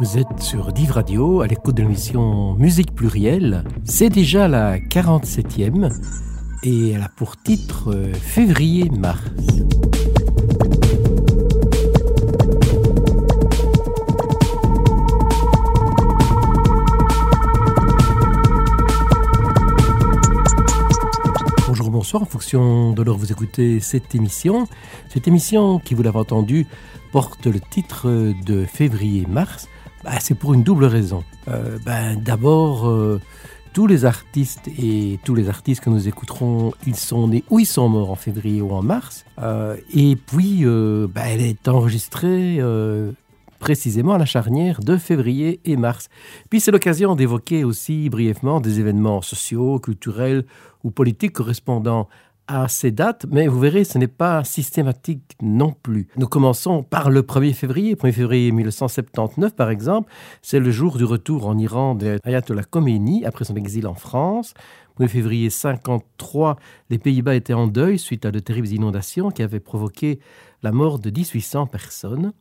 Vous 0.00 0.16
êtes 0.16 0.40
sur 0.40 0.72
Div 0.72 0.92
Radio 0.92 1.42
à 1.42 1.46
l'écoute 1.46 1.76
de 1.76 1.82
l'émission 1.82 2.54
Musique 2.54 2.94
plurielle. 2.94 3.64
C'est 3.84 4.08
déjà 4.08 4.48
la 4.48 4.78
47e 4.78 5.92
et 6.62 6.92
elle 6.92 7.02
a 7.02 7.10
pour 7.10 7.36
titre 7.36 7.92
euh, 7.92 8.14
Février-Mars. 8.14 9.20
Bonjour, 21.66 21.90
bonsoir, 21.90 22.22
en 22.22 22.26
fonction 22.26 22.92
de 22.92 23.02
l'heure 23.02 23.18
vous 23.18 23.32
écoutez 23.32 23.80
cette 23.80 24.14
émission. 24.14 24.66
Cette 25.10 25.28
émission, 25.28 25.78
qui 25.78 25.92
vous 25.92 26.02
l'avez 26.02 26.18
entendu, 26.18 26.66
porte 27.12 27.44
le 27.44 27.60
titre 27.60 28.08
de 28.46 28.64
Février-Mars. 28.64 29.68
Bah, 30.04 30.12
c'est 30.20 30.34
pour 30.34 30.54
une 30.54 30.62
double 30.62 30.86
raison. 30.86 31.24
Euh, 31.48 31.78
ben, 31.84 32.16
D'abord, 32.16 32.88
euh, 32.88 33.20
tous 33.72 33.86
les 33.86 34.04
artistes 34.04 34.68
et 34.78 35.18
tous 35.24 35.34
les 35.34 35.48
artistes 35.48 35.82
que 35.82 35.90
nous 35.90 36.08
écouterons, 36.08 36.72
ils 36.86 36.96
sont 36.96 37.28
nés 37.28 37.44
ou 37.50 37.58
ils 37.58 37.66
sont 37.66 37.88
morts 37.88 38.10
en 38.10 38.16
février 38.16 38.62
ou 38.62 38.72
en 38.72 38.82
mars. 38.82 39.24
Euh, 39.40 39.76
et 39.94 40.16
puis, 40.16 40.64
ben, 40.64 41.22
elle 41.26 41.42
est 41.42 41.68
enregistrée 41.68 42.60
précisément 43.58 44.14
à 44.14 44.18
la 44.18 44.24
charnière 44.24 44.80
de 44.80 44.96
février 44.96 45.60
et 45.66 45.76
mars. 45.76 46.08
Puis 46.48 46.60
c'est 46.60 46.70
l'occasion 46.70 47.14
d'évoquer 47.14 47.62
aussi 47.62 48.08
brièvement 48.08 48.58
des 48.60 48.80
événements 48.80 49.20
sociaux, 49.20 49.78
culturels 49.78 50.46
ou 50.82 50.90
politiques 50.90 51.34
correspondant 51.34 52.08
à 52.50 52.66
ces 52.66 52.90
dates, 52.90 53.26
mais 53.30 53.46
vous 53.46 53.60
verrez, 53.60 53.84
ce 53.84 53.96
n'est 53.96 54.08
pas 54.08 54.42
systématique 54.42 55.36
non 55.40 55.72
plus. 55.72 56.08
Nous 56.16 56.26
commençons 56.26 56.82
par 56.82 57.08
le 57.08 57.22
1er 57.22 57.54
février. 57.54 57.94
1er 57.94 58.12
février 58.12 58.50
1979, 58.50 59.54
par 59.54 59.70
exemple, 59.70 60.10
c'est 60.42 60.58
le 60.58 60.72
jour 60.72 60.96
du 60.96 61.04
retour 61.04 61.46
en 61.46 61.56
Iran 61.56 61.94
de 61.94 62.18
Ayatollah 62.24 62.64
Khomeini 62.64 63.24
après 63.24 63.44
son 63.44 63.54
exil 63.54 63.86
en 63.86 63.94
France. 63.94 64.54
1er 64.98 65.06
février 65.06 65.48
53, 65.48 66.56
les 66.90 66.98
Pays-Bas 66.98 67.36
étaient 67.36 67.54
en 67.54 67.68
deuil 67.68 68.00
suite 68.00 68.26
à 68.26 68.32
de 68.32 68.40
terribles 68.40 68.68
inondations 68.68 69.30
qui 69.30 69.44
avaient 69.44 69.60
provoqué 69.60 70.18
la 70.64 70.72
mort 70.72 70.98
de 70.98 71.08
1800 71.08 71.68
personnes. 71.68 72.32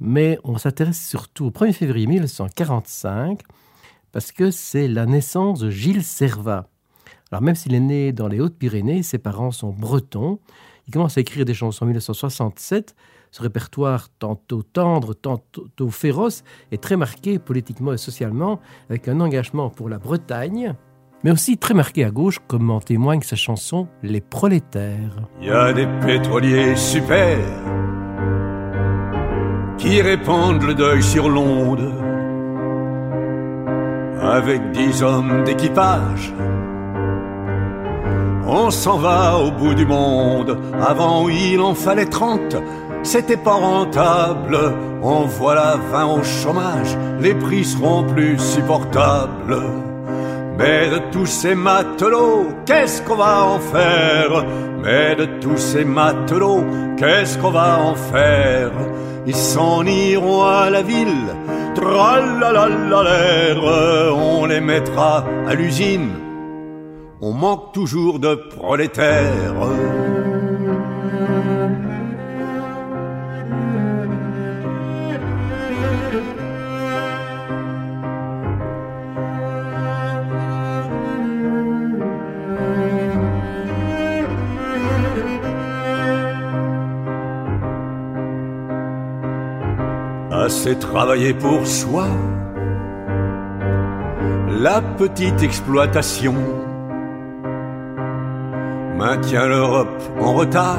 Mais 0.00 0.40
on 0.42 0.58
s'intéresse 0.58 1.00
surtout 1.08 1.46
au 1.46 1.50
1er 1.50 1.72
février 1.72 2.08
1945 2.08 3.42
parce 4.10 4.32
que 4.32 4.50
c'est 4.50 4.88
la 4.88 5.06
naissance 5.06 5.60
de 5.60 5.70
Gilles 5.70 6.02
Servat 6.02 6.68
alors 7.34 7.42
même 7.42 7.56
s'il 7.56 7.74
est 7.74 7.80
né 7.80 8.12
dans 8.12 8.28
les 8.28 8.38
Hautes-Pyrénées, 8.38 9.02
ses 9.02 9.18
parents 9.18 9.50
sont 9.50 9.70
bretons. 9.70 10.38
Il 10.86 10.92
commence 10.92 11.18
à 11.18 11.20
écrire 11.20 11.44
des 11.44 11.52
chansons 11.52 11.82
en 11.82 11.86
1967. 11.86 12.94
Ce 13.32 13.42
répertoire, 13.42 14.08
tantôt 14.20 14.62
tendre, 14.62 15.14
tantôt 15.14 15.90
féroce, 15.90 16.44
est 16.70 16.80
très 16.80 16.96
marqué 16.96 17.40
politiquement 17.40 17.92
et 17.92 17.96
socialement, 17.96 18.60
avec 18.88 19.08
un 19.08 19.18
engagement 19.18 19.68
pour 19.68 19.88
la 19.88 19.98
Bretagne, 19.98 20.76
mais 21.24 21.32
aussi 21.32 21.58
très 21.58 21.74
marqué 21.74 22.04
à 22.04 22.12
gauche, 22.12 22.38
comme 22.46 22.70
en 22.70 22.78
témoigne 22.78 23.22
sa 23.22 23.34
chanson 23.34 23.88
Les 24.04 24.20
prolétaires. 24.20 25.26
Il 25.40 25.48
y 25.48 25.50
a 25.50 25.72
des 25.72 25.88
pétroliers 26.06 26.76
super 26.76 27.36
qui 29.76 30.00
répandent 30.00 30.62
le 30.62 30.74
deuil 30.76 31.02
sur 31.02 31.28
l'onde, 31.28 31.92
avec 34.22 34.70
dix 34.70 35.02
hommes 35.02 35.42
d'équipage 35.42 36.32
on 38.46 38.70
s'en 38.70 38.98
va 38.98 39.38
au 39.38 39.50
bout 39.50 39.74
du 39.74 39.86
monde. 39.86 40.58
Avant, 40.86 41.28
il 41.28 41.60
en 41.60 41.74
fallait 41.74 42.06
trente. 42.06 42.56
C'était 43.02 43.36
pas 43.36 43.54
rentable. 43.54 44.58
En 45.02 45.24
voilà 45.24 45.76
vingt 45.92 46.06
au 46.06 46.22
chômage. 46.22 46.96
Les 47.20 47.34
prix 47.34 47.64
seront 47.64 48.04
plus 48.04 48.38
supportables. 48.38 49.62
Mais 50.58 50.88
de 50.88 50.98
tous 51.10 51.26
ces 51.26 51.54
matelots, 51.54 52.48
qu'est-ce 52.64 53.02
qu'on 53.02 53.16
va 53.16 53.44
en 53.44 53.58
faire? 53.58 54.44
Mais 54.82 55.16
de 55.16 55.24
tous 55.40 55.56
ces 55.56 55.84
matelots, 55.84 56.64
qu'est-ce 56.96 57.38
qu'on 57.38 57.50
va 57.50 57.78
en 57.80 57.94
faire? 57.94 58.70
Ils 59.26 59.34
s'en 59.34 59.84
iront 59.84 60.44
à 60.44 60.70
la 60.70 60.82
ville, 60.82 61.34
l'air, 63.02 63.56
on 64.16 64.46
les 64.46 64.60
mettra 64.60 65.24
à 65.48 65.54
l'usine 65.54 66.23
on 67.24 67.32
manque 67.32 67.72
toujours 67.72 68.18
de 68.18 68.34
prolétaires. 68.34 69.54
Assez 90.30 90.78
travailler 90.78 91.32
pour 91.32 91.66
soi, 91.66 92.06
la 94.60 94.82
petite 94.98 95.42
exploitation 95.42 96.34
maintient 98.96 99.46
l'Europe 99.46 100.02
en 100.20 100.34
retard. 100.34 100.78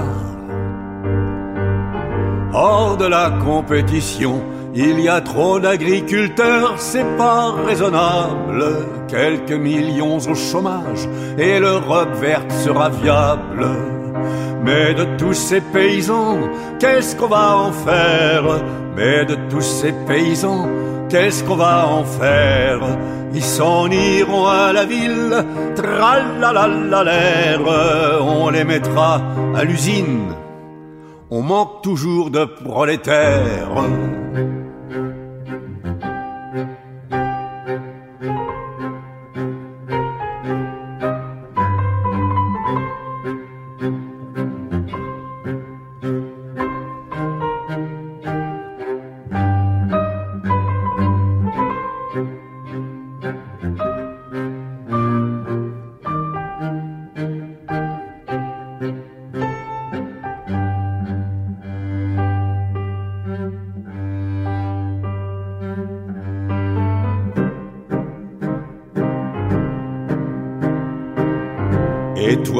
Hors 2.53 2.95
de 2.97 3.05
la 3.05 3.31
compétition, 3.43 4.41
il 4.73 4.99
y 4.99 5.09
a 5.09 5.21
trop 5.21 5.59
d'agriculteurs, 5.59 6.75
c'est 6.77 7.17
pas 7.17 7.51
raisonnable. 7.51 8.65
Quelques 9.07 9.51
millions 9.51 10.17
au 10.17 10.35
chômage 10.35 11.07
et 11.37 11.59
l'Europe 11.59 12.13
verte 12.15 12.51
sera 12.51 12.89
viable. 12.89 13.67
Mais 14.63 14.93
de 14.93 15.05
tous 15.17 15.33
ces 15.33 15.61
paysans, 15.61 16.37
qu'est-ce 16.79 17.15
qu'on 17.15 17.27
va 17.27 17.57
en 17.57 17.71
faire? 17.71 18.43
Mais 18.95 19.25
de 19.25 19.35
tous 19.49 19.61
ces 19.61 19.93
paysans, 20.07 20.67
qu'est-ce 21.15 21.45
qu'on 21.45 21.55
va 21.55 21.87
en 21.87 22.03
faire? 22.03 22.81
Ils 23.33 23.41
s'en 23.41 23.89
iront 23.89 24.47
à 24.47 24.73
la 24.73 24.83
ville, 24.83 25.45
l'air, 27.03 27.61
on 28.21 28.49
les 28.49 28.65
mettra 28.65 29.21
à 29.55 29.63
l'usine. 29.63 30.33
On 31.31 31.41
manque 31.41 31.81
toujours 31.83 32.31
de 32.31 32.43
prolétaires. 32.43 33.77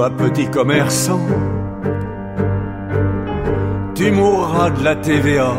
Petit 0.03 0.47
commerçant, 0.47 1.21
tu 3.93 4.11
mourras 4.11 4.69
de 4.69 4.83
la 4.83 4.95
TVA. 4.95 5.53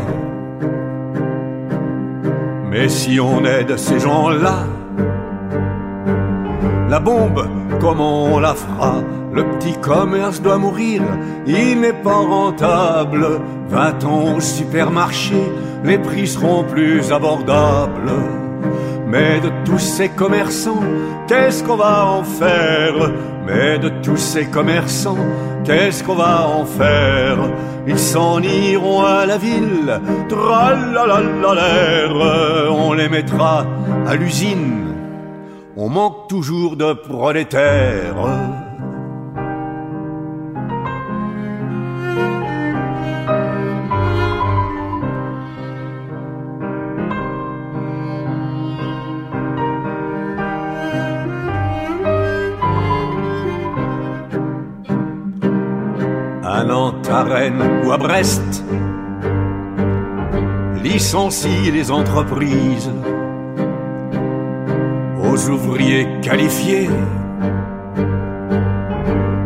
Mais 2.70 2.88
si 2.88 3.18
on 3.18 3.44
aide 3.44 3.76
ces 3.78 3.98
gens-là, 3.98 4.66
la 6.90 7.00
bombe, 7.00 7.48
comment 7.80 8.24
on 8.24 8.38
la 8.38 8.54
fera? 8.54 8.96
Le 9.32 9.44
petit 9.44 9.76
commerce 9.80 10.40
doit 10.40 10.58
mourir, 10.58 11.02
il 11.46 11.80
n'est 11.80 11.92
pas 11.92 12.16
rentable. 12.16 13.40
Va-t-on 13.68 14.36
au 14.36 14.40
supermarché, 14.40 15.42
les 15.84 15.98
prix 15.98 16.26
seront 16.26 16.64
plus 16.64 17.10
abordables. 17.10 18.12
Mais 19.08 19.40
de 19.40 19.50
tous 19.64 19.78
ces 19.78 20.08
commerçants, 20.08 20.84
qu'est-ce 21.26 21.64
qu'on 21.64 21.76
va 21.76 22.06
en 22.06 22.22
faire? 22.24 23.12
Mais 23.46 23.78
de 23.78 23.88
tous 24.02 24.16
ces 24.16 24.46
commerçants, 24.46 25.24
qu'est-ce 25.64 26.02
qu'on 26.02 26.16
va 26.16 26.48
en 26.48 26.64
faire? 26.64 27.38
Ils 27.86 27.98
s'en 27.98 28.42
iront 28.42 29.02
à 29.02 29.24
la 29.24 29.38
ville, 29.38 30.00
on 32.70 32.92
les 32.92 33.08
mettra 33.08 33.64
à 34.06 34.16
l'usine. 34.16 34.94
On 35.76 35.88
manque 35.88 36.28
toujours 36.28 36.76
de 36.76 36.92
prolétaires. 36.94 38.65
Licencie 60.82 61.70
les 61.70 61.90
entreprises 61.90 62.90
aux 65.22 65.50
ouvriers 65.50 66.06
qualifiés. 66.22 66.88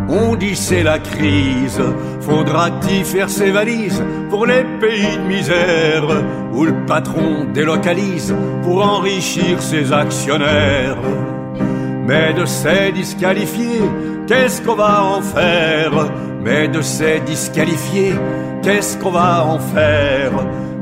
On 0.08 0.36
dit 0.36 0.54
c'est 0.54 0.84
la 0.84 1.00
crise, 1.00 1.82
faudra-t-il 2.20 3.04
faire 3.04 3.28
ses 3.28 3.50
valises 3.50 4.04
pour 4.28 4.46
les 4.46 4.62
pays 4.78 5.16
de 5.16 5.26
misère 5.26 6.04
où 6.52 6.64
le 6.64 6.86
patron 6.86 7.46
délocalise 7.52 8.32
pour 8.62 8.86
enrichir 8.86 9.60
ses 9.60 9.92
actionnaires. 9.92 10.96
Mais 12.06 12.34
de 12.34 12.44
ces 12.44 12.92
disqualifiés, 12.92 13.82
qu'est-ce 14.28 14.62
qu'on 14.62 14.76
va 14.76 15.02
en 15.02 15.22
faire? 15.22 15.90
Mais 16.42 16.68
de 16.68 16.80
ces 16.82 17.20
disqualifiés, 17.20 18.14
qu'est-ce 18.62 18.96
qu'on 18.98 19.10
va 19.10 19.44
en 19.44 19.58
faire? 19.58 20.32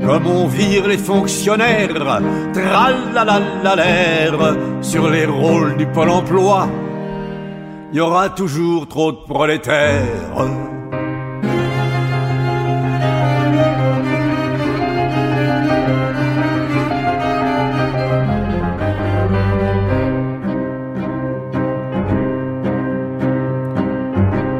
Comme 0.04 0.26
on 0.26 0.46
vire 0.46 0.86
les 0.86 0.98
fonctionnaires, 0.98 1.88
l'air 3.76 4.56
sur 4.80 5.10
les 5.10 5.26
rôles 5.26 5.76
du 5.76 5.86
pôle 5.86 6.10
emploi. 6.10 6.68
Il 7.92 7.98
y 7.98 8.00
aura 8.00 8.28
toujours 8.28 8.86
trop 8.86 9.12
de 9.12 9.16
prolétaires. 9.16 10.02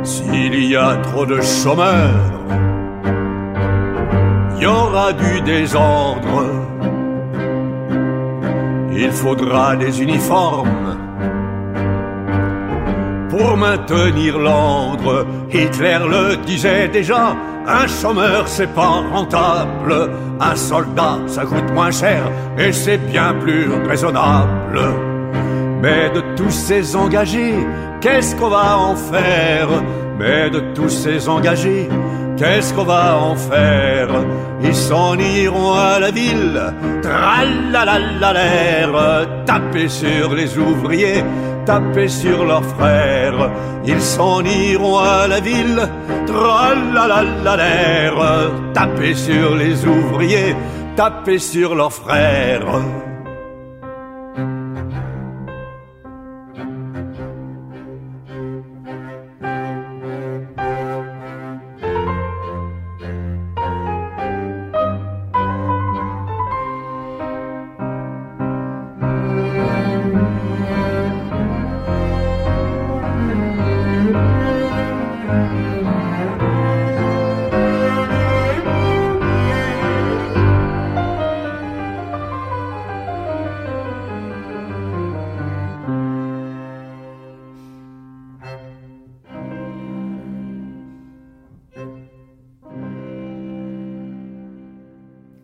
S'il 0.03 0.65
y 0.65 0.77
a 0.77 0.97
trop 0.97 1.27
de 1.27 1.41
chômeurs, 1.41 2.38
aura 4.79 5.13
du 5.13 5.41
désordre. 5.41 6.45
Il 8.93 9.13
faudra 9.13 9.77
des 9.77 10.03
uniformes 10.03 10.97
pour 13.31 13.57
maintenir 13.57 14.39
l'ordre. 14.39 15.27
Hitler 15.53 15.99
le 16.15 16.37
disait 16.37 16.89
déjà, 16.89 17.37
un 17.67 17.87
chômeur 17.87 18.43
c'est 18.47 18.73
pas 18.75 19.03
rentable, 19.13 20.11
un 20.41 20.57
soldat 20.57 21.19
ça 21.27 21.45
coûte 21.45 21.71
moins 21.73 21.91
cher 21.91 22.23
et 22.59 22.73
c'est 22.73 22.99
bien 22.99 23.35
plus 23.35 23.67
raisonnable. 23.89 24.81
Mais 25.83 26.11
de 26.11 26.23
tous 26.37 26.51
ces 26.51 26.97
engagés, 26.97 27.55
qu'est-ce 28.01 28.35
qu'on 28.37 28.51
va 28.51 28.77
en 28.79 28.97
faire? 28.97 29.69
Mais 30.19 30.51
de 30.51 30.61
tous 30.75 30.89
ces 30.89 31.29
engagés, 31.29 31.89
Qu'est-ce 32.39 32.73
qu'on 32.73 32.85
va 32.85 33.19
en 33.19 33.35
faire? 33.35 34.09
Ils 34.63 34.75
s'en 34.75 35.17
iront 35.19 35.75
à 35.75 36.01
la 36.01 36.11
ville, 36.11 36.61
l'air, 38.33 39.27
taper 39.47 39.89
sur 39.89 40.35
les 40.35 40.59
ouvriers, 40.59 41.23
taper 41.65 42.09
sur 42.09 42.45
leurs 42.45 42.65
frères. 42.65 43.51
Ils 43.85 44.01
s'en 44.01 44.43
iront 44.45 44.99
à 44.99 45.29
la 45.29 45.41
ville, 45.41 45.81
l'air, 47.57 48.51
taper 48.75 49.15
sur 49.15 49.55
les 49.55 49.87
ouvriers, 49.87 50.57
taper 50.97 51.39
sur 51.39 51.75
leurs 51.75 51.93
frères. 51.93 52.83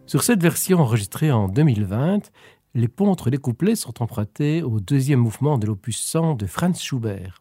Sur 0.06 0.22
cette 0.22 0.42
version 0.42 0.80
enregistrée 0.80 1.32
en 1.32 1.48
2020, 1.48 2.30
les 2.74 2.88
ponts 2.88 3.10
entre 3.10 3.30
couplets 3.30 3.74
sont 3.74 4.02
empruntés 4.02 4.62
au 4.62 4.78
deuxième 4.78 5.20
mouvement 5.20 5.56
de 5.56 5.66
l'opus 5.66 5.98
100 5.98 6.34
de 6.34 6.44
Franz 6.46 6.78
Schubert. 6.78 7.40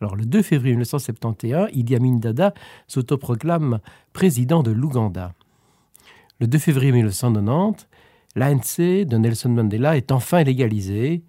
Alors, 0.00 0.14
le 0.14 0.24
2 0.24 0.40
février 0.42 0.74
1971, 0.74 1.68
Idi 1.72 1.96
Amin 1.96 2.16
Dada 2.16 2.54
s'autoproclame 2.86 3.80
président 4.12 4.62
de 4.62 4.70
l'Ouganda. 4.70 5.34
Le 6.38 6.46
2 6.46 6.58
février 6.58 6.92
1990, 6.92 7.88
l'ANC 8.36 9.04
de 9.04 9.16
Nelson 9.16 9.48
Mandela 9.48 9.96
est 9.96 10.12
enfin 10.12 10.44
légalisée. 10.44 11.24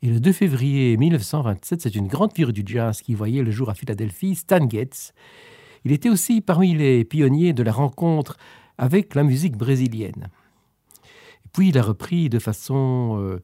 Et 0.00 0.08
le 0.08 0.18
2 0.18 0.32
février 0.32 0.96
1927, 0.96 1.82
c'est 1.82 1.94
une 1.94 2.08
grande 2.08 2.32
figure 2.32 2.54
du 2.54 2.62
jazz 2.64 3.02
qui 3.02 3.14
voyait 3.14 3.42
le 3.42 3.50
jour 3.50 3.68
à 3.68 3.74
Philadelphie, 3.74 4.34
Stan 4.34 4.66
Getz. 4.66 5.12
Il 5.84 5.92
était 5.92 6.08
aussi 6.08 6.40
parmi 6.40 6.74
les 6.74 7.04
pionniers 7.04 7.52
de 7.52 7.62
la 7.62 7.72
rencontre 7.72 8.38
avec 8.80 9.14
la 9.14 9.22
musique 9.22 9.58
brésilienne. 9.58 10.30
Et 11.44 11.48
puis 11.52 11.68
il 11.68 11.78
a 11.78 11.82
repris 11.82 12.30
de 12.30 12.38
façon 12.38 13.18
euh, 13.20 13.42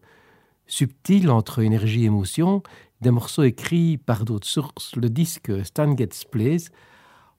subtile 0.67 1.31
entre 1.31 1.61
énergie 1.61 2.05
et 2.05 2.07
émotion 2.07 2.63
des 3.03 3.11
morceaux 3.11 3.43
écrits 3.43 3.99
par 3.99 4.25
d'autres 4.25 4.47
sources. 4.47 4.97
Le 4.97 5.11
disque 5.11 5.53
Stan 5.63 5.95
Gets 5.95 6.25
Plays, 6.31 6.71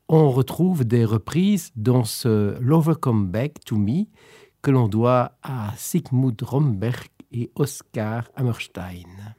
on 0.07 0.29
retrouve 0.29 0.85
des 0.85 1.05
reprises 1.05 1.71
dans 1.75 2.03
ce 2.03 2.59
Lover 2.61 2.93
Come 3.01 3.31
Back 3.31 3.65
to 3.65 3.75
Me 3.75 4.05
que 4.61 4.69
l'on 4.69 4.87
doit 4.87 5.31
à 5.41 5.73
Sigmund 5.75 6.39
Romberg 6.43 7.07
et 7.31 7.51
Oscar 7.55 8.29
Hammerstein. 8.35 9.35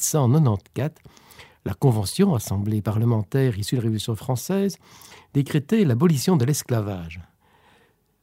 1794, 0.00 0.92
la 1.64 1.74
Convention, 1.74 2.34
assemblée 2.34 2.82
parlementaire 2.82 3.58
issue 3.58 3.76
de 3.76 3.80
la 3.80 3.84
Révolution 3.84 4.16
française, 4.16 4.78
décrétait 5.34 5.84
l'abolition 5.84 6.36
de 6.36 6.44
l'esclavage. 6.44 7.20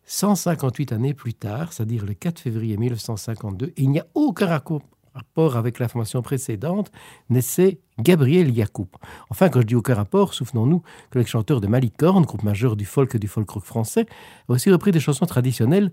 158 0.06 0.92
années 0.92 1.14
plus 1.14 1.34
tard, 1.34 1.72
c'est-à-dire 1.72 2.06
le 2.06 2.14
4 2.14 2.40
février 2.40 2.78
1952, 2.78 3.74
il 3.78 3.90
n'y 3.92 4.00
a 4.00 4.08
aucun 4.16 4.48
rapport 4.48 5.58
avec 5.58 5.80
l'information 5.80 6.22
précédente, 6.22 6.92
naissait 7.30 7.80
Gabriel 8.00 8.56
Yacoub. 8.56 8.90
Enfin, 9.30 9.50
quand 9.50 9.62
je 9.62 9.68
dis 9.68 9.76
aucun 9.76 9.96
rapport, 9.96 10.34
souvenons-nous 10.34 10.82
que 11.12 11.20
le 11.20 11.26
chanteur 11.26 11.62
de 11.62 11.68
Malicorne, 11.68 12.26
groupe 12.26 12.44
majeur 12.44 12.76
du 12.76 12.86
folk 12.86 13.16
et 13.16 13.20
du 13.20 13.28
folk 13.28 13.50
rock 13.50 13.64
français, 13.64 14.06
a 14.48 14.54
aussi 14.54 14.72
repris 14.72 14.92
des 14.92 15.00
chansons 15.00 15.26
traditionnelles 15.26 15.92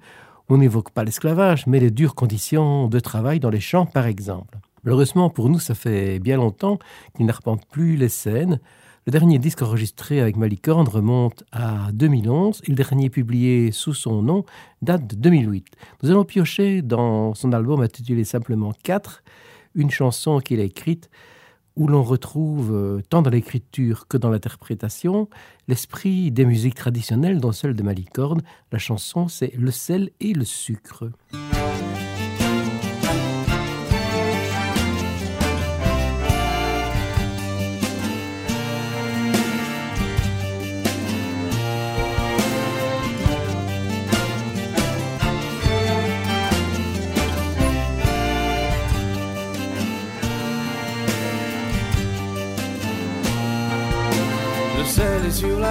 on 0.49 0.59
n'évoque 0.59 0.91
pas 0.91 1.05
l'esclavage, 1.05 1.67
mais 1.67 1.81
les 1.81 1.91
dures 1.91 2.15
conditions 2.15 2.89
de 2.89 3.01
travail 3.01 3.41
dans 3.41 3.51
les 3.51 3.61
champs, 3.61 3.87
par 3.87 4.07
exemple. 4.07 4.59
Malheureusement, 4.87 5.31
pour 5.31 5.49
nous, 5.49 5.59
ça 5.59 5.75
fait 5.75 6.21
bien 6.21 6.37
longtemps 6.37 6.79
qu'il 7.17 7.27
n'arpente 7.27 7.67
plus 7.67 7.97
les 7.97 8.09
scènes. 8.09 8.61
Le 9.05 9.11
dernier 9.11 9.41
disque 9.41 9.63
enregistré 9.63 10.21
avec 10.21 10.37
Malicorne 10.37 10.87
remonte 10.87 11.43
à 11.51 11.91
2011 11.93 12.63
et 12.65 12.71
le 12.71 12.77
dernier 12.77 13.11
publié 13.11 13.73
sous 13.73 13.95
son 13.95 14.23
nom 14.23 14.45
date 14.83 15.09
de 15.09 15.17
2008. 15.17 15.67
Nous 16.03 16.11
allons 16.13 16.25
piocher 16.25 16.83
dans 16.83 17.35
son 17.35 17.53
album 17.53 17.81
intitulé 17.81 18.23
simplement 18.23 18.73
4, 18.85 19.25
une 19.75 19.91
chanson 19.91 20.39
qu'il 20.39 20.61
a 20.61 20.65
écrite 20.65 21.11
où 21.75 21.89
l'on 21.89 22.05
retrouve, 22.05 22.73
euh, 22.73 23.03
tant 23.11 23.23
dans 23.23 23.31
l'écriture 23.31 24.07
que 24.07 24.17
dans 24.17 24.31
l'interprétation, 24.31 25.29
l'esprit 25.67 26.31
des 26.31 26.47
musiques 26.47 26.77
traditionnelles, 26.77 27.41
dont 27.41 27.51
celle 27.51 27.75
de 27.75 27.83
Malicorne. 27.83 28.41
La 28.71 28.79
chanson, 28.79 29.27
c'est 29.27 29.53
Le 29.57 29.73
sel 29.73 30.11
et 30.21 30.33
le 30.33 30.45
sucre. 30.45 31.11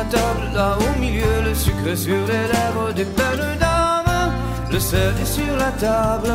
Table, 0.10 0.46
là 0.54 0.78
au 0.80 1.00
milieu, 1.00 1.42
le 1.44 1.54
sucre 1.54 1.96
sur 1.96 2.22
les 2.28 2.48
lèvres 2.54 2.94
des 2.94 3.06
belles 3.06 3.58
dames. 3.60 4.32
Le 4.72 4.80
sel 4.80 5.14
est 5.22 5.26
sur 5.26 5.56
la 5.58 5.72
table, 5.72 6.34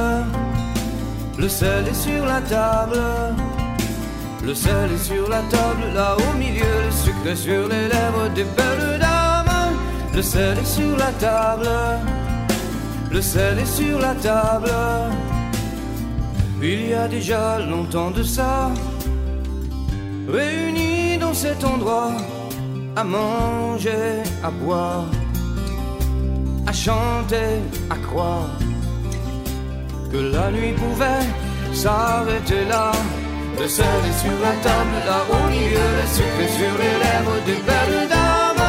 le 1.39 1.49
sel 1.49 1.89
est 1.89 1.95
sur 1.95 2.25
la 2.25 2.41
table. 2.41 3.01
Le 4.43 4.55
sel 4.55 4.91
est 4.93 5.05
sur 5.05 5.29
la 5.29 5.43
table, 5.51 5.93
là 5.95 6.17
au 6.17 6.39
milieu, 6.39 6.75
le 6.87 6.91
sucre 6.91 7.37
sur 7.37 7.69
les 7.69 7.89
lèvres 7.89 8.29
des 8.35 8.45
belles 8.45 8.99
dames. 8.99 9.75
Le 10.15 10.23
sel 10.23 10.59
est 10.59 10.65
sur 10.65 10.97
la 10.97 11.13
table, 11.19 11.69
le 13.13 13.21
sel 13.21 13.59
est 13.59 13.67
sur 13.67 13.99
la 13.99 14.15
table. 14.15 14.73
Il 16.63 16.89
y 16.89 16.95
a 16.95 17.07
déjà 17.07 17.59
longtemps 17.59 18.11
de 18.11 18.23
ça, 18.23 18.71
réunis 20.29 21.19
dans 21.19 21.35
cet 21.35 21.63
endroit 21.65 22.13
à 22.97 23.05
manger, 23.05 24.23
à 24.43 24.51
boire, 24.51 25.07
à 26.67 26.73
chanter, 26.73 27.61
à 27.89 27.97
croire 28.07 28.51
que 30.13 30.19
la 30.19 30.51
nuit 30.51 30.73
pouvait 30.73 31.27
s'arrêter 31.73 32.65
là. 32.69 32.93
Le 33.59 33.69
sel 33.69 33.87
est 34.11 34.19
sur 34.25 34.39
la 34.41 34.55
table, 34.67 34.97
là 35.07 35.21
au 35.31 35.51
milieu, 35.51 35.89
le 35.99 36.07
sucre 36.17 36.47
sur 36.59 36.75
les 36.83 36.97
lèvres 37.05 37.41
des 37.47 37.61
belles 37.69 38.09
dames. 38.09 38.67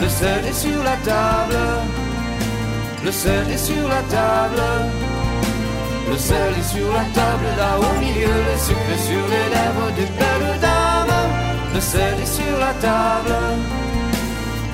Le 0.00 0.08
sel 0.08 0.44
est 0.46 0.52
sur 0.52 0.82
la 0.84 0.96
table, 1.10 1.56
le 3.04 3.12
sel 3.12 3.50
est 3.50 3.58
sur 3.58 3.88
la 3.88 4.02
table. 4.02 4.62
Le 6.08 6.16
sel 6.16 6.54
est 6.56 6.68
sur 6.74 6.92
la 6.92 7.04
table, 7.18 7.46
là 7.58 7.78
au 7.78 8.00
milieu, 8.00 8.28
le 8.28 8.58
sucre 8.58 8.98
sur 9.08 9.24
les 9.32 9.48
lèvres 9.54 9.90
des 9.96 10.06
belles 10.18 10.60
dames. 10.60 10.85
Le 11.76 11.82
sel 11.82 12.18
est 12.22 12.34
sur 12.40 12.58
la 12.58 12.72
table. 12.80 13.36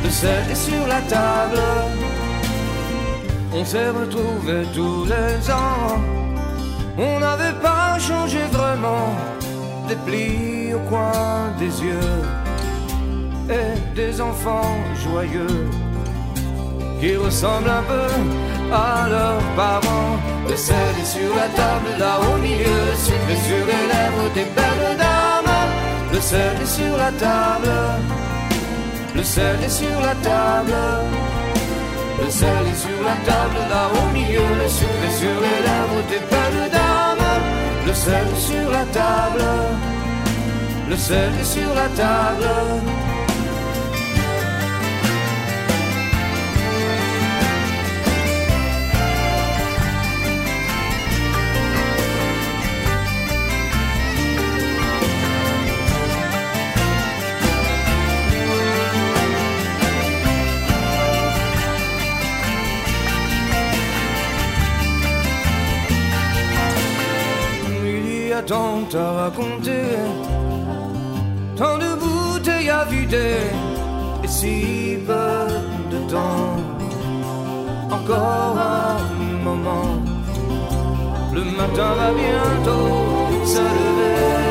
Le 0.04 0.08
sel 0.08 0.44
est 0.48 0.54
sur 0.54 0.86
la 0.86 1.00
table. 1.00 1.60
On 3.52 3.64
s'est 3.64 3.90
retrouvés 3.90 4.64
tous 4.72 5.04
les 5.06 5.50
ans. 5.50 5.98
On 6.96 7.18
n'avait 7.18 7.58
pas 7.60 7.98
changé 7.98 8.38
vraiment. 8.52 9.08
Des 9.88 9.96
plis 10.06 10.74
au 10.74 10.78
coin 10.88 11.50
des 11.58 11.74
yeux. 11.86 12.18
Et 13.50 13.96
des 13.96 14.20
enfants 14.20 14.76
joyeux. 15.04 15.66
Qui 17.00 17.16
ressemblent 17.16 17.74
un 17.80 17.86
peu 17.94 18.10
à 18.72 19.08
leurs 19.08 19.46
parents. 19.56 20.18
Le 20.48 20.54
sel 20.54 20.94
est 21.02 21.12
sur 21.16 21.34
la 21.34 21.48
table, 21.48 21.98
là 21.98 22.20
au 22.20 22.38
milieu. 22.38 22.80
Sur 22.94 23.66
les 23.70 23.84
lèvres 23.92 24.32
des 24.36 24.46
belles 24.54 24.96
dames. 24.96 25.21
Le 26.12 26.20
sel 26.20 26.56
est 26.62 26.66
sur 26.66 26.96
la 26.96 27.10
table. 27.12 27.72
Le 29.16 29.22
sel 29.22 29.56
est 29.64 29.68
sur 29.68 30.00
la 30.00 30.14
table. 30.16 30.74
Le 32.22 32.30
sel 32.30 32.66
est 32.70 32.80
sur 32.86 33.02
la 33.02 33.16
table, 33.30 33.58
là 33.70 33.88
au 33.98 34.12
milieu, 34.12 34.46
le 34.62 34.68
sucre 34.68 35.04
est 35.08 35.16
sur 35.22 35.36
les 35.44 35.58
lèvres 35.66 36.02
des 36.10 36.22
belles 36.30 36.70
dames. 36.70 37.42
Le 37.86 37.94
sel 37.94 38.26
est 38.36 38.40
sur 38.40 38.70
la 38.70 38.84
table. 39.00 39.44
Le 40.90 40.96
sel 40.96 41.32
est 41.40 41.44
sur 41.44 41.74
la 41.74 41.88
table. 41.88 42.48
Tant 68.46 68.84
à 68.94 69.12
raconter, 69.22 69.86
tant 71.56 71.78
de 71.78 71.94
bouteilles 72.00 72.70
à 72.70 72.84
vider, 72.84 73.38
et 74.24 74.28
si 74.28 74.98
peu 75.06 75.46
de 75.90 75.98
temps, 76.10 76.56
encore 77.90 78.56
un 78.58 79.44
moment, 79.44 80.02
le 81.32 81.44
matin 81.44 81.94
va 81.98 82.10
bientôt 82.12 83.44
se 83.44 83.60
lever. 83.60 84.42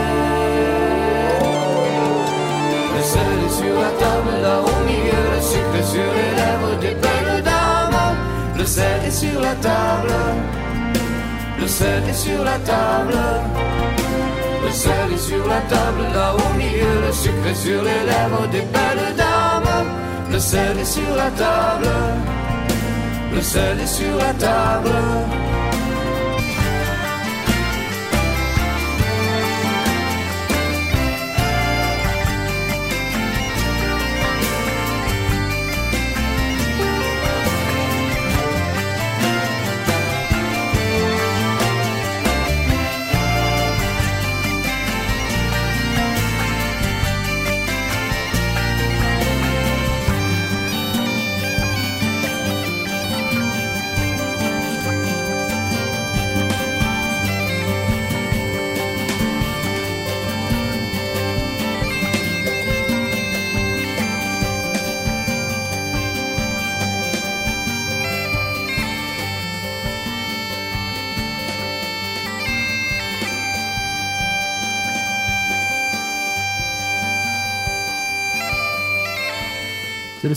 Le 2.96 3.02
sel 3.02 3.22
est 3.46 3.56
sur 3.62 3.76
la 3.86 3.92
table, 4.04 4.42
là 4.42 4.60
au 4.62 4.86
milieu, 4.86 5.24
le 5.36 5.42
sucre 5.42 5.84
sur 5.94 6.10
les 6.18 6.32
lèvres 6.40 6.80
des 6.80 6.96
belles 7.04 7.44
dames, 7.44 8.16
le 8.58 8.66
sel 8.66 9.06
est 9.06 9.12
sur 9.12 9.42
la 9.42 9.56
table. 9.56 10.14
Le 11.62 11.68
sel 11.68 12.04
est 12.10 12.14
sur 12.14 12.44
la 12.44 12.58
table. 12.58 13.14
Le 14.66 14.72
sel 14.72 15.14
est 15.14 15.18
sur 15.18 15.48
la 15.48 15.62
table, 15.62 16.04
là 16.12 16.34
au 16.34 16.58
milieu, 16.58 17.02
le 17.06 17.12
sucre 17.12 17.48
est 17.52 17.54
sur 17.54 17.84
les 17.84 18.04
lèvres 18.10 18.48
des 18.52 18.62
belles 18.62 19.16
dames. 19.16 19.88
Le 20.32 20.40
sel 20.40 20.80
est 20.80 20.86
sur 20.86 21.16
la 21.16 21.30
table. 21.30 21.88
Le 23.36 23.42
sel 23.42 23.80
est 23.80 23.86
sur 23.86 24.16
la 24.18 24.34
table. 24.34 24.90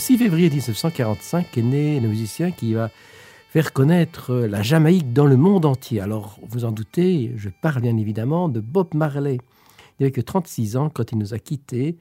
6 0.05 0.19
février 0.19 0.51
1945 0.51 1.47
qu'est 1.51 1.63
né 1.63 1.99
le 1.99 2.07
musicien 2.07 2.51
qui 2.51 2.75
va 2.75 2.91
faire 3.49 3.73
connaître 3.73 4.35
la 4.35 4.61
Jamaïque 4.61 5.13
dans 5.13 5.25
le 5.25 5.35
monde 5.35 5.65
entier. 5.65 5.99
Alors, 5.99 6.37
vous 6.47 6.63
en 6.63 6.71
doutez, 6.71 7.31
je 7.37 7.49
parle 7.49 7.81
bien 7.81 7.97
évidemment 7.97 8.47
de 8.47 8.59
Bob 8.59 8.93
Marley. 8.93 9.39
Il 9.39 10.03
n'avait 10.03 10.11
que 10.11 10.21
36 10.21 10.77
ans 10.77 10.91
quand 10.93 11.11
il 11.11 11.17
nous 11.17 11.33
a 11.33 11.39
quittés. 11.39 11.97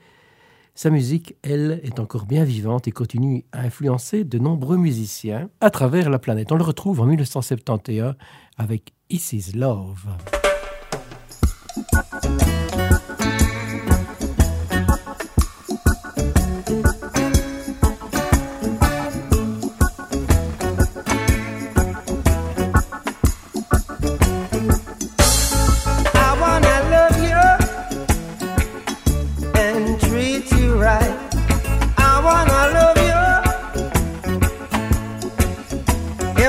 Sa 0.75 0.91
musique, 0.91 1.37
elle, 1.43 1.81
est 1.83 1.99
encore 1.99 2.27
bien 2.27 2.45
vivante 2.45 2.87
et 2.89 2.93
continue 2.93 3.47
à 3.53 3.63
influencer 3.63 4.25
de 4.25 4.39
nombreux 4.39 4.77
musiciens 4.77 5.49
à 5.63 5.71
travers 5.71 6.11
la 6.11 6.19
planète. 6.19 6.53
On 6.53 6.57
le 6.57 6.63
retrouve 6.63 7.01
en 7.01 7.07
1971 7.07 8.17
avec 8.59 8.93
Is 9.09 9.31
Is 9.33 9.53
Love. 9.57 10.09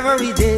every 0.06 0.34
day. 0.34 0.55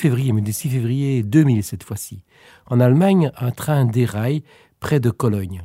Février, 0.00 0.32
mais 0.32 0.40
du 0.40 0.52
6 0.52 0.70
février 0.70 1.22
2000 1.22 1.62
cette 1.62 1.82
fois-ci. 1.82 2.24
En 2.66 2.80
Allemagne, 2.80 3.30
un 3.36 3.50
train 3.50 3.84
déraille 3.84 4.42
près 4.80 4.98
de 4.98 5.10
Cologne. 5.10 5.62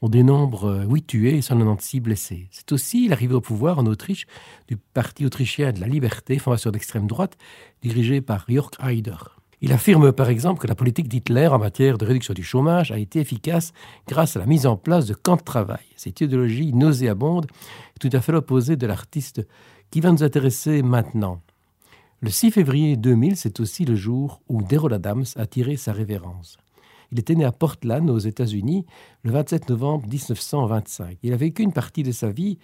On 0.00 0.08
dénombre 0.08 0.86
8 0.88 1.06
tués 1.06 1.36
et 1.36 1.42
196 1.42 2.00
blessés. 2.00 2.48
C'est 2.50 2.72
aussi 2.72 3.08
l'arrivée 3.08 3.34
au 3.34 3.42
pouvoir 3.42 3.78
en 3.78 3.84
Autriche 3.84 4.26
du 4.68 4.78
Parti 4.78 5.26
autrichien 5.26 5.72
de 5.72 5.80
la 5.80 5.86
liberté, 5.86 6.38
formation 6.38 6.70
d'extrême 6.70 7.06
droite, 7.06 7.36
dirigé 7.82 8.22
par 8.22 8.46
Jörg 8.48 8.70
Haider. 8.80 9.16
Il 9.60 9.72
affirme 9.72 10.12
par 10.12 10.30
exemple 10.30 10.60
que 10.60 10.66
la 10.66 10.74
politique 10.74 11.08
d'Hitler 11.08 11.48
en 11.48 11.58
matière 11.58 11.98
de 11.98 12.06
réduction 12.06 12.32
du 12.32 12.44
chômage 12.44 12.90
a 12.90 12.98
été 12.98 13.20
efficace 13.20 13.72
grâce 14.06 14.36
à 14.36 14.38
la 14.38 14.46
mise 14.46 14.66
en 14.66 14.78
place 14.78 15.04
de 15.04 15.14
camps 15.14 15.36
de 15.36 15.42
travail. 15.42 15.84
Cette 15.96 16.22
idéologie 16.22 16.72
nauséabonde 16.72 17.46
est 17.96 18.08
tout 18.08 18.16
à 18.16 18.22
fait 18.22 18.32
l'opposé 18.32 18.76
de 18.76 18.86
l'artiste 18.86 19.46
qui 19.90 20.00
va 20.00 20.10
nous 20.10 20.22
intéresser 20.22 20.82
maintenant. 20.82 21.42
Le 22.20 22.30
6 22.30 22.50
février 22.50 22.96
2000, 22.96 23.36
c'est 23.36 23.60
aussi 23.60 23.84
le 23.84 23.94
jour 23.94 24.42
où 24.48 24.60
Daryl 24.60 24.92
Adams 24.92 25.24
a 25.36 25.46
tiré 25.46 25.76
sa 25.76 25.92
révérence. 25.92 26.58
Il 27.12 27.20
était 27.20 27.36
né 27.36 27.44
à 27.44 27.52
Portland, 27.52 28.10
aux 28.10 28.18
États-Unis, 28.18 28.86
le 29.22 29.30
27 29.30 29.68
novembre 29.68 30.08
1925. 30.08 31.16
Il 31.22 31.32
a 31.32 31.36
vécu 31.36 31.62
une 31.62 31.72
partie 31.72 32.02
de 32.02 32.10
sa 32.10 32.32
vie 32.32 32.58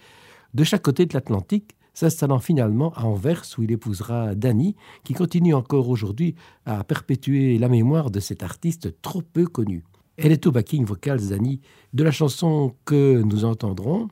de 0.53 0.65
chaque 0.65 0.81
côté 0.81 1.05
de 1.05 1.13
l'Atlantique, 1.13 1.77
s'installant 1.93 2.39
finalement 2.39 2.91
à 2.95 3.05
Anvers, 3.05 3.45
où 3.57 3.63
il 3.63 3.71
épousera 3.71 4.35
Danny, 4.35 4.75
qui 5.05 5.13
continue 5.13 5.53
encore 5.53 5.87
aujourd'hui 5.87 6.35
à 6.65 6.83
perpétuer 6.83 7.57
la 7.57 7.69
mémoire 7.69 8.11
de 8.11 8.19
cet 8.19 8.43
artiste 8.43 9.01
trop 9.01 9.21
peu 9.21 9.45
connu. 9.45 9.85
Elle 10.17 10.33
est 10.33 10.47
au 10.47 10.51
backing 10.51 10.83
vocal, 10.83 11.17
Zani, 11.19 11.61
de 11.93 12.03
la 12.03 12.11
chanson 12.11 12.75
que 12.83 13.21
nous 13.21 13.45
entendrons. 13.45 14.09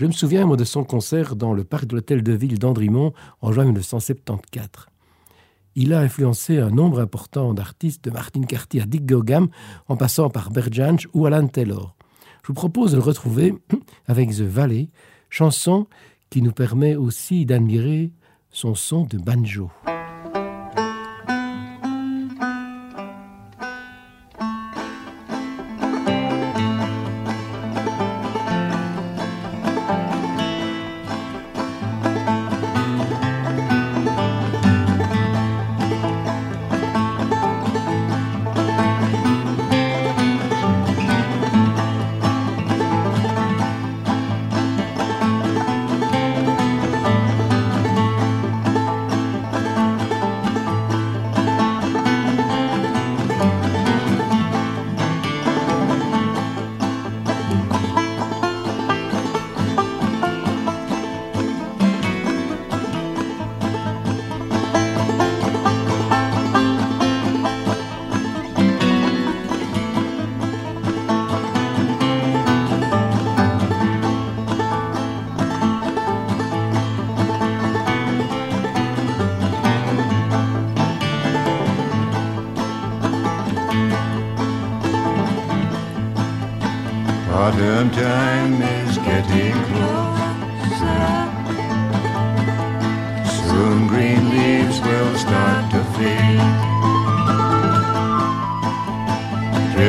Je 0.00 0.06
me 0.06 0.12
souviens, 0.12 0.48
de 0.48 0.64
son 0.64 0.82
concert 0.82 1.36
dans 1.36 1.52
le 1.52 1.62
parc 1.62 1.84
de 1.84 1.94
l'hôtel 1.94 2.22
de 2.22 2.32
ville 2.32 2.58
d'Andrimont 2.58 3.12
en 3.42 3.52
juin 3.52 3.64
1974. 3.64 4.86
Il 5.74 5.92
a 5.92 6.00
influencé 6.00 6.56
un 6.56 6.70
nombre 6.70 7.00
important 7.00 7.52
d'artistes, 7.52 8.02
de 8.04 8.10
Martin 8.10 8.40
Carty 8.44 8.80
à 8.80 8.86
Dick 8.86 9.04
Gogam, 9.04 9.48
en 9.88 9.98
passant 9.98 10.30
par 10.30 10.48
Bert 10.52 10.72
Jansch 10.72 11.06
ou 11.12 11.26
Alan 11.26 11.46
Taylor. 11.46 11.94
Je 12.42 12.46
vous 12.46 12.54
propose 12.54 12.92
de 12.92 12.96
le 12.96 13.02
retrouver 13.02 13.54
avec 14.06 14.30
The 14.30 14.40
Valley, 14.40 14.88
chanson 15.28 15.86
qui 16.30 16.40
nous 16.40 16.52
permet 16.52 16.96
aussi 16.96 17.44
d'admirer 17.44 18.10
son 18.50 18.74
son 18.74 19.04
de 19.04 19.18
banjo. 19.18 19.70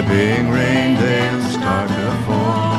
Dripping 0.02 0.50
rain, 0.50 0.96
they'll 0.96 1.42
start 1.44 1.88
to 1.88 2.12
fall. 2.26 2.74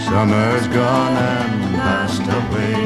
Summer's 0.00 0.66
gone 0.66 1.16
and 1.16 1.74
passed 1.76 2.26
away. 2.40 2.80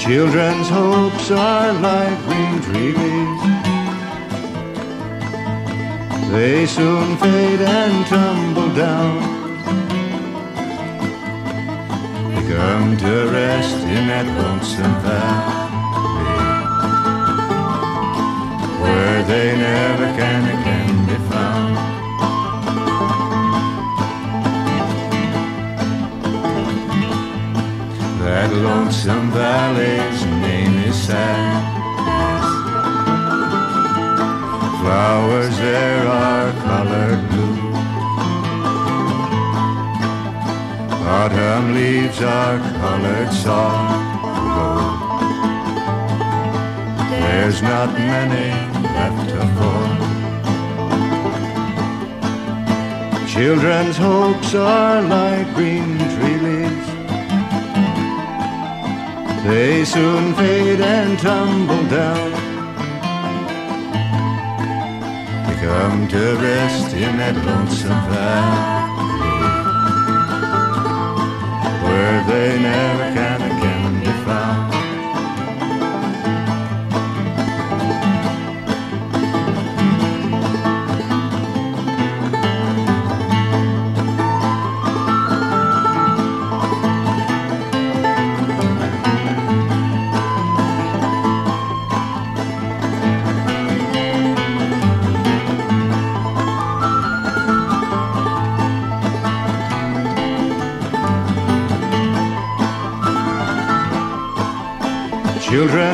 Children's 0.00 0.68
hopes 0.68 1.30
are 1.30 1.72
like 1.74 2.18
green 2.24 2.56
leaves. 2.72 3.44
They 6.32 6.66
soon 6.66 7.16
fade 7.18 7.60
and 7.60 8.06
tumble 8.06 8.74
down. 8.74 9.20
They 12.34 12.42
come 12.52 12.96
to 12.96 13.30
rest 13.30 13.76
in 13.84 14.08
that 14.08 14.26
lonesome 14.26 15.02
valley 15.02 15.59
where 19.00 19.22
they 19.22 19.56
never 19.56 20.08
can 20.20 20.42
again 20.56 20.94
be 21.08 21.18
found. 21.30 21.76
That 28.22 28.50
lonesome 28.66 29.28
valley's 29.30 30.20
name 30.44 30.76
is 30.90 30.96
sad. 31.08 31.62
Flowers 34.80 35.56
there 35.64 36.04
are 36.24 36.48
colored 36.68 37.22
blue. 37.30 37.58
Autumn 41.18 41.66
leaves 41.74 42.20
are 42.20 42.58
colored 42.82 43.32
soft 43.32 43.89
There's 47.30 47.62
not 47.62 47.88
many 47.94 48.48
left 48.96 49.30
to 49.30 49.40
fall. 49.54 49.92
Children's 53.28 53.96
hopes 53.96 54.52
are 54.56 55.00
like 55.00 55.46
green 55.54 55.96
tree 56.12 56.38
leaves. 56.46 56.88
They 59.46 59.84
soon 59.84 60.34
fade 60.34 60.80
and 60.80 61.16
tumble 61.20 61.84
down. 61.98 62.30
They 65.46 65.56
come 65.66 66.08
to 66.08 66.22
rest 66.48 66.92
in 66.94 67.12
that 67.22 67.36
lonesome 67.46 68.02
valley 68.10 68.80
where 71.84 72.18
they 72.30 72.50
never 72.60 73.08
can 73.14 73.29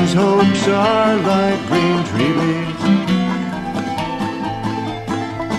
Children's 0.06 0.14
hopes 0.14 0.68
are 0.68 1.16
like 1.16 1.66
green 1.66 2.04
tree 2.04 2.32
leaves. 2.40 2.82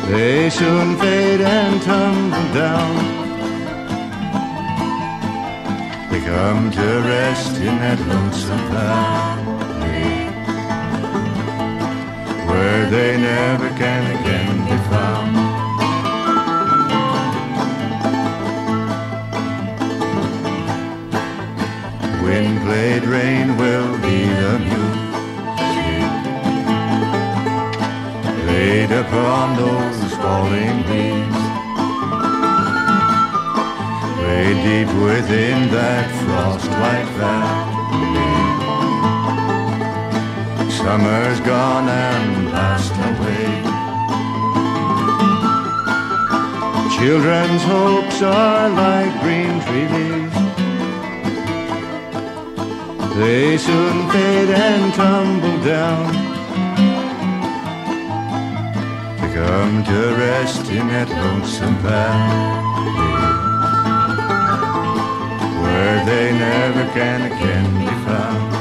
They 0.10 0.49
soon 0.49 0.97
fade 0.97 1.41
and 1.41 1.81
tumble 1.81 2.53
down. 2.53 2.95
They 6.10 6.21
come 6.21 6.71
to 6.71 6.88
rest 7.13 7.57
in 7.57 7.75
that 7.83 7.99
lonesome 8.07 8.65
valley 8.71 10.15
where 12.47 12.89
they 12.89 13.17
never 13.17 13.69
can 13.77 14.03
again 14.17 14.46
wind 22.38 22.62
played 22.62 23.04
rain 23.04 23.58
will 23.58 23.93
be 24.06 24.19
the 24.41 24.54
music 24.60 25.08
laid 28.45 28.91
upon 28.91 29.45
those 29.56 30.13
falling 30.21 30.78
leaves. 30.91 31.41
Lay 34.21 34.50
deep 34.67 34.89
within 35.08 35.58
that 35.78 36.08
frost-like 36.23 37.10
valley. 37.19 38.28
Summer's 40.80 41.39
gone 41.39 41.89
and 41.89 42.52
passed 42.54 42.97
away. 43.10 43.50
Children's 46.97 47.63
hopes 47.63 48.21
are 48.21 48.69
like 48.69 49.13
green 49.21 49.56
tree 49.65 49.88
leaves. 49.95 50.37
They 53.17 53.58
soon 53.58 54.10
fade 54.12 54.49
and 54.49 54.93
tumble 54.93 55.60
down. 55.63 56.13
They 59.17 59.34
come 59.34 59.84
to 59.84 60.15
rest 60.15 60.69
in 60.69 60.88
that 60.89 61.10
lonesome 61.10 61.77
valley 61.77 62.77
where 65.63 66.06
they 66.06 66.32
never 66.32 66.86
can 66.93 67.32
again 67.32 67.67
be 67.80 67.91
found. 68.06 68.56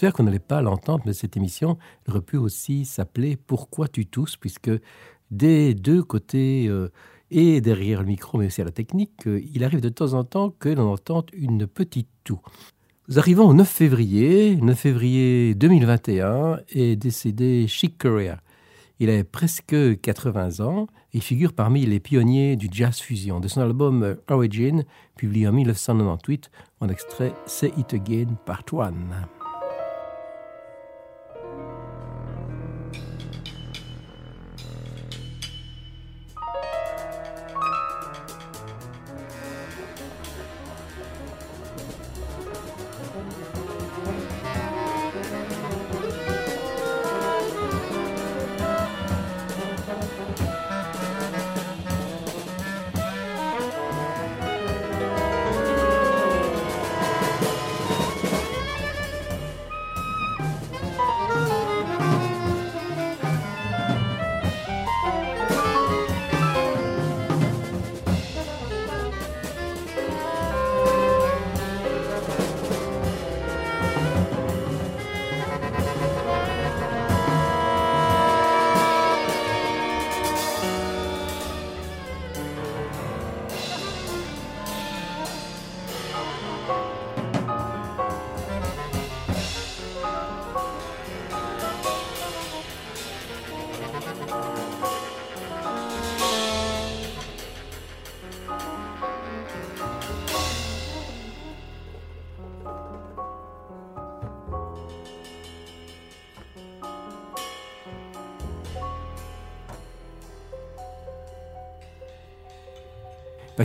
J'espère 0.00 0.14
qu'on 0.14 0.22
n'allait 0.22 0.38
pas 0.38 0.62
l'entendre, 0.62 1.02
mais 1.04 1.12
cette 1.12 1.36
émission 1.36 1.76
aurait 2.08 2.22
pu 2.22 2.38
aussi 2.38 2.86
s'appeler 2.86 3.36
Pourquoi 3.36 3.86
tu 3.86 4.06
tousses, 4.06 4.38
puisque 4.38 4.70
des 5.30 5.74
deux 5.74 6.02
côtés 6.02 6.68
euh, 6.68 6.88
et 7.30 7.60
derrière 7.60 8.00
le 8.00 8.06
micro, 8.06 8.38
mais 8.38 8.46
aussi 8.46 8.62
à 8.62 8.64
la 8.64 8.70
technique, 8.70 9.26
euh, 9.26 9.42
il 9.52 9.62
arrive 9.62 9.82
de 9.82 9.90
temps 9.90 10.14
en 10.14 10.24
temps 10.24 10.54
que 10.58 10.70
l'on 10.70 10.90
entende 10.90 11.26
une 11.34 11.66
petite 11.66 12.08
toux. 12.24 12.40
Nous 13.08 13.18
arrivons 13.18 13.46
au 13.46 13.52
9 13.52 13.68
février. 13.68 14.56
9 14.56 14.78
février 14.78 15.54
2021 15.54 16.60
est 16.70 16.96
décédé 16.96 17.66
Chick 17.68 17.98
Corea. 17.98 18.40
Il 19.00 19.10
a 19.10 19.22
presque 19.22 19.76
80 20.00 20.64
ans 20.64 20.86
et 21.12 21.20
figure 21.20 21.52
parmi 21.52 21.84
les 21.84 22.00
pionniers 22.00 22.56
du 22.56 22.70
jazz 22.72 22.98
fusion. 23.00 23.38
De 23.38 23.48
son 23.48 23.60
album 23.60 24.16
Origin, 24.30 24.82
publié 25.14 25.46
en 25.46 25.52
1998, 25.52 26.50
en 26.80 26.88
extrait 26.88 27.34
Say 27.44 27.70
It 27.76 27.92
Again 27.92 28.28
Part 28.46 28.64
1. 28.72 29.39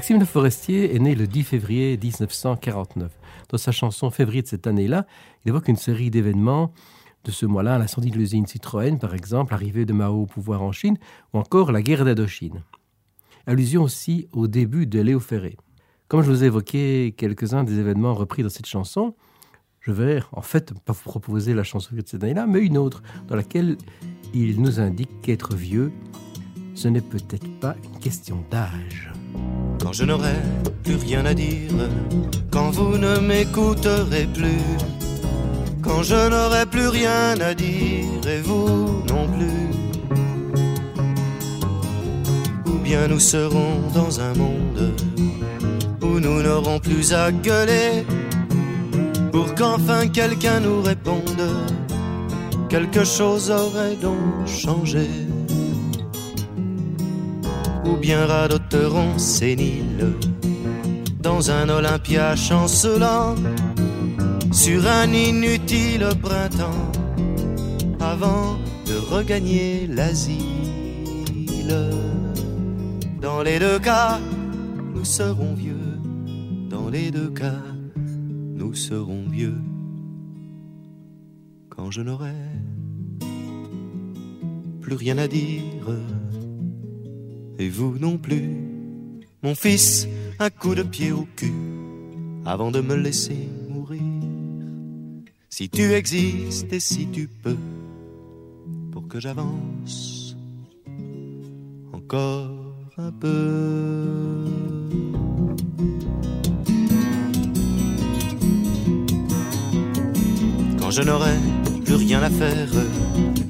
Maxime 0.06 0.20
Le 0.20 0.26
Forestier 0.28 0.96
est 0.96 1.00
né 1.00 1.16
le 1.16 1.26
10 1.26 1.42
février 1.42 1.98
1949. 1.98 3.12
Dans 3.50 3.58
sa 3.58 3.72
chanson 3.72 4.12
Février 4.12 4.44
de 4.44 4.48
cette 4.48 4.68
année-là, 4.68 5.08
il 5.44 5.50
évoque 5.50 5.68
une 5.68 5.78
série 5.78 6.12
d'événements 6.12 6.72
de 7.24 7.32
ce 7.32 7.48
mois-là, 7.48 7.80
l'incendie 7.80 8.12
de 8.12 8.18
l'usine 8.18 8.46
Citroën 8.46 9.00
par 9.00 9.16
exemple, 9.16 9.54
l'arrivée 9.54 9.84
de 9.84 9.94
Mao 9.94 10.22
au 10.22 10.26
pouvoir 10.28 10.62
en 10.62 10.72
Chine, 10.72 11.00
ou 11.34 11.40
encore 11.40 11.72
la 11.72 11.82
guerre 11.82 12.06
d'Indochine. 12.06 12.62
Allusion 13.48 13.82
aussi 13.82 14.28
au 14.32 14.46
début 14.46 14.86
de 14.86 15.00
Léo 15.00 15.20
Ferré. 15.20 15.58
Comme 16.08 16.22
je 16.22 16.30
vous 16.30 16.44
ai 16.44 16.48
évoqué 16.48 17.16
quelques-uns 17.18 17.64
des 17.64 17.80
événements 17.80 18.14
repris 18.14 18.44
dans 18.44 18.50
cette 18.50 18.68
chanson, 18.68 19.16
je 19.80 19.92
vais 19.92 20.22
en 20.34 20.44
fait 20.44 20.72
pas 20.82 20.94
vous 20.94 21.02
proposer 21.02 21.56
la 21.56 21.64
chanson 21.64 21.96
de 21.96 22.04
cette 22.06 22.24
année-là, 22.24 22.46
mais 22.46 22.60
une 22.60 22.78
autre 22.78 23.02
dans 23.28 23.36
laquelle 23.36 23.76
il 24.36 24.62
nous 24.62 24.80
indique 24.80 25.22
qu'être 25.24 25.56
vieux, 25.56 25.92
ce 26.76 26.90
n'est 26.90 27.02
peut-être 27.02 27.60
pas 27.60 27.76
une 27.84 28.00
question 28.00 28.46
d'âge. 28.52 29.12
Quand 29.82 29.94
je 29.94 30.04
n'aurai 30.04 30.36
plus 30.84 30.96
rien 30.96 31.26
à 31.26 31.34
dire, 31.34 31.72
quand 32.52 32.72
vous 32.72 32.98
ne 32.98 33.20
m'écouterez 33.20 34.28
plus, 34.34 34.64
quand 35.82 36.02
je 36.02 36.30
n'aurai 36.30 36.66
plus 36.66 36.88
rien 36.88 37.40
à 37.40 37.54
dire 37.54 38.28
et 38.28 38.42
vous 38.42 39.04
non 39.08 39.28
plus. 39.28 39.70
Ou 42.66 42.78
bien 42.80 43.08
nous 43.08 43.20
serons 43.20 43.82
dans 43.94 44.20
un 44.20 44.34
monde 44.34 44.94
où 46.02 46.20
nous 46.20 46.42
n'aurons 46.42 46.80
plus 46.80 47.14
à 47.14 47.32
gueuler 47.32 48.06
pour 49.32 49.54
qu'enfin 49.54 50.08
quelqu'un 50.08 50.60
nous 50.62 50.82
réponde. 50.82 51.46
Quelque 52.70 53.04
chose 53.04 53.52
aurait 53.52 53.96
donc 53.96 54.48
changé 54.48 55.08
ou 57.86 57.96
bien 57.96 58.26
radoteront 58.26 59.18
séniles 59.18 60.14
dans 61.22 61.52
un 61.52 61.70
Olympia 61.70 62.36
chancelant 62.36 63.36
sur 64.52 64.88
un 64.88 65.12
inutile 65.12 66.08
printemps 66.22 66.92
avant 68.00 68.58
de 68.88 68.96
regagner 69.14 69.88
l'asile. 69.88 70.46
Dans 73.22 73.42
les 73.42 73.60
deux 73.60 73.80
cas, 73.80 74.20
nous 74.94 75.06
serons 75.06 75.54
vieux. 75.54 76.00
Dans 76.70 76.90
les 76.90 77.12
deux 77.12 77.30
cas, 77.30 77.64
nous 77.96 78.74
serons 78.74 79.26
vieux. 79.30 79.62
Quand 81.70 81.92
je 81.92 82.02
n'aurai 82.02 82.40
plus 84.82 84.96
rien 84.96 85.18
à 85.18 85.28
dire 85.28 85.88
et 87.60 87.70
vous 87.70 87.98
non 88.00 88.18
plus. 88.18 88.50
Mon 89.44 89.56
fils, 89.56 90.08
un 90.40 90.50
coup 90.50 90.76
de 90.76 90.84
pied 90.84 91.12
au 91.12 91.28
cul, 91.36 91.54
avant 92.46 92.72
de 92.72 92.82
me 92.82 92.96
laisser 92.96 93.48
mourir. 93.70 94.02
Si 95.50 95.70
tu 95.70 95.94
existes 95.94 96.74
et 96.74 96.80
si 96.80 97.08
tu 97.08 97.28
peux, 97.28 97.58
pour 98.92 99.08
que 99.08 99.20
j'avance 99.20 100.36
encore 101.94 102.52
un 102.98 103.12
peu. 103.12 104.46
Quand 110.80 110.92
je 110.92 111.02
n'aurai 111.02 111.38
plus 111.84 111.96
rien 111.96 112.22
à 112.22 112.30
faire, 112.30 112.70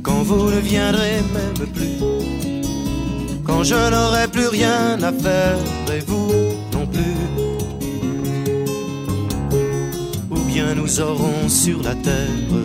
quand 0.03 0.23
vous 0.23 0.51
ne 0.51 0.59
viendrez 0.59 1.21
même 1.33 1.67
plus 1.73 2.54
quand 3.45 3.63
je 3.63 3.75
n'aurai 3.75 4.27
plus 4.27 4.47
rien 4.47 5.01
à 5.01 5.11
faire 5.11 5.57
et 5.95 5.99
vous 5.99 6.31
non 6.73 6.85
plus. 6.87 7.19
Ou 10.31 10.39
bien 10.51 10.73
nous 10.75 10.99
aurons 10.99 11.47
sur 11.47 11.81
la 11.83 11.95
terre 11.95 12.55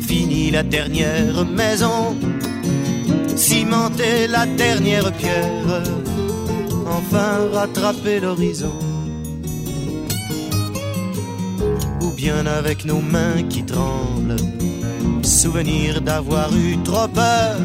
fini 0.00 0.50
la 0.50 0.62
dernière 0.62 1.44
maison, 1.46 2.16
cimenté 3.36 4.26
la 4.28 4.44
dernière 4.46 5.10
pierre, 5.12 5.82
enfin 6.86 7.48
rattrapé 7.52 8.20
l'horizon. 8.20 8.78
Ou 12.02 12.10
bien 12.10 12.44
avec 12.46 12.84
nos 12.84 13.00
mains 13.00 13.42
qui 13.48 13.62
tremblent, 13.64 14.36
souvenir 15.22 16.00
d'avoir 16.02 16.54
eu 16.54 16.76
trop 16.82 17.08
peur 17.08 17.56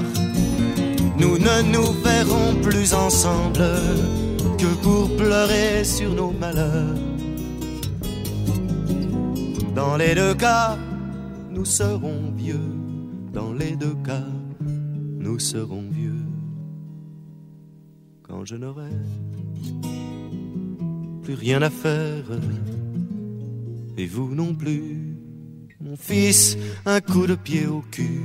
nous 1.17 1.37
ne 1.37 1.61
nous 1.73 1.91
verrons 2.03 2.55
plus 2.61 2.93
ensemble 2.93 3.67
que 4.57 4.73
pour 4.81 5.15
pleurer 5.15 5.83
sur 5.83 6.13
nos 6.13 6.31
malheurs. 6.31 6.95
Dans 9.73 9.97
les 9.97 10.15
deux 10.15 10.33
cas, 10.35 10.77
nous 11.51 11.65
serons 11.65 12.31
vieux. 12.35 12.69
Dans 13.33 13.53
les 13.53 13.75
deux 13.75 13.95
cas, 14.05 14.27
nous 15.19 15.39
serons 15.39 15.83
vieux. 15.91 16.25
Quand 18.23 18.45
je 18.45 18.55
n'aurai 18.55 18.95
plus 21.23 21.33
rien 21.33 21.61
à 21.61 21.69
faire, 21.69 22.25
et 23.97 24.05
vous 24.05 24.33
non 24.33 24.53
plus, 24.53 25.17
mon 25.81 25.95
fils, 25.95 26.57
un 26.85 27.01
coup 27.01 27.27
de 27.27 27.35
pied 27.35 27.67
au 27.67 27.81
cul 27.91 28.21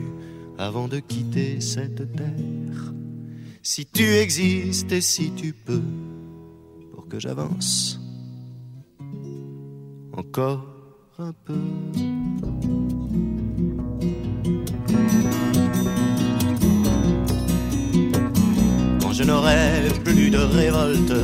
avant 0.60 0.88
de 0.88 0.98
quitter 0.98 1.60
cette 1.60 2.12
terre. 2.14 2.92
Si 3.62 3.86
tu 3.86 4.04
existes 4.16 4.92
et 4.92 5.00
si 5.00 5.32
tu 5.32 5.54
peux, 5.54 5.82
pour 6.92 7.08
que 7.08 7.18
j'avance 7.18 7.98
encore 10.12 10.66
un 11.18 11.32
peu. 11.46 11.54
Quand 19.00 19.12
je 19.12 19.24
n'aurai 19.24 19.88
plus 20.04 20.30
de 20.30 20.38
révolte 20.38 21.14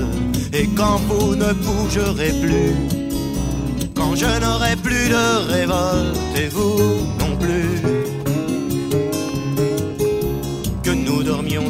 et 0.55 0.67
quand 0.69 0.97
vous 1.09 1.37
ne 1.37 1.53
bougerez 1.53 2.33
plus, 2.41 2.73
quand 3.95 4.15
je 4.15 4.41
n'aurai 4.41 4.77
plus 4.77 5.09
de 5.11 5.53
révolte 5.53 6.39
et 6.39 6.49
vous 6.49 6.79
non 7.21 7.37
plus 7.39 7.96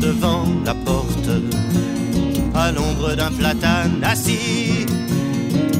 devant 0.00 0.44
la 0.64 0.74
porte 0.74 1.30
à 2.54 2.72
l'ombre 2.72 3.14
d'un 3.14 3.30
platane 3.30 4.02
assis, 4.02 4.86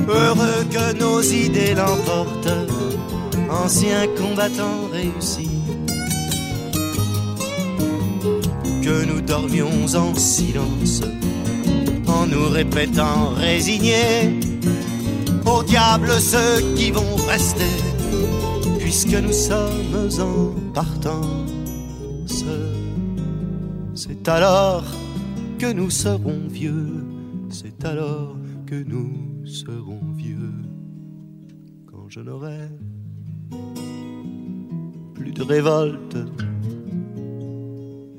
heureux 0.08 0.64
que 0.70 0.98
nos 0.98 1.20
idées 1.22 1.74
l'emportent, 1.74 2.52
anciens 3.50 4.06
combattants 4.16 4.88
réussis. 4.92 5.50
Que 8.82 9.04
nous 9.04 9.20
dormions 9.20 9.86
en 9.94 10.14
silence, 10.14 11.00
en 12.06 12.26
nous 12.26 12.48
répétant 12.48 13.30
résignés, 13.36 14.38
au 15.44 15.62
diable 15.62 16.12
ceux 16.20 16.60
qui 16.76 16.90
vont 16.90 17.16
rester, 17.28 17.74
puisque 18.78 19.14
nous 19.14 19.32
sommes 19.32 20.08
en 20.20 20.72
partance. 20.72 21.56
C'est 24.08 24.28
alors 24.28 24.84
que 25.58 25.72
nous 25.72 25.90
serons 25.90 26.46
vieux, 26.46 27.04
c'est 27.50 27.84
alors 27.84 28.36
que 28.64 28.76
nous 28.76 29.44
serons 29.44 30.12
vieux, 30.12 30.52
quand 31.86 32.08
je 32.08 32.20
n'aurai 32.20 32.68
plus 35.12 35.32
de 35.32 35.42
révolte, 35.42 36.16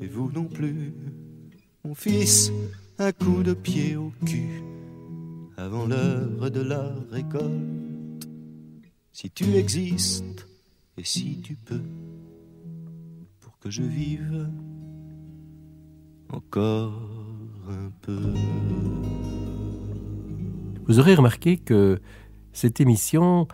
et 0.02 0.08
vous 0.08 0.30
non 0.34 0.44
plus, 0.44 0.94
mon 1.86 1.96
fils, 1.96 2.52
un 3.00 3.14
coup 3.14 3.42
de 3.42 3.54
pied 3.54 3.96
au 3.96 4.12
cul, 4.26 4.62
avant 5.56 5.86
l'heure 5.86 6.52
de 6.52 6.62
la 6.62 6.94
récolte, 7.12 8.28
si 9.14 9.32
tu 9.32 9.56
existes 9.56 10.46
et 10.98 11.06
si 11.06 11.40
tu 11.40 11.56
peux, 11.56 11.88
pour 13.40 13.58
que 13.60 13.70
je 13.70 13.84
vive 13.84 14.50
encore 16.32 16.94
un 17.70 17.92
peu. 18.02 18.34
Vous 20.88 21.00
aurez 21.00 21.16
remarqué 21.16 21.58
que 21.58 22.00
cette 22.54 22.80
émission, 22.80 23.48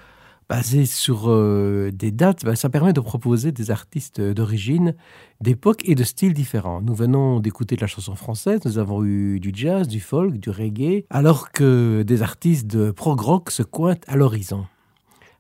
basée 0.50 0.86
sur 0.86 1.30
euh, 1.30 1.92
des 1.92 2.12
dates, 2.12 2.46
ben, 2.46 2.56
ça 2.56 2.70
permet 2.70 2.94
de 2.94 3.00
proposer 3.00 3.52
des 3.52 3.72
artistes 3.72 4.22
d'origine, 4.22 4.96
d'époque 5.42 5.82
et 5.86 5.96
de 5.96 6.04
styles 6.04 6.34
différents. 6.34 6.82
Nous 6.82 6.94
venons 6.94 7.40
d'écouter 7.40 7.76
de 7.76 7.82
la 7.82 7.88
chanson 7.88 8.16
française, 8.16 8.60
nous 8.66 8.78
avons 8.78 9.04
eu 9.04 9.40
du 9.40 9.52
jazz, 9.54 9.88
du 9.88 10.00
folk, 10.00 10.38
du 10.38 10.50
reggae, 10.50 11.06
alors 11.10 11.52
que 11.52 12.04
des 12.04 12.22
artistes 12.22 12.68
de 12.68 12.92
prog 12.92 13.20
rock 13.20 13.52
se 13.52 13.64
cointent 13.64 14.06
à 14.08 14.16
l'horizon. 14.16 14.66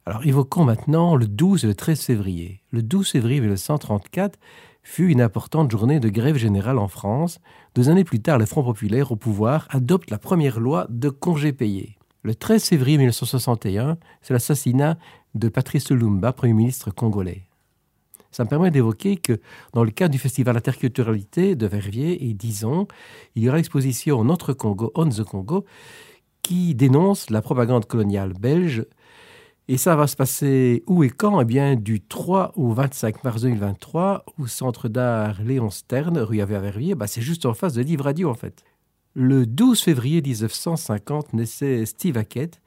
Alors 0.06 0.26
évoquons 0.26 0.66
maintenant 0.66 1.16
le 1.16 1.28
12 1.28 1.64
et 1.64 1.68
le 1.68 1.76
13 1.76 2.02
février. 2.02 2.62
Le 2.72 2.82
12 2.84 3.10
février 3.10 3.40
1934 3.40 4.38
fut 4.84 5.10
une 5.10 5.22
importante 5.22 5.72
journée 5.72 6.00
de 6.00 6.10
grève 6.10 6.38
générale 6.38 6.78
en 6.78 6.88
France. 6.88 7.40
Deux 7.74 7.90
années 7.90 8.04
plus 8.04 8.22
tard, 8.22 8.38
le 8.38 8.46
Front 8.46 8.64
populaire 8.64 9.12
au 9.12 9.16
pouvoir 9.16 9.68
adopte 9.70 10.12
la 10.12 10.18
première 10.18 10.60
loi 10.60 10.86
de 10.90 11.10
congés 11.10 11.54
payés. 11.54 11.98
Le 12.22 12.36
13 12.36 12.64
février 12.66 12.98
1961, 12.98 13.98
c'est 14.22 14.34
l'assassinat 14.34 14.98
de 15.36 15.50
Patrice 15.50 15.90
Lumumba, 15.90 16.32
Premier 16.32 16.54
ministre 16.54 16.92
congolais. 16.92 17.48
Ça 18.32 18.44
me 18.44 18.50
permet 18.50 18.72
d'évoquer 18.72 19.18
que 19.18 19.40
dans 19.74 19.84
le 19.84 19.92
cadre 19.92 20.12
du 20.12 20.18
festival 20.18 20.58
Interculturalité 20.58 21.56
de 21.56 21.68
Verviers 21.68 22.30
et 22.30 22.34
disons, 22.34 22.88
il 23.36 23.44
y 23.44 23.48
aura 23.48 23.58
l'exposition 23.58 24.24
Notre 24.24 24.54
Congo, 24.54 24.92
On 24.96 25.08
the 25.08 25.24
Congo, 25.24 25.66
qui 26.42 26.76
dénonce 26.76 27.30
la 27.30 27.42
propagande 27.42 27.86
coloniale 27.86 28.34
belge 28.34 28.86
et 29.70 29.78
ça 29.78 29.96
va 29.96 30.08
se 30.08 30.16
passer 30.16 30.84
où 30.88 31.04
et 31.04 31.10
quand? 31.10 31.40
Eh 31.40 31.46
bien, 31.46 31.76
du 31.76 32.02
3 32.02 32.52
au 32.56 32.74
25 32.74 33.24
mars 33.24 33.44
2023, 33.44 34.26
au 34.38 34.48
Centre 34.48 34.90
d'art 34.90 35.42
Léon 35.42 35.70
Stern, 35.70 36.18
rue 36.18 36.42
à 36.42 36.46
Verviers. 36.46 36.96
Bah, 36.96 37.08
c'est 37.08 37.22
juste 37.22 37.46
en 37.46 37.54
face 37.54 37.74
de 37.74 37.82
Livre 37.82 38.04
Radio, 38.04 38.30
en 38.30 38.34
fait. 38.34 38.66
Le 39.14 39.46
12 39.46 39.82
février 39.82 40.22
1950 40.22 41.34
naissait 41.34 41.86
Steve 41.86 42.18
Hackett, 42.18 42.62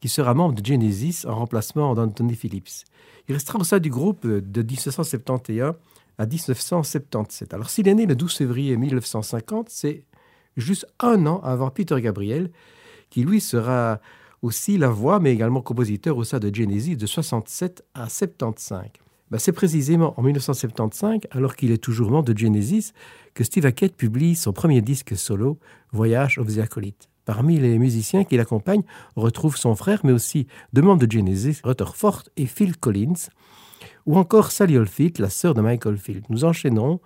qui 0.00 0.08
sera 0.08 0.34
membre 0.34 0.60
de 0.60 0.66
Genesis 0.66 1.24
en 1.26 1.36
remplacement 1.36 1.94
d'Anthony 1.94 2.34
Phillips. 2.34 2.84
Il 3.28 3.34
restera 3.34 3.58
au 3.58 3.64
sein 3.64 3.78
du 3.78 3.88
groupe 3.88 4.26
de 4.26 4.62
1971 4.62 5.74
à 6.18 6.26
1977. 6.26 7.54
Alors, 7.54 7.70
s'il 7.70 7.88
est 7.88 7.94
né 7.94 8.04
le 8.04 8.14
12 8.14 8.36
février 8.36 8.76
1950, 8.76 9.70
c'est 9.70 10.04
juste 10.58 10.86
un 11.00 11.24
an 11.26 11.40
avant 11.42 11.70
Peter 11.70 11.98
Gabriel, 12.00 12.50
qui 13.08 13.22
lui 13.22 13.40
sera 13.40 14.00
aussi 14.42 14.76
la 14.76 14.88
voix, 14.88 15.20
mais 15.20 15.32
également 15.32 15.62
compositeur 15.62 16.16
au 16.16 16.24
sein 16.24 16.38
de 16.38 16.54
Genesis 16.54 16.96
de 16.96 17.06
67 17.06 17.84
à 17.94 18.08
75. 18.08 18.82
Ben, 19.30 19.38
c'est 19.38 19.52
précisément 19.52 20.12
en 20.18 20.22
1975, 20.22 21.20
alors 21.30 21.56
qu'il 21.56 21.70
est 21.70 21.82
toujours 21.82 22.10
membre 22.10 22.34
de 22.34 22.36
Genesis, 22.36 22.92
que 23.32 23.44
Steve 23.44 23.64
Hackett 23.64 23.96
publie 23.96 24.34
son 24.34 24.52
premier 24.52 24.82
disque 24.82 25.16
solo, 25.16 25.58
Voyage 25.92 26.38
of 26.38 26.54
the 26.54 26.58
Acolyte. 26.58 27.08
Parmi 27.24 27.58
les 27.58 27.78
musiciens 27.78 28.24
qui 28.24 28.36
l'accompagnent, 28.36 28.82
on 29.16 29.22
retrouve 29.22 29.56
son 29.56 29.74
frère, 29.74 30.00
mais 30.04 30.12
aussi 30.12 30.48
deux 30.72 30.82
membres 30.82 31.06
de 31.06 31.10
Genesis, 31.10 31.60
Rutherford 31.64 32.24
et 32.36 32.46
Phil 32.46 32.76
Collins, 32.76 33.30
ou 34.04 34.18
encore 34.18 34.50
Sally 34.50 34.76
Oldfield, 34.76 35.18
la 35.18 35.30
sœur 35.30 35.54
de 35.54 35.60
Michael 35.60 35.96
Field. 35.96 36.24
Nous 36.28 36.44
enchaînons 36.44 37.00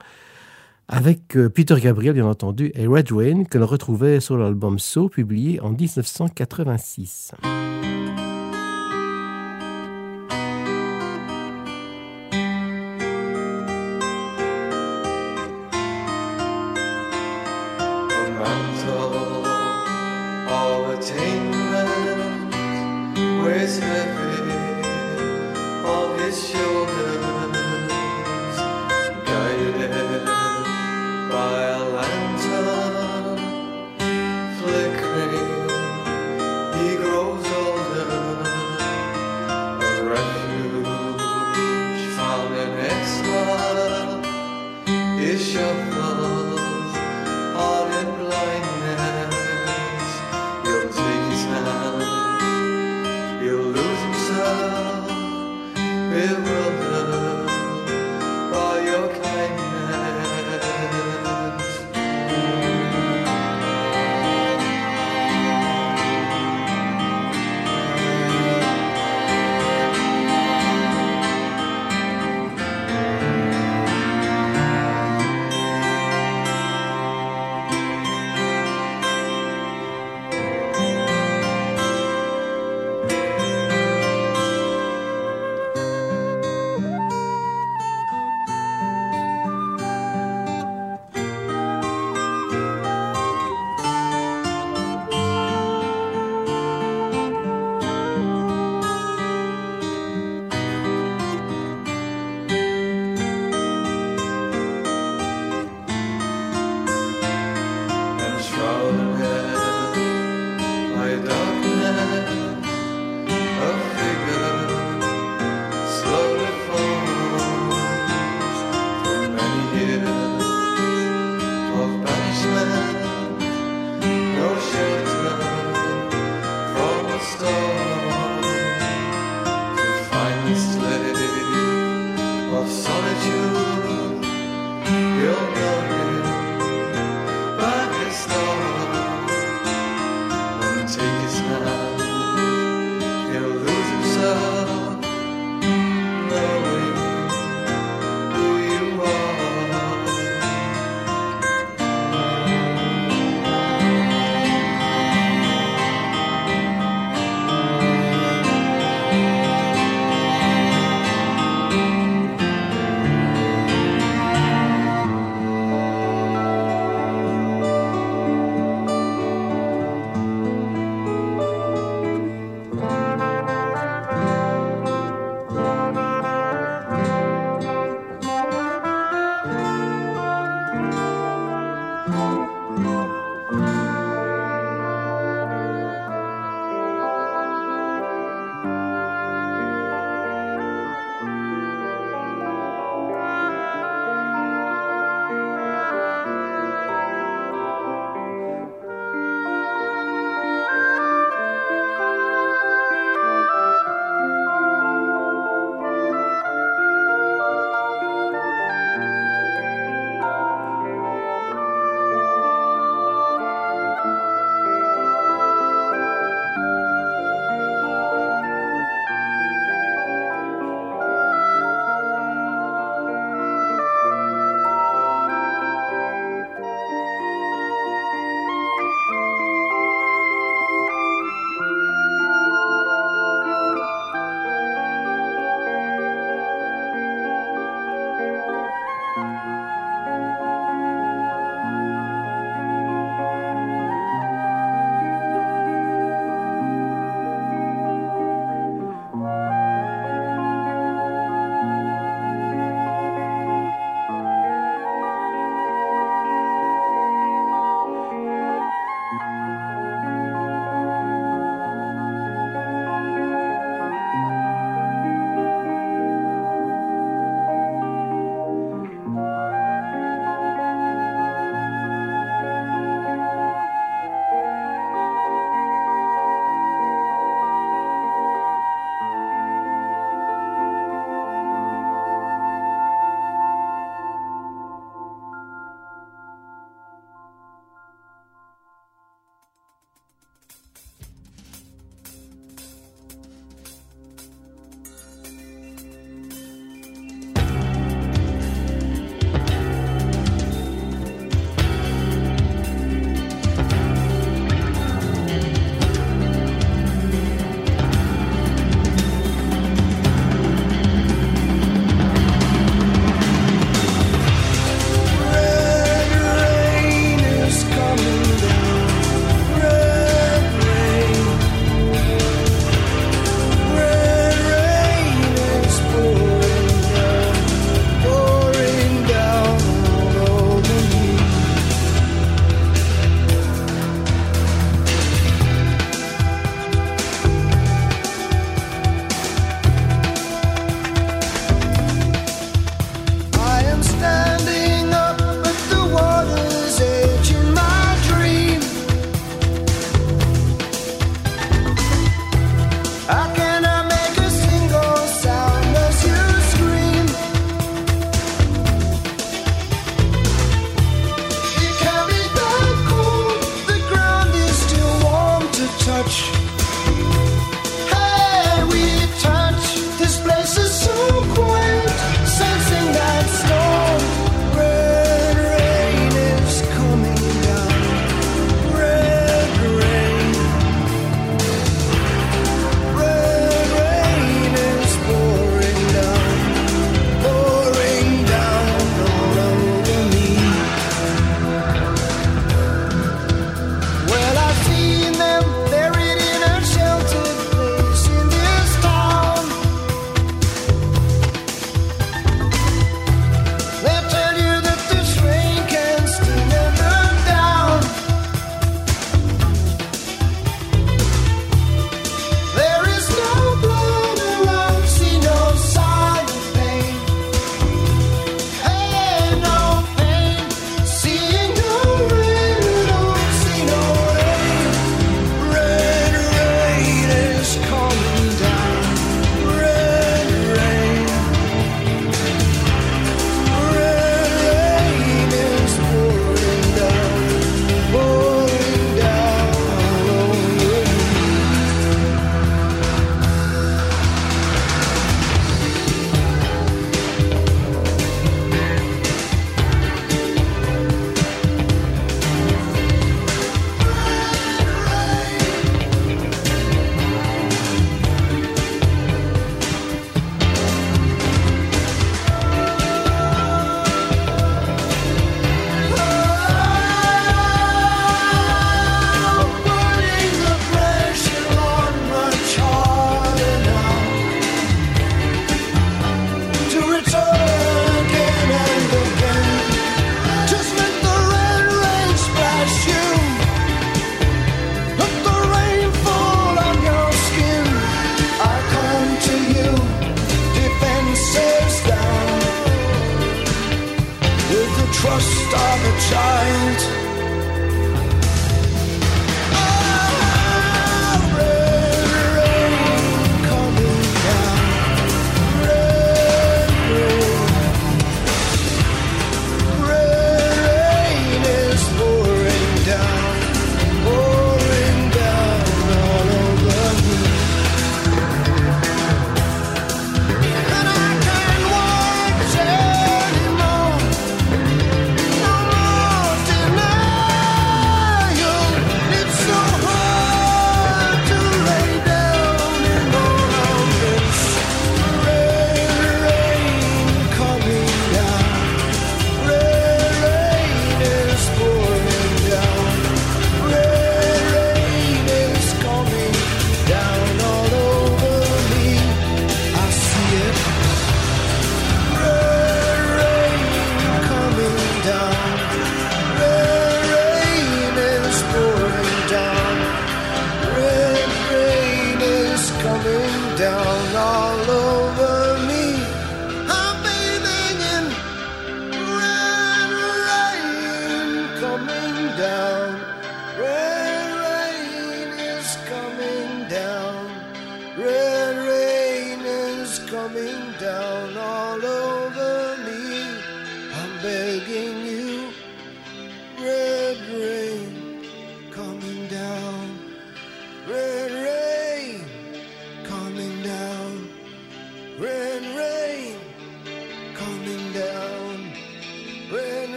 avec 0.88 1.36
euh, 1.36 1.48
Peter 1.48 1.76
Gabriel, 1.80 2.14
bien 2.14 2.26
entendu, 2.26 2.70
et 2.74 2.86
Red 2.86 3.10
Wayne, 3.12 3.46
que 3.46 3.58
l'on 3.58 3.66
retrouvait 3.66 4.20
sur 4.20 4.36
l'album 4.36 4.78
So, 4.78 5.08
publié 5.08 5.60
en 5.60 5.70
1986. 5.70 7.32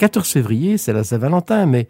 14 0.00 0.30
février, 0.30 0.78
c'est 0.78 0.94
la 0.94 1.04
Saint-Valentin, 1.04 1.66
mais 1.66 1.86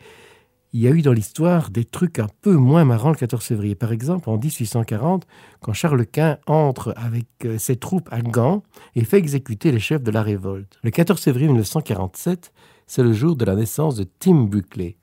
il 0.72 0.80
y 0.80 0.88
a 0.88 0.90
eu 0.90 1.00
dans 1.00 1.12
l'histoire 1.12 1.70
des 1.70 1.84
trucs 1.84 2.18
un 2.18 2.26
peu 2.40 2.54
moins 2.54 2.84
marrants 2.84 3.10
le 3.10 3.14
14 3.14 3.40
février. 3.40 3.76
Par 3.76 3.92
exemple, 3.92 4.28
en 4.28 4.36
1840, 4.36 5.28
quand 5.60 5.72
Charles 5.74 6.04
Quint 6.06 6.38
entre 6.48 6.92
avec 6.96 7.28
euh, 7.44 7.56
ses 7.56 7.76
troupes 7.76 8.08
à 8.10 8.20
Gand 8.20 8.64
et 8.96 9.04
fait 9.04 9.18
exécuter 9.18 9.70
les 9.70 9.78
chefs 9.78 10.02
de 10.02 10.10
la 10.10 10.24
révolte. 10.24 10.76
Le 10.82 10.90
14 10.90 11.22
février 11.22 11.46
1947, 11.46 12.52
c'est 12.88 13.04
le 13.04 13.12
jour 13.12 13.36
de 13.36 13.44
la 13.44 13.54
naissance 13.54 13.94
de 13.94 14.04
Tim 14.18 14.42
Buckley. 14.42 14.96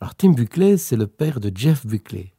Alors 0.00 0.14
Tim 0.14 0.30
Buckley, 0.30 0.76
c'est 0.76 0.94
le 0.94 1.08
père 1.08 1.40
de 1.40 1.50
Jeff 1.52 1.84
Buckley. 1.84 2.33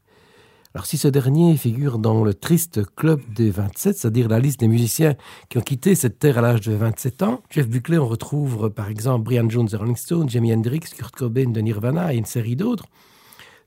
Alors 0.75 0.85
si 0.85 0.97
ce 0.97 1.07
dernier 1.07 1.55
figure 1.55 1.99
dans 1.99 2.25
le 2.25 2.33
triste 2.33 2.81
club 2.97 3.21
des 3.33 3.49
27, 3.49 3.97
c'est-à-dire 3.97 4.27
la 4.27 4.39
liste 4.39 4.59
des 4.59 4.67
musiciens 4.67 5.15
qui 5.47 5.57
ont 5.57 5.61
quitté 5.61 5.95
cette 5.95 6.19
terre 6.19 6.37
à 6.37 6.41
l'âge 6.41 6.59
de 6.59 6.73
27 6.73 7.23
ans, 7.23 7.41
Jeff 7.49 7.69
Buckley, 7.69 7.97
on 7.97 8.05
retrouve 8.05 8.69
par 8.71 8.89
exemple 8.89 9.23
Brian 9.23 9.49
Jones 9.49 9.67
de 9.67 9.77
Rolling 9.77 9.95
Stone, 9.95 10.27
Jimi 10.27 10.53
Hendrix, 10.53 10.81
Kurt 10.93 11.15
Cobain 11.15 11.49
de 11.49 11.61
Nirvana 11.61 12.13
et 12.13 12.17
une 12.17 12.25
série 12.25 12.57
d'autres. 12.57 12.87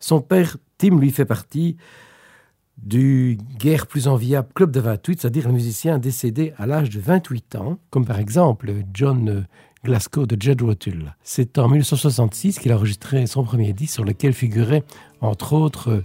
Son 0.00 0.20
père, 0.20 0.58
Tim, 0.76 0.98
lui 1.00 1.10
fait 1.10 1.24
partie 1.24 1.78
du 2.76 3.38
guerre 3.58 3.86
plus 3.86 4.06
enviable 4.06 4.48
Club 4.54 4.70
de 4.70 4.80
28, 4.80 5.22
c'est-à-dire 5.22 5.46
un 5.46 5.52
musicien 5.52 5.96
décédé 5.96 6.52
à 6.58 6.66
l'âge 6.66 6.90
de 6.90 7.00
28 7.00 7.56
ans, 7.56 7.78
comme 7.88 8.04
par 8.04 8.18
exemple 8.18 8.70
John 8.92 9.46
Glasgow 9.82 10.26
de 10.26 10.36
Jed 10.38 10.60
Rotul. 10.60 11.16
C'est 11.22 11.56
en 11.56 11.68
1966 11.68 12.58
qu'il 12.58 12.70
a 12.70 12.76
enregistré 12.76 13.26
son 13.26 13.44
premier 13.44 13.72
disque 13.72 13.94
sur 13.94 14.04
lequel 14.04 14.34
figurait 14.34 14.84
entre 15.22 15.54
autres 15.54 16.02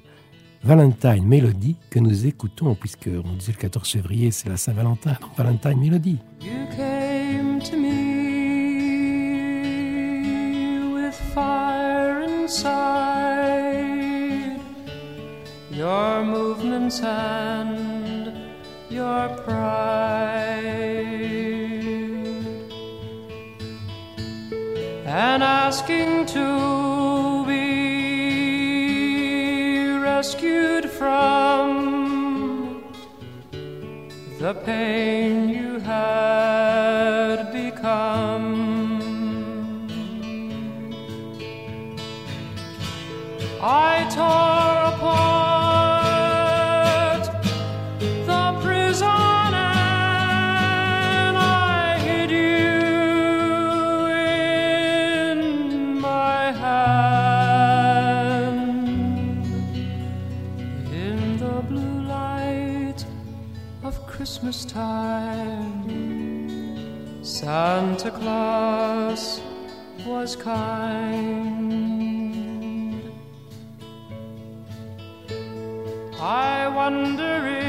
Valentine 0.63 1.25
Melody 1.25 1.75
que 1.89 1.99
nous 1.99 2.25
écoutons 2.25 2.73
puisque 2.73 3.07
on 3.07 3.33
disait 3.33 3.51
le 3.51 3.57
14 3.57 3.85
février 3.91 4.31
c'est 4.31 4.47
la 4.47 4.55
Saint-Valentin, 4.55 5.17
Valentine 5.37 5.77
Melody. 5.77 6.19
You 6.41 6.67
came 6.77 7.59
to 7.59 7.75
me 7.75 7.93
with 10.93 11.15
fire 11.33 12.21
inside. 12.21 12.93
Your 15.69 16.23
movements 16.23 17.01
and 17.03 18.31
your 18.89 19.27
pride. 19.45 20.13
And 25.05 25.43
asking 25.43 26.25
to 26.27 26.92
rescued 30.23 30.89
from 30.89 32.81
the 34.39 34.53
pain 34.63 35.49
you 35.49 35.79
had 35.79 37.51
become. 37.51 38.47
I 43.61 44.07
tore 44.15 44.62
Santa 67.53 68.09
Claus 68.09 69.39
was 70.07 70.35
kind. 70.35 71.71
I 76.19 76.67
wonder 76.67 77.45
if 77.45 77.62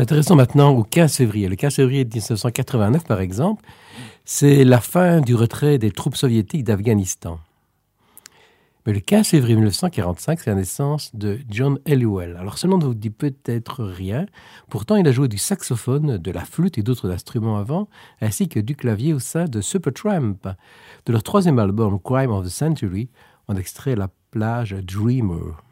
C'est 0.00 0.04
intéressant 0.04 0.34
maintenant 0.34 0.70
au 0.70 0.82
15 0.82 1.14
février. 1.14 1.46
Le 1.46 1.56
15 1.56 1.74
février 1.74 2.06
1989, 2.06 3.04
par 3.04 3.20
exemple, 3.20 3.62
c'est 4.24 4.64
la 4.64 4.80
fin 4.80 5.20
du 5.20 5.34
retrait 5.34 5.76
des 5.76 5.90
troupes 5.90 6.16
soviétiques 6.16 6.64
d'Afghanistan. 6.64 7.38
Mais 8.86 8.94
le 8.94 9.00
15 9.00 9.28
février 9.28 9.56
1945, 9.56 10.40
c'est 10.40 10.48
la 10.48 10.56
naissance 10.56 11.14
de 11.14 11.38
John 11.50 11.78
Elwell. 11.84 12.38
Alors 12.38 12.56
ce 12.56 12.66
nom 12.66 12.78
ne 12.78 12.84
vous 12.86 12.94
dit 12.94 13.10
peut-être 13.10 13.84
rien, 13.84 14.24
pourtant 14.70 14.96
il 14.96 15.06
a 15.06 15.12
joué 15.12 15.28
du 15.28 15.36
saxophone, 15.36 16.16
de 16.16 16.30
la 16.30 16.46
flûte 16.46 16.78
et 16.78 16.82
d'autres 16.82 17.10
instruments 17.10 17.58
avant, 17.58 17.86
ainsi 18.22 18.48
que 18.48 18.58
du 18.58 18.76
clavier 18.76 19.12
au 19.12 19.18
sein 19.18 19.44
de 19.44 19.60
Supertramp. 19.60 20.38
De 21.04 21.12
leur 21.12 21.22
troisième 21.22 21.58
album, 21.58 22.00
Crime 22.02 22.30
of 22.30 22.46
the 22.46 22.48
Century, 22.48 23.10
on 23.48 23.56
extrait 23.56 23.96
la 23.96 24.08
plage 24.30 24.74
dreamer. 24.82 25.62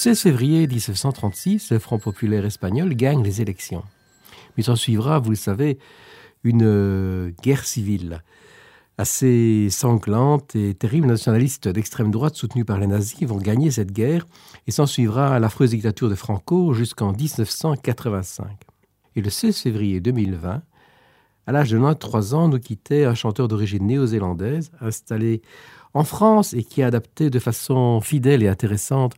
16 0.00 0.18
février 0.18 0.66
1936, 0.66 1.72
le 1.72 1.78
Front 1.78 1.98
populaire 1.98 2.46
espagnol 2.46 2.94
gagne 2.94 3.22
les 3.22 3.42
élections. 3.42 3.82
Mais 4.56 4.62
s'en 4.62 4.74
suivra, 4.74 5.18
vous 5.18 5.28
le 5.28 5.36
savez, 5.36 5.78
une 6.42 6.62
euh, 6.64 7.32
guerre 7.42 7.66
civile 7.66 8.22
assez 8.96 9.68
sanglante 9.68 10.56
et 10.56 10.72
terrible. 10.72 11.06
Les 11.06 11.12
nationalistes 11.12 11.68
d'extrême 11.68 12.10
droite 12.10 12.34
soutenus 12.34 12.64
par 12.64 12.78
les 12.78 12.86
nazis 12.86 13.24
vont 13.24 13.36
gagner 13.36 13.70
cette 13.70 13.92
guerre 13.92 14.26
et 14.66 14.70
s'en 14.70 14.86
suivra 14.86 15.38
l'affreuse 15.38 15.68
dictature 15.68 16.08
de 16.08 16.14
Franco 16.14 16.72
jusqu'en 16.72 17.12
1985. 17.12 18.48
Et 19.16 19.20
le 19.20 19.28
16 19.28 19.58
février 19.58 20.00
2020, 20.00 20.62
à 21.46 21.52
l'âge 21.52 21.72
de 21.72 21.76
93 21.76 22.32
ans, 22.32 22.48
nous 22.48 22.58
quittait 22.58 23.04
un 23.04 23.14
chanteur 23.14 23.48
d'origine 23.48 23.86
néo-zélandaise 23.86 24.72
installé 24.80 25.42
en 25.92 26.04
France 26.04 26.54
et 26.54 26.62
qui 26.62 26.82
a 26.82 26.86
adapté 26.86 27.28
de 27.28 27.38
façon 27.38 28.00
fidèle 28.00 28.42
et 28.42 28.48
intéressante 28.48 29.14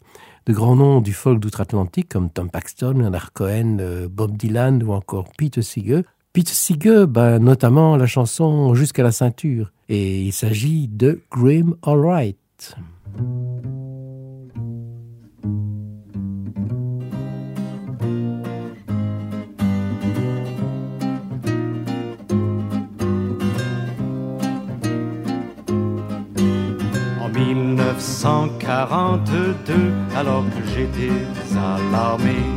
de 0.47 0.53
grands 0.53 0.77
noms 0.77 1.01
du 1.01 1.13
folk 1.13 1.39
d'outre-Atlantique 1.39 2.09
comme 2.09 2.31
Tom 2.31 2.51
Paxton, 2.51 2.95
Leonard 2.99 3.33
Cohen, 3.33 3.79
euh, 3.81 4.09
Bob 4.11 4.37
Dylan 4.37 4.83
ou 4.83 4.93
encore 4.93 5.29
Pete 5.37 5.61
Seeger. 5.61 6.03
Pete 6.33 6.49
Seeger, 6.49 7.07
ben, 7.07 7.39
notamment 7.39 7.97
la 7.97 8.07
chanson 8.07 8.75
Jusqu'à 8.75 9.03
la 9.03 9.13
ceinture. 9.13 9.73
Et 9.89 10.23
il 10.23 10.33
s'agit 10.33 10.89
de 10.89 11.21
Grim 11.31 11.77
Alright. 11.83 12.77
1942, 28.03 29.93
alors 30.17 30.45
que 30.45 30.69
j'étais 30.75 31.13
à 31.57 31.79
l'armée, 31.93 32.49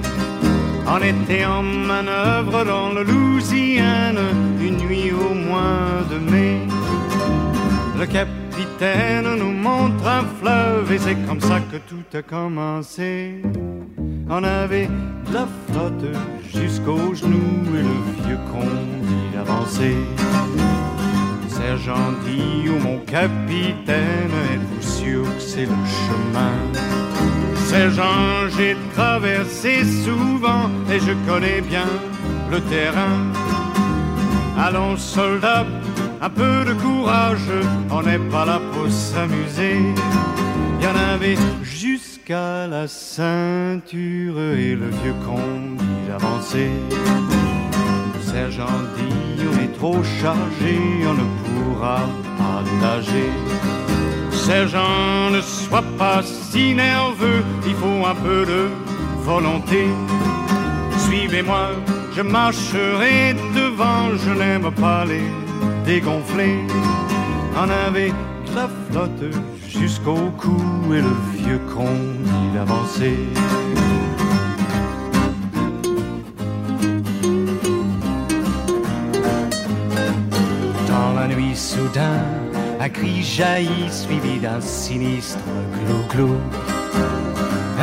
on 0.88 0.98
était 0.98 1.46
en 1.46 1.62
manœuvre 1.62 2.66
dans 2.66 2.92
le 2.92 3.04
Louisiane, 3.04 4.18
une 4.60 4.78
nuit 4.78 5.12
au 5.12 5.36
mois 5.36 6.02
de 6.10 6.18
mai. 6.32 6.58
Le 8.00 8.08
capitaine 8.08 9.36
nous 9.38 9.52
montre 9.52 10.08
un 10.08 10.26
fleuve 10.40 10.92
et 10.92 10.98
c'est 10.98 11.28
comme 11.28 11.42
ça 11.42 11.60
que 11.60 11.78
tout 11.78 12.18
a 12.18 12.24
commencé. 12.24 13.44
On 14.28 14.44
avait 14.44 14.90
la 15.32 15.48
flotte 15.68 16.16
jusqu'aux 16.56 17.14
genoux 17.14 17.70
et 17.78 17.84
le 17.84 18.26
vieux 18.26 18.40
conduit 18.52 19.38
avançait. 19.40 20.75
Sergent 21.66 22.12
dit 22.24 22.70
ou 22.70 22.78
mon 22.80 23.00
capitaine, 23.00 24.36
êtes-vous 24.54 24.88
sûr 24.88 25.24
que 25.24 25.42
c'est 25.42 25.66
le 25.66 25.82
chemin? 25.98 26.54
Sergent, 27.56 28.50
j'ai 28.56 28.78
traversé 28.94 29.84
souvent 29.84 30.70
et 30.92 31.00
je 31.00 31.14
connais 31.28 31.62
bien 31.62 31.88
le 32.52 32.62
terrain. 32.62 33.18
Allons 34.60 34.96
soldats, 34.96 35.66
un 36.22 36.30
peu 36.30 36.66
de 36.66 36.74
courage, 36.74 37.50
on 37.90 38.04
n'est 38.04 38.26
pas 38.30 38.46
là 38.46 38.62
pour 38.72 38.92
s'amuser. 38.92 39.80
Y 40.84 40.86
en 40.86 41.14
avait 41.16 41.38
jusqu'à 41.64 42.68
la 42.68 42.88
ceinture 42.88 44.40
et 44.56 44.76
le 44.76 44.90
vieux 45.02 45.16
conduit 45.26 46.12
avançait. 46.14 46.78
Sergent 48.22 48.82
dit, 48.98 49.35
est 49.64 49.74
trop 49.78 50.02
chargé, 50.22 50.78
on 51.08 51.14
ne 51.14 51.28
pourra 51.46 52.00
pas 52.38 52.64
nager. 52.82 53.30
Sergent, 54.32 55.32
ne 55.32 55.42
sois 55.42 55.84
pas 55.98 56.22
si 56.24 56.76
nerveux, 56.76 57.44
il 57.66 57.74
faut 57.76 58.06
un 58.06 58.16
peu 58.16 58.46
de 58.46 58.70
volonté. 59.24 59.88
Suivez-moi, 61.06 61.70
je 62.16 62.22
marcherai 62.22 63.34
devant, 63.56 64.16
je 64.24 64.32
n'aime 64.32 64.72
pas 64.72 65.06
les 65.06 65.30
dégonfler. 65.86 66.58
On 67.58 67.70
avait 67.88 68.14
de 68.48 68.56
la 68.56 68.70
flotte 68.90 69.34
jusqu'au 69.68 70.32
cou 70.38 70.62
et 70.94 71.02
le 71.02 71.16
vieux 71.34 71.62
conduit 71.74 72.58
avançait. 72.60 73.18
Nuit 81.28 81.56
soudain, 81.56 82.24
un 82.80 82.90
cri 82.90 83.22
jaillit 83.22 83.92
suivi 83.92 84.40
d'un 84.40 84.62
sinistre 84.62 85.40
glou-glou. 85.74 86.38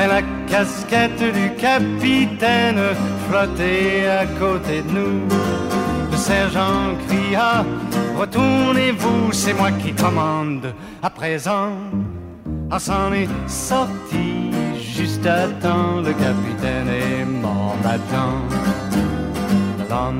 Et 0.03 0.07
la 0.07 0.23
casquette 0.49 1.23
du 1.33 1.55
capitaine 1.57 2.81
flottait 3.29 4.07
à 4.09 4.27
côté 4.27 4.83
de 4.83 4.91
nous. 4.91 5.29
Le 6.11 6.17
sergent 6.17 6.95
cria 7.07 7.65
Retournez-vous, 8.19 9.33
c'est 9.33 9.55
moi 9.55 9.71
qui 9.73 9.93
commande 9.93 10.75
à 11.03 11.11
présent. 11.11 11.73
On 12.71 12.79
s'en 12.79 13.13
est 13.13 13.29
sorti 13.47 14.51
juste 14.79 15.27
à 15.27 15.49
temps, 15.49 16.01
le 16.01 16.13
capitaine 16.13 16.89
est 16.89 17.25
mort 17.25 17.77
maintenant. 17.83 18.82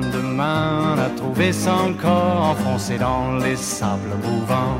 Le 0.01 0.11
lendemain, 0.11 0.95
a 0.97 1.09
trouvé 1.17 1.51
son 1.51 1.93
corps 2.01 2.51
enfoncé 2.51 2.97
dans 2.97 3.37
les 3.37 3.55
sables 3.55 4.15
mouvants. 4.23 4.77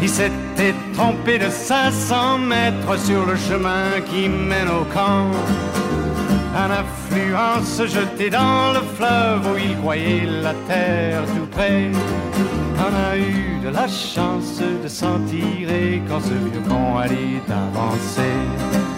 Il 0.00 0.08
s'était 0.08 0.74
trompé 0.94 1.38
de 1.38 1.48
500 1.48 2.38
mètres 2.38 2.98
sur 2.98 3.26
le 3.26 3.36
chemin 3.36 4.00
qui 4.08 4.28
mène 4.28 4.68
au 4.68 4.84
camp. 4.92 5.30
un 6.56 6.70
affluent 6.70 7.64
se 7.64 7.86
jeter 7.86 8.30
dans 8.30 8.72
le 8.72 8.80
fleuve 8.96 9.46
où 9.52 9.56
il 9.58 9.76
croyait 9.78 10.26
la 10.42 10.54
terre 10.68 11.22
tout 11.34 11.46
près. 11.50 11.90
On 12.78 13.12
a 13.12 13.16
eu 13.16 13.58
de 13.64 13.70
la 13.70 13.88
chance 13.88 14.60
de 14.82 14.88
s'en 14.88 15.18
tirer 15.20 16.02
quand 16.08 16.20
ce 16.20 16.34
vieux 16.34 16.62
con 16.68 16.98
allait 16.98 17.42
avancer. 17.48 18.93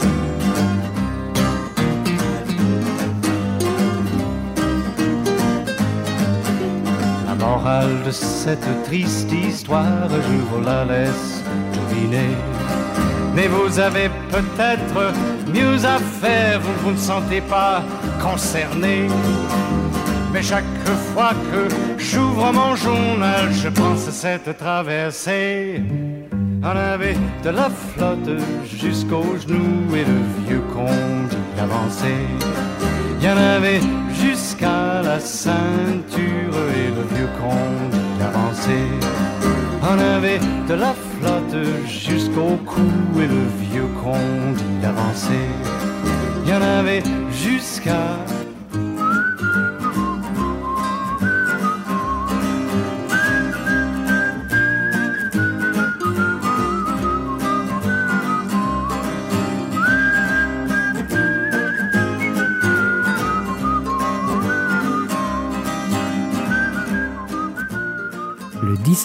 Morale 7.46 8.02
de 8.04 8.10
cette 8.10 8.68
triste 8.84 9.30
histoire, 9.32 10.08
je 10.28 10.36
vous 10.48 10.62
la 10.70 10.84
laisse 10.84 11.44
deviner. 11.76 12.32
Mais 13.34 13.46
vous 13.56 13.78
avez 13.78 14.08
peut-être 14.34 15.00
mieux 15.56 15.78
à 15.94 15.98
faire, 16.22 16.60
vous 16.60 16.76
vous 16.82 16.94
ne 16.98 17.04
sentez 17.12 17.42
pas 17.56 17.76
concerné. 18.26 18.96
Mais 20.32 20.42
chaque 20.42 20.78
fois 21.12 21.32
que 21.50 21.62
j'ouvre 22.08 22.46
mon 22.60 22.74
journal, 22.74 23.44
je 23.62 23.68
pense 23.68 24.08
à 24.08 24.14
cette 24.24 24.50
traversée. 24.58 25.82
On 26.70 26.76
avait 26.94 27.18
de 27.44 27.50
la 27.60 27.68
flotte 27.90 28.34
jusqu'aux 28.82 29.32
genoux 29.42 29.94
et 30.00 30.04
le 30.12 30.20
vieux 30.44 30.64
con 30.74 30.96
dit 31.30 31.60
avancer. 31.66 32.20
Il 32.40 32.65
y 33.24 33.28
en 33.28 33.36
avait 33.36 33.80
jusqu'à 34.12 35.02
la 35.02 35.20
ceinture 35.20 36.56
et 36.76 36.88
le 36.88 37.16
vieux 37.16 37.28
con 37.40 37.56
dit 37.90 38.22
avancer. 38.22 38.86
On 39.82 39.98
avait 39.98 40.40
de 40.68 40.74
la 40.74 40.94
flotte 40.94 41.56
jusqu'au 41.86 42.56
cou 42.66 43.20
et 43.20 43.26
le 43.26 43.44
vieux 43.70 43.88
con 44.02 44.18
dit 44.54 44.86
avancer. 44.86 45.46
Il 46.44 46.50
y 46.50 46.54
en 46.54 46.62
avait 46.62 47.02
jusqu'à 47.30 48.18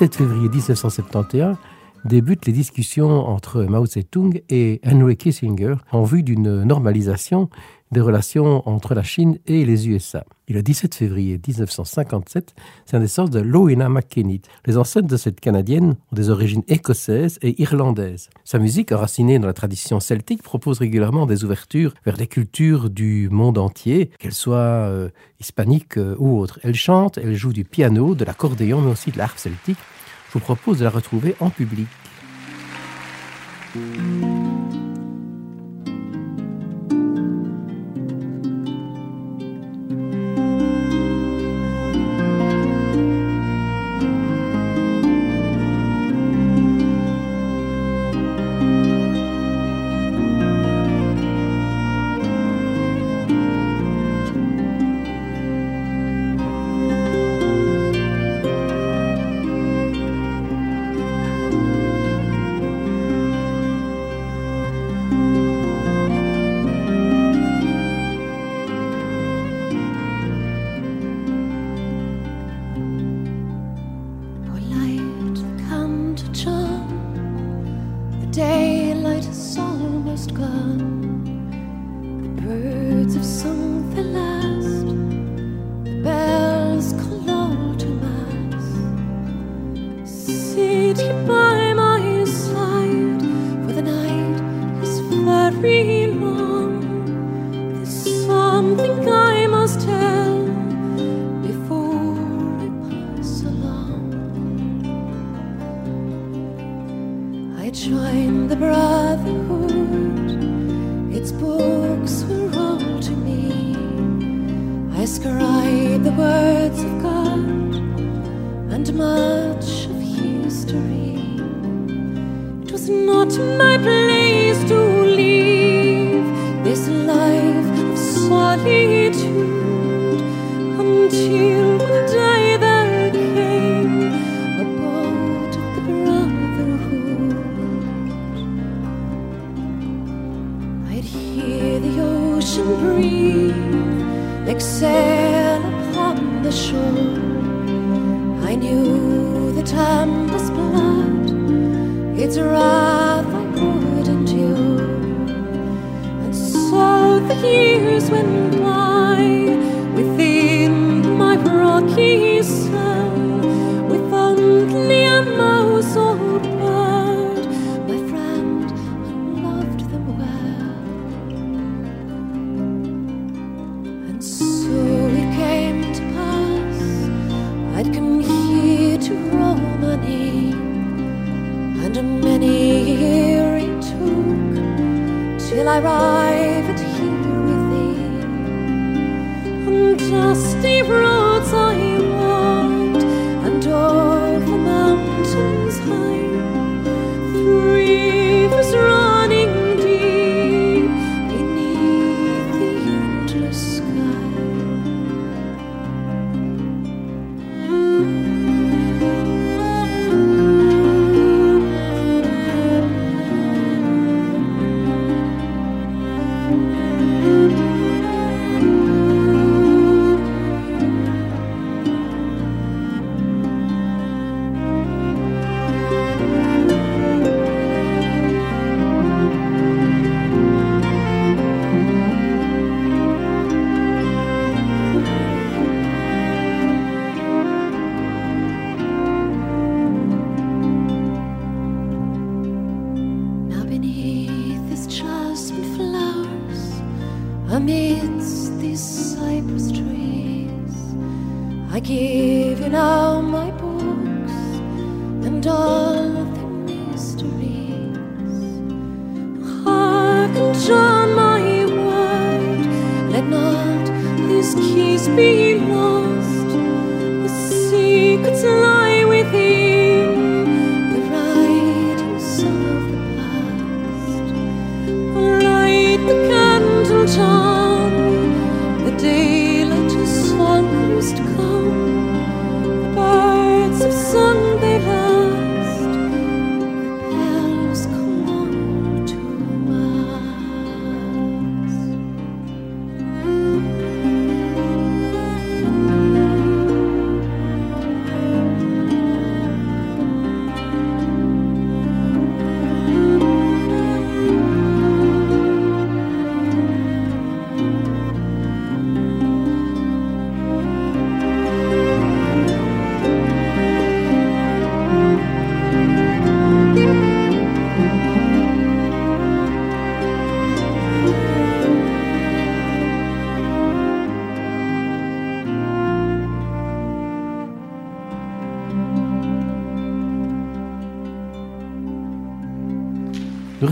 17 0.02 0.16
février 0.16 0.50
1971 0.50 1.58
débutent 2.06 2.48
les 2.48 2.54
discussions 2.54 3.28
entre 3.28 3.66
Mao 3.66 3.86
Tse-tung 3.86 4.42
et 4.50 4.82
Henry 4.84 5.16
Kissinger 5.16 5.76
en 5.92 6.02
vue 6.02 6.24
d'une 6.24 6.64
normalisation 6.64 7.52
des 7.92 8.02
relations 8.02 8.68
entre 8.68 8.96
la 8.96 9.04
Chine 9.04 9.38
et 9.46 9.64
les 9.64 9.90
USA. 9.90 10.26
Et 10.52 10.54
le 10.54 10.64
17 10.64 10.96
février 10.96 11.40
1957, 11.48 12.54
c'est 12.86 12.98
la 12.98 13.00
naissance 13.00 13.30
de 13.30 13.40
Loina 13.40 13.88
McKennitt. 13.88 14.50
Les 14.66 14.76
ancêtres 14.76 15.08
de 15.08 15.16
cette 15.16 15.40
Canadienne 15.40 15.96
ont 16.12 16.16
des 16.16 16.30
origines 16.30 16.64
écossaises 16.68 17.40
et 17.42 17.62
irlandaises. 17.62 18.30
Sa 18.44 18.60
musique, 18.60 18.92
enracinée 18.92 19.40
dans 19.40 19.48
la 19.48 19.54
tradition 19.54 20.02
celtique, 20.02 20.44
propose 20.44 20.80
régulièrement 20.80 21.26
des 21.26 21.46
ouvertures 21.46 21.94
vers 22.06 22.18
les 22.18 22.28
cultures 22.28 22.90
du 22.90 23.30
monde 23.32 23.58
entier, 23.58 24.12
qu'elles 24.20 24.34
soient 24.34 24.58
euh, 24.58 25.08
hispaniques 25.40 25.96
euh, 25.96 26.18
ou 26.20 26.38
autres. 26.38 26.60
Elle 26.64 26.76
chante, 26.76 27.18
elle 27.18 27.36
joue 27.36 27.54
du 27.54 27.64
piano, 27.64 28.14
de 28.14 28.26
l'accordéon, 28.26 28.82
mais 28.82 28.92
aussi 28.92 29.12
de 29.12 29.20
l'harpe 29.20 29.38
celtique. 29.38 29.80
Je 30.28 30.34
vous 30.34 30.42
propose 30.42 30.80
de 30.80 30.84
la 30.84 30.90
retrouver 30.90 31.34
en 31.40 31.50
public. 31.50 31.88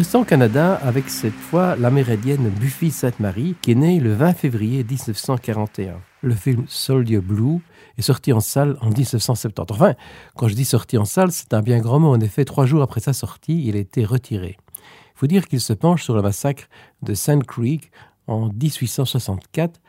Restons 0.09 0.21
au 0.21 0.25
Canada 0.25 0.73
avec 0.81 1.07
cette 1.07 1.35
fois 1.35 1.75
l'amérindienne 1.75 2.49
Buffy 2.49 2.89
Sainte-Marie 2.89 3.55
qui 3.61 3.73
est 3.73 3.75
née 3.75 3.99
le 3.99 4.11
20 4.11 4.33
février 4.33 4.83
1941. 4.83 5.97
Le 6.23 6.33
film 6.33 6.65
Soldier 6.67 7.19
Blue 7.19 7.59
est 7.95 8.01
sorti 8.01 8.33
en 8.33 8.39
salle 8.39 8.75
en 8.81 8.87
1970. 8.89 9.71
Enfin, 9.71 9.93
quand 10.35 10.47
je 10.47 10.55
dis 10.55 10.65
sorti 10.65 10.97
en 10.97 11.05
salle, 11.05 11.31
c'est 11.31 11.53
un 11.53 11.61
bien 11.61 11.77
grand 11.77 11.99
mot. 11.99 12.07
En 12.07 12.19
effet, 12.21 12.43
trois 12.43 12.65
jours 12.65 12.81
après 12.81 13.01
sa 13.01 13.13
sortie, 13.13 13.63
il 13.67 13.75
a 13.75 13.79
été 13.79 14.03
retiré. 14.03 14.57
Il 14.79 15.19
faut 15.19 15.27
dire 15.27 15.47
qu'il 15.47 15.61
se 15.61 15.73
penche 15.73 16.03
sur 16.03 16.15
le 16.15 16.23
massacre 16.23 16.63
de 17.03 17.13
Sand 17.13 17.43
Creek 17.43 17.91
en 18.25 18.47
1864, 18.47 19.79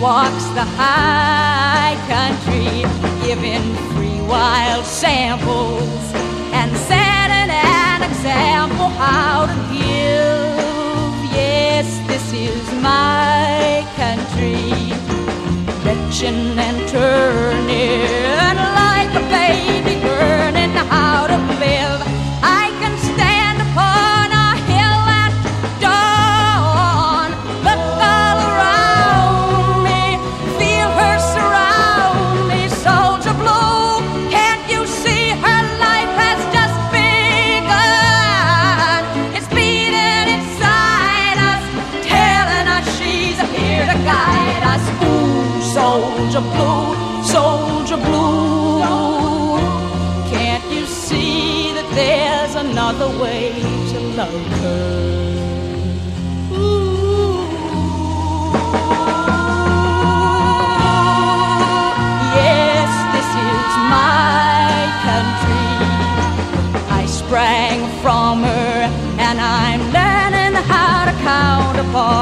Walks 0.00 0.44
the 0.54 0.64
high 0.76 1.96
country, 2.06 2.86
giving 3.26 3.74
free 3.94 4.20
wild 4.28 4.84
samples 4.84 5.82
and 6.52 6.70
setting 6.76 7.50
an 7.50 8.02
example 8.02 8.88
how 8.90 9.46
to 9.46 9.54
give. 9.74 11.34
Yes, 11.34 11.98
this 12.06 12.32
is 12.32 12.62
my 12.80 13.84
country 13.96 14.92
retching 15.84 16.56
and 16.58 16.88
turning 16.88 18.56
like 18.78 19.10
a 19.14 19.24
baby 19.30 20.00
learning 20.06 20.70
how 20.70 21.26
to 21.26 21.36
live. 21.58 22.17
fall. 71.92 72.17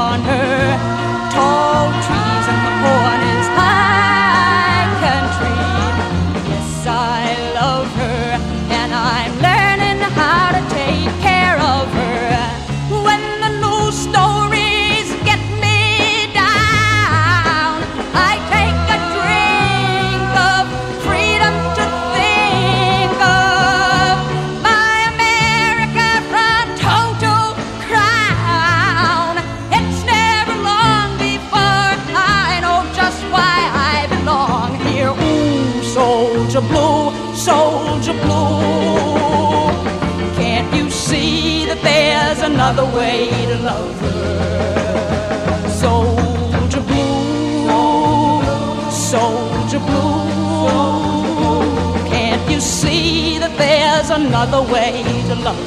you 52.57 52.61
see 52.61 53.37
that 53.37 53.55
there's 53.55 54.09
another 54.09 54.63
way 54.73 55.03
to 55.29 55.35
love. 55.45 55.63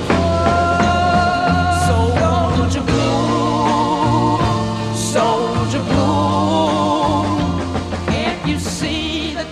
Soldier 1.86 2.82
blue, 2.82 4.38
soldier 4.96 5.82
blue. 5.90 7.22
Can't 8.10 8.44
you 8.44 8.58
see 8.58 9.34
that 9.34 9.46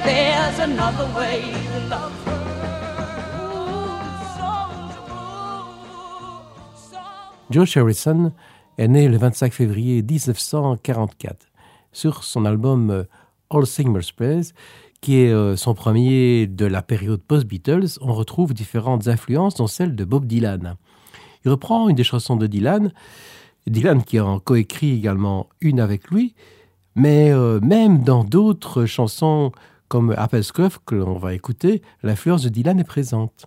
est 8.79 8.89
né 8.89 9.07
le 9.09 9.17
25 9.17 9.53
février 9.53 10.03
1944. 10.03 11.47
Sur 11.93 12.25
son 12.25 12.45
album 12.47 12.91
euh, 12.91 13.05
All 13.51 13.65
Singers 13.65 14.13
Plays, 14.17 14.53
qui 15.01 15.21
est 15.21 15.33
euh, 15.33 15.57
son 15.57 15.75
premier 15.75 16.47
de 16.47 16.67
la 16.67 16.83
période 16.83 17.21
post-Beatles. 17.23 17.99
On 18.01 18.13
retrouve 18.15 18.55
différentes 18.55 19.09
influences, 19.09 19.55
dont 19.55 19.67
celle 19.67 19.95
de 19.95 20.05
Bob 20.05 20.27
Dylan. 20.27 20.77
Il 21.45 21.51
reprend 21.51 21.89
une 21.89 21.97
des 21.97 22.05
chansons 22.05 22.37
de 22.37 22.47
Dylan, 22.47 22.93
Dylan 23.67 24.03
qui 24.03 24.19
en 24.21 24.41
coécrit 24.41 24.93
également 24.93 25.49
une 25.61 25.81
avec 25.81 26.11
lui, 26.11 26.35
mais 26.95 27.31
euh, 27.31 27.61
même 27.61 28.03
dans 28.03 28.25
d'autres 28.25 28.87
chansons 28.87 29.53
comme 29.89 30.15
Apple 30.19 30.43
Scuff 30.43 30.79
que 30.85 30.95
l'on 30.95 31.17
va 31.17 31.35
écouter, 31.35 31.83
l'influence 32.03 32.43
de 32.43 32.49
Dylan 32.49 32.79
est 32.79 32.85
présente. 32.85 33.47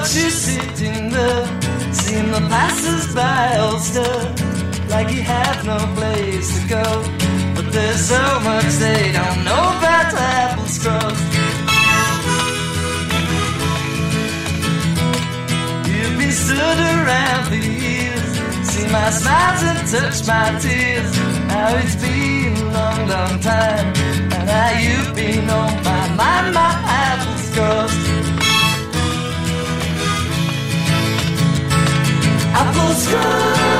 Watch 0.00 0.16
you 0.16 0.30
sitting 0.30 1.10
there, 1.10 1.46
seeing 1.92 2.30
the 2.30 2.40
passers-by 2.48 3.56
all 3.58 3.78
stir, 3.78 4.34
like 4.88 5.10
you 5.14 5.22
have 5.22 5.66
no 5.66 5.78
place 5.94 6.48
to 6.56 6.68
go. 6.68 6.84
But 7.54 7.70
there's 7.72 8.02
so 8.08 8.22
much 8.40 8.70
they 8.84 9.12
don't 9.12 9.44
know 9.44 9.64
about 9.76 10.14
apple 10.14 10.70
scrub. 10.76 11.12
You've 15.90 16.16
been 16.20 16.32
stood 16.44 16.80
around 16.94 17.42
for 17.48 17.56
years, 17.56 18.28
see 18.70 18.86
my 18.96 19.10
smiles 19.10 19.62
and 19.70 19.80
touch 19.92 20.18
my 20.26 20.46
tears. 20.60 21.10
Now 21.48 21.76
it's 21.76 21.96
been 21.96 22.56
a 22.56 22.72
long, 22.76 23.00
long 23.14 23.40
time, 23.40 23.86
and 24.34 24.46
now 24.52 24.70
you've 24.84 25.14
been 25.14 25.50
on 25.50 25.72
my 25.84 26.02
mind, 26.20 26.54
my 26.54 26.72
apple 27.04 27.38
scrubs. 27.48 28.09
I 32.60 32.72
pull. 32.74 33.79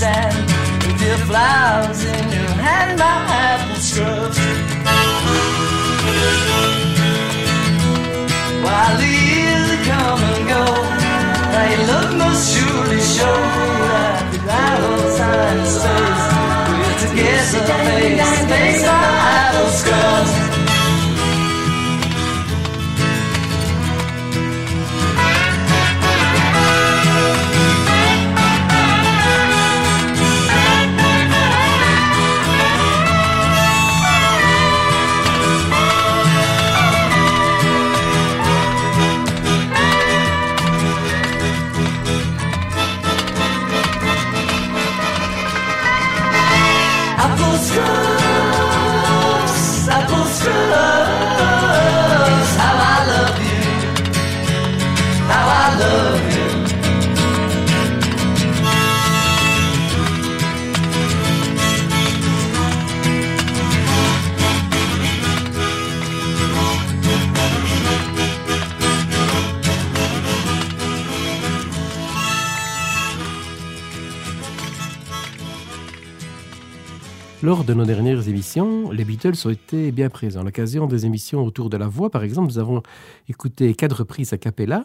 The 0.00 0.34
with 0.86 1.02
your 1.02 1.18
flowers 1.28 2.02
in 2.04 2.24
your 2.32 2.52
hand, 2.64 2.98
my 2.98 3.18
apple 3.48 3.80
scrubs. 3.88 4.38
While 8.64 8.96
the 9.02 9.12
years 9.28 9.70
come 9.90 10.20
and 10.32 10.42
go, 10.54 10.64
your 11.72 11.84
love 11.92 12.12
must 12.16 12.42
surely 12.52 13.00
show. 13.16 13.40
That 13.92 14.24
without 14.32 14.80
all 14.88 15.18
time 15.18 15.58
and 15.58 16.09
Lors 77.42 77.64
de 77.64 77.72
nos 77.72 77.86
dernières 77.86 78.28
émissions, 78.28 78.90
les 78.90 79.02
Beatles 79.02 79.32
ont 79.46 79.50
été 79.50 79.92
bien 79.92 80.10
présents. 80.10 80.42
À 80.42 80.44
l'occasion 80.44 80.86
des 80.86 81.06
émissions 81.06 81.42
autour 81.42 81.70
de 81.70 81.78
la 81.78 81.86
voix, 81.86 82.10
par 82.10 82.22
exemple, 82.22 82.48
nous 82.48 82.58
avons 82.58 82.82
écouté 83.30 83.72
quatre 83.72 84.00
reprises 84.00 84.34
a 84.34 84.36
cappella 84.36 84.84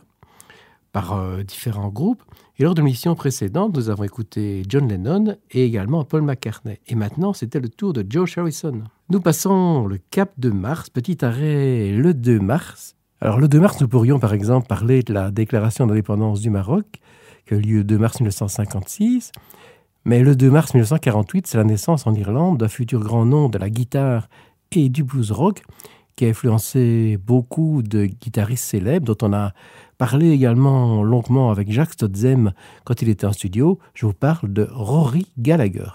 par 0.93 1.17
euh, 1.17 1.43
différents 1.43 1.89
groupes. 1.89 2.23
Et 2.57 2.63
lors 2.63 2.73
de 2.73 2.79
l'émission 2.79 3.13
précédente, 3.13 3.75
nous 3.75 3.89
avons 3.89 4.05
écouté 4.05 4.63
John 4.69 4.87
Lennon 4.87 5.35
et 5.51 5.65
également 5.65 6.05
Paul 6.05 6.21
McCartney. 6.21 6.79
Et 6.87 6.95
maintenant, 6.95 7.33
c'était 7.33 7.59
le 7.59 7.67
tour 7.67 7.91
de 7.91 8.05
George 8.09 8.37
Harrison. 8.37 8.83
Nous 9.09 9.19
passons 9.19 9.85
le 9.85 9.97
cap 10.09 10.31
de 10.37 10.49
Mars, 10.49 10.89
petit 10.89 11.25
arrêt 11.25 11.91
le 11.91 12.13
2 12.13 12.39
mars. 12.39 12.95
Alors 13.19 13.37
le 13.37 13.49
2 13.49 13.59
mars, 13.59 13.81
nous 13.81 13.89
pourrions 13.89 14.17
par 14.17 14.33
exemple 14.33 14.67
parler 14.67 15.03
de 15.03 15.11
la 15.11 15.29
déclaration 15.29 15.87
d'indépendance 15.87 16.39
du 16.39 16.49
Maroc, 16.49 16.85
qui 17.45 17.53
a 17.53 17.57
eu 17.57 17.61
lieu 17.61 17.77
le 17.79 17.83
2 17.83 17.97
mars 17.97 18.21
1956. 18.21 19.33
Mais 20.07 20.21
le 20.21 20.35
2 20.35 20.51
mars 20.51 20.75
1948, 20.75 21.47
c'est 21.47 21.57
la 21.57 21.63
naissance 21.63 22.05
en 22.05 22.13
Irlande 22.13 22.59
d'un 22.59 22.67
futur 22.67 22.99
grand 22.99 23.25
nom 23.25 23.49
de 23.49 23.57
la 23.57 23.71
guitare 23.71 24.29
et 24.71 24.87
du 24.89 25.03
blues 25.03 25.31
rock 25.31 25.63
qui 26.15 26.25
a 26.25 26.29
influencé 26.29 27.17
beaucoup 27.25 27.81
de 27.81 28.05
guitaristes 28.05 28.65
célèbres 28.65 29.05
dont 29.05 29.27
on 29.27 29.33
a 29.33 29.53
parlé 29.97 30.29
également 30.29 31.01
longuement 31.03 31.49
avec 31.49 31.71
Jacques 31.71 31.93
Stotzem 31.93 32.53
quand 32.83 33.01
il 33.01 33.09
était 33.09 33.25
en 33.25 33.33
studio. 33.33 33.79
Je 33.95 34.05
vous 34.05 34.13
parle 34.13 34.53
de 34.53 34.67
Rory 34.71 35.25
Gallagher. 35.39 35.89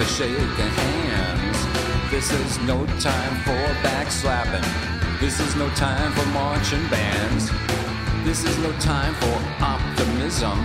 For 0.00 0.06
shaking 0.06 0.72
hands. 0.84 2.10
This 2.10 2.32
is 2.32 2.58
no 2.60 2.86
time 3.00 3.34
for 3.44 3.62
backslapping. 3.86 4.64
This 5.20 5.40
is 5.40 5.54
no 5.56 5.68
time 5.70 6.10
for 6.12 6.26
marching 6.30 6.86
bands. 6.88 7.50
This 8.24 8.44
is 8.44 8.56
no 8.58 8.72
time 8.78 9.14
for 9.16 9.36
optimism. 9.62 10.58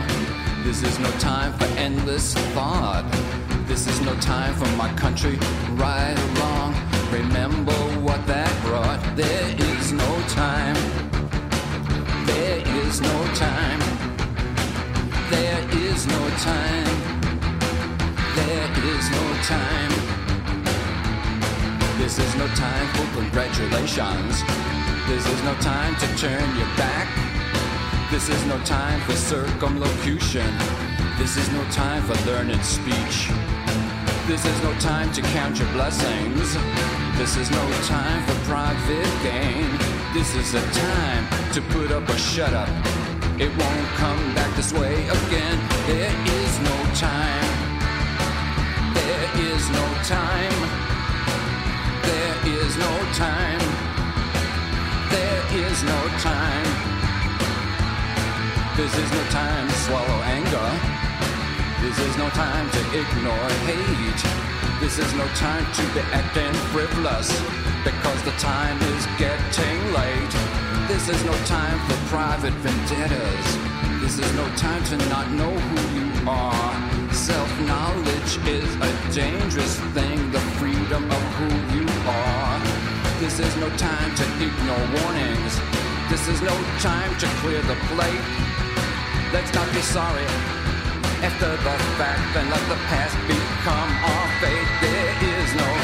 This 0.63 0.83
is 0.83 0.99
no 0.99 1.11
time 1.19 1.51
for 1.57 1.65
endless 1.77 2.33
thought. 2.55 3.05
This 3.67 3.87
is 3.87 3.99
no 4.01 4.15
time 4.21 4.53
for 4.55 4.69
my 4.77 4.93
country, 4.93 5.37
right 5.73 6.17
along. 6.29 6.73
Remember 7.11 7.79
what 8.05 8.25
that 8.27 8.53
brought. 8.63 9.01
There 9.17 9.49
is 9.73 9.91
no 9.91 10.11
time. 10.29 10.77
There 12.25 12.59
is 12.85 13.01
no 13.01 13.17
time. 13.33 13.79
There 15.29 15.61
is 15.71 16.07
no 16.07 16.29
time. 16.37 17.04
Is 18.85 19.09
no 19.09 19.33
time. 19.41 19.91
This 21.97 22.19
is 22.19 22.35
no 22.35 22.45
time 22.49 22.87
for 22.93 23.19
congratulations. 23.19 24.43
This 25.07 25.25
is 25.25 25.43
no 25.43 25.55
time 25.55 25.95
to 25.95 26.07
turn 26.15 26.55
your 26.55 26.67
back. 26.77 27.07
This 28.11 28.29
is 28.29 28.45
no 28.45 28.59
time 28.59 29.01
for 29.01 29.13
circumlocution. 29.13 30.45
This 31.17 31.35
is 31.35 31.51
no 31.51 31.63
time 31.71 32.03
for 32.03 32.13
learned 32.29 32.63
speech. 32.63 33.31
This 34.27 34.45
is 34.45 34.61
no 34.61 34.71
time 34.77 35.11
to 35.13 35.21
count 35.33 35.57
your 35.57 35.71
blessings. 35.71 36.53
This 37.17 37.37
is 37.37 37.49
no 37.49 37.65
time 37.85 38.23
for 38.27 38.35
private 38.45 39.13
gain. 39.23 39.67
This 40.13 40.35
is 40.35 40.53
a 40.53 40.61
time 40.61 41.25
to 41.53 41.61
put 41.73 41.91
up 41.91 42.07
or 42.07 42.17
shut 42.17 42.53
up. 42.53 42.69
It 43.39 43.49
won't 43.49 43.87
come 43.97 44.35
back 44.35 44.55
this 44.55 44.71
way 44.73 45.07
again. 45.07 45.57
There 45.87 46.13
is 46.27 46.59
no 46.59 46.93
time. 46.93 47.64
There 49.35 49.53
is 49.53 49.69
no 49.69 49.85
time. 50.03 50.55
There 52.03 52.37
is 52.55 52.77
no 52.77 52.93
time. 53.11 53.59
There 55.11 55.43
is 55.59 55.83
no 55.83 55.99
time. 56.23 56.67
This 58.77 58.97
is 58.97 59.11
no 59.11 59.23
time 59.31 59.67
to 59.67 59.73
swallow 59.73 60.21
anger. 60.23 60.69
This 61.81 61.99
is 61.99 62.15
no 62.17 62.29
time 62.29 62.69
to 62.71 62.79
ignore 62.95 63.49
hate. 63.67 64.23
This 64.79 64.99
is 64.99 65.13
no 65.15 65.27
time 65.35 65.65
to 65.73 65.83
be 65.93 65.99
acting 66.15 66.53
frivolous 66.71 67.29
because 67.83 68.23
the 68.23 68.35
time 68.39 68.77
is 68.95 69.05
getting 69.17 69.79
late. 69.91 70.35
This 70.87 71.09
is 71.09 71.21
no 71.25 71.33
time 71.43 71.77
for 71.89 71.97
private 72.07 72.53
vendettas. 72.63 73.47
This 74.01 74.17
is 74.17 74.33
no 74.35 74.47
time 74.55 74.83
to 74.85 74.97
not 75.09 75.29
know 75.31 75.51
who 75.51 75.99
you 75.99 76.29
are. 76.29 76.84
Self 77.15 77.49
knowledge 77.61 78.37
is 78.45 78.69
a 78.75 78.91
dangerous 79.13 79.79
thing, 79.95 80.31
the 80.31 80.39
freedom 80.59 81.09
of 81.09 81.23
who 81.39 81.47
you 81.73 81.87
are. 82.05 82.59
This 83.21 83.39
is 83.39 83.55
no 83.55 83.69
time 83.77 84.13
to 84.15 84.23
ignore 84.43 84.85
warnings. 84.99 85.55
This 86.09 86.27
is 86.27 86.41
no 86.41 86.53
time 86.79 87.17
to 87.19 87.27
clear 87.39 87.61
the 87.61 87.75
plate. 87.87 88.25
Let's 89.31 89.51
not 89.55 89.71
be 89.73 89.81
sorry 89.81 90.27
after 91.23 91.49
the 91.49 91.75
fact 91.95 92.35
and 92.35 92.49
let 92.51 92.61
the 92.67 92.79
past 92.91 93.15
become 93.31 93.89
our 94.11 94.27
fate. 94.43 94.69
There 94.83 95.11
is 95.39 95.55
no 95.55 95.74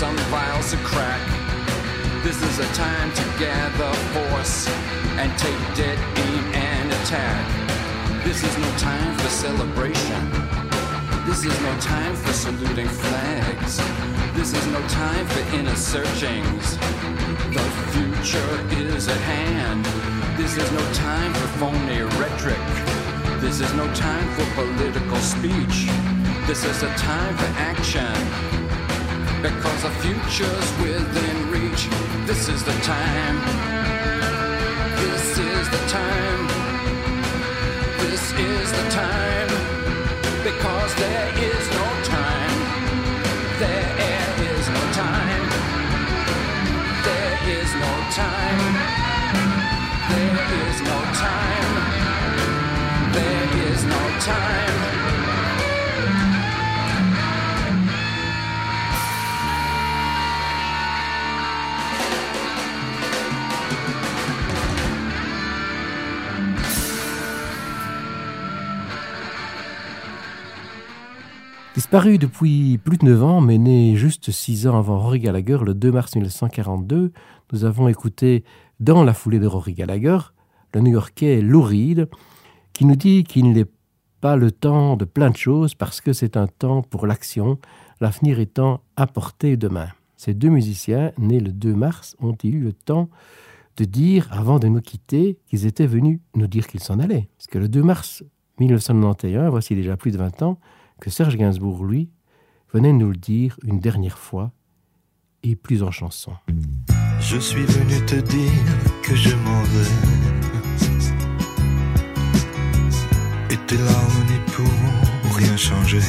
some 0.00 0.16
vials 0.32 0.72
of 0.72 0.82
crack. 0.82 1.20
This 2.24 2.40
is 2.42 2.58
a 2.58 2.66
time 2.72 3.12
to 3.12 3.22
gather 3.38 3.92
force 4.14 4.66
and 5.20 5.30
take 5.38 5.60
dead 5.76 5.98
aim 6.16 6.44
and 6.54 6.90
attack. 6.90 8.24
This 8.24 8.42
is 8.42 8.56
no 8.56 8.70
time 8.78 9.14
for 9.18 9.28
celebration. 9.28 10.22
This 11.26 11.44
is 11.44 11.52
no 11.60 11.78
time 11.80 12.16
for 12.16 12.32
saluting 12.32 12.88
flags. 12.88 13.76
This 14.32 14.54
is 14.54 14.66
no 14.68 14.80
time 14.88 15.26
for 15.26 15.40
inner 15.54 15.76
searchings. 15.76 16.78
The 17.52 17.66
future 17.92 18.52
is 18.96 19.06
at 19.06 19.20
hand. 19.20 19.84
This 20.38 20.56
is 20.56 20.72
no 20.72 20.92
time 20.94 21.34
for 21.34 21.48
phony 21.60 22.00
rhetoric. 22.16 22.66
This 23.42 23.60
is 23.60 23.70
no 23.74 23.86
time 23.92 24.28
for 24.34 24.46
political 24.62 25.18
speech. 25.18 25.90
This 26.46 26.64
is 26.64 26.82
a 26.82 26.88
time 26.94 27.36
for 27.36 27.50
action. 27.58 28.69
Because 29.42 29.82
the 29.84 29.90
future's 30.02 30.78
within 30.82 31.50
reach. 31.50 31.88
This 32.26 32.48
is 32.50 32.62
the 32.62 32.72
time. 32.82 33.36
This 34.96 35.38
is 35.38 35.70
the 35.70 35.78
time. 35.88 36.46
This 38.00 38.32
is 38.34 38.70
the 38.70 38.90
time. 38.90 39.48
Because 40.44 40.94
there 40.96 41.32
is 41.38 41.70
no 41.70 41.89
Disparu 71.90 72.18
depuis 72.18 72.78
plus 72.78 72.98
de 72.98 73.04
9 73.04 73.24
ans, 73.24 73.40
mais 73.40 73.58
né 73.58 73.96
juste 73.96 74.30
6 74.30 74.68
ans 74.68 74.78
avant 74.78 75.00
Rory 75.00 75.18
Gallagher, 75.18 75.58
le 75.66 75.74
2 75.74 75.90
mars 75.90 76.14
1942, 76.14 77.10
nous 77.52 77.64
avons 77.64 77.88
écouté, 77.88 78.44
dans 78.78 79.02
la 79.02 79.12
foulée 79.12 79.40
de 79.40 79.48
Rory 79.48 79.72
Gallagher, 79.72 80.18
le 80.72 80.82
New-Yorkais 80.82 81.40
Lou 81.40 81.62
Reed, 81.62 82.08
qui 82.72 82.84
nous 82.84 82.94
dit 82.94 83.24
qu'il 83.24 83.50
n'est 83.50 83.66
pas 84.20 84.36
le 84.36 84.52
temps 84.52 84.96
de 84.96 85.04
plein 85.04 85.30
de 85.30 85.36
choses 85.36 85.74
parce 85.74 86.00
que 86.00 86.12
c'est 86.12 86.36
un 86.36 86.46
temps 86.46 86.82
pour 86.82 87.08
l'action, 87.08 87.58
l'avenir 88.00 88.38
étant 88.38 88.82
à 88.94 89.08
portée 89.08 89.56
de 89.56 89.66
main. 89.66 89.88
Ces 90.16 90.32
deux 90.32 90.50
musiciens, 90.50 91.10
nés 91.18 91.40
le 91.40 91.50
2 91.50 91.74
mars, 91.74 92.14
ont 92.20 92.36
eu 92.44 92.60
le 92.60 92.72
temps 92.72 93.08
de 93.78 93.84
dire, 93.84 94.28
avant 94.30 94.60
de 94.60 94.68
nous 94.68 94.80
quitter, 94.80 95.40
qu'ils 95.48 95.66
étaient 95.66 95.88
venus 95.88 96.20
nous 96.36 96.46
dire 96.46 96.68
qu'ils 96.68 96.84
s'en 96.84 97.00
allaient. 97.00 97.28
Parce 97.36 97.48
que 97.48 97.58
le 97.58 97.68
2 97.68 97.82
mars 97.82 98.22
1991, 98.60 99.50
voici 99.50 99.74
déjà 99.74 99.96
plus 99.96 100.12
de 100.12 100.18
20 100.18 100.42
ans, 100.42 100.60
que 101.00 101.10
Serge 101.10 101.36
Gainsbourg, 101.36 101.84
lui, 101.84 102.10
venait 102.72 102.92
nous 102.92 103.10
le 103.10 103.16
dire 103.16 103.56
une 103.64 103.80
dernière 103.80 104.18
fois, 104.18 104.52
et 105.42 105.56
plus 105.56 105.82
en 105.82 105.90
chanson. 105.90 106.32
Je 107.20 107.38
suis 107.38 107.64
venu 107.64 108.04
te 108.06 108.16
dire 108.16 108.52
que 109.02 109.14
je 109.14 109.34
m'en 109.34 109.62
vais. 109.62 109.90
Et 113.50 113.56
tes 113.66 113.76
larmes 113.76 114.24
n'y 114.28 114.38
pourront 114.52 115.34
rien 115.34 115.56
changer. 115.56 116.02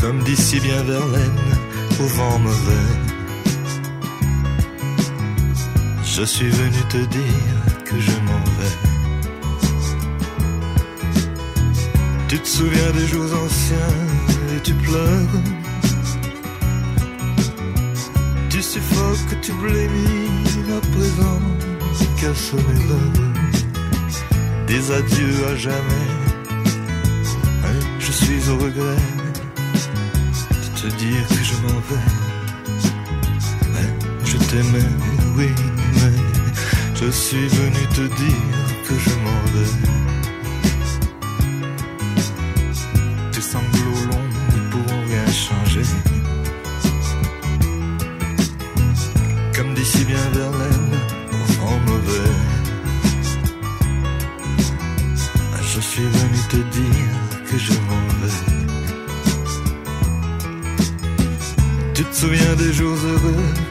Comme 0.00 0.22
d'ici 0.22 0.60
bien 0.60 0.82
Verlaine, 0.82 1.40
au 2.00 2.06
vent 2.06 2.38
mauvais. 2.38 2.88
Je 6.04 6.22
suis 6.22 6.48
venu 6.48 6.78
te 6.88 7.04
dire 7.06 7.73
Tu 12.28 12.38
te 12.38 12.48
souviens 12.48 12.90
des 12.92 13.06
jours 13.06 13.32
anciens 13.44 13.96
et 14.56 14.60
tu 14.62 14.74
pleures. 14.74 15.36
Tu 18.50 18.62
suffoques, 18.62 19.40
tu 19.42 19.52
blémis 19.52 20.30
à 20.76 20.80
présent 20.96 21.40
qu'à 22.20 22.34
sonner 22.34 22.88
l'heure 22.88 23.34
des 24.66 24.90
adieux 24.90 25.46
à 25.50 25.56
jamais. 25.56 26.08
Hein, 27.64 27.80
je 27.98 28.12
suis 28.12 28.50
au 28.50 28.56
regret 28.56 29.02
de 30.50 30.80
te 30.80 30.96
dire 30.96 31.28
que 31.28 31.44
je 31.44 31.54
m'en 31.62 31.80
vais. 31.88 32.06
Hein, 33.76 33.90
je 34.24 34.36
t'aimais, 34.48 34.90
oui, 35.36 35.48
mais 35.96 36.16
je 36.94 37.10
suis 37.10 37.48
venu 37.48 37.86
te 37.94 38.14
dire 38.22 38.54
que 38.88 38.94
je 38.98 39.14
m'en 39.24 39.40
vais. 39.52 39.93
Comme 49.56 49.74
dit 49.74 49.84
si 49.84 50.04
bien 50.04 50.16
Verlaine, 50.32 51.00
enfant 51.32 51.80
mauvais. 51.86 52.30
Je 55.62 55.80
suis 55.80 56.04
venu 56.04 56.38
te 56.48 56.56
dire 56.78 57.18
que 57.50 57.58
je 57.58 57.72
m'en 57.72 58.06
vais. 58.20 58.38
Tu 61.94 62.04
te 62.04 62.14
souviens 62.14 62.54
des 62.54 62.72
jours 62.72 62.96
heureux 62.96 63.63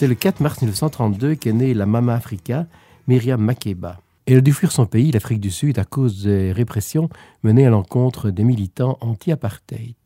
C'est 0.00 0.06
le 0.06 0.14
4 0.14 0.40
mars 0.40 0.62
1932 0.62 1.34
qu'est 1.34 1.52
née 1.52 1.74
la 1.74 1.84
Mama 1.84 2.14
Africa, 2.14 2.66
Myriam 3.06 3.38
Makeba. 3.38 4.00
Elle 4.24 4.38
a 4.38 4.40
dû 4.40 4.54
fuir 4.54 4.72
son 4.72 4.86
pays, 4.86 5.12
l'Afrique 5.12 5.40
du 5.40 5.50
Sud, 5.50 5.78
à 5.78 5.84
cause 5.84 6.22
des 6.22 6.52
répressions 6.52 7.10
menées 7.42 7.66
à 7.66 7.68
l'encontre 7.68 8.30
des 8.30 8.42
militants 8.42 8.96
anti-apartheid. 9.02 9.99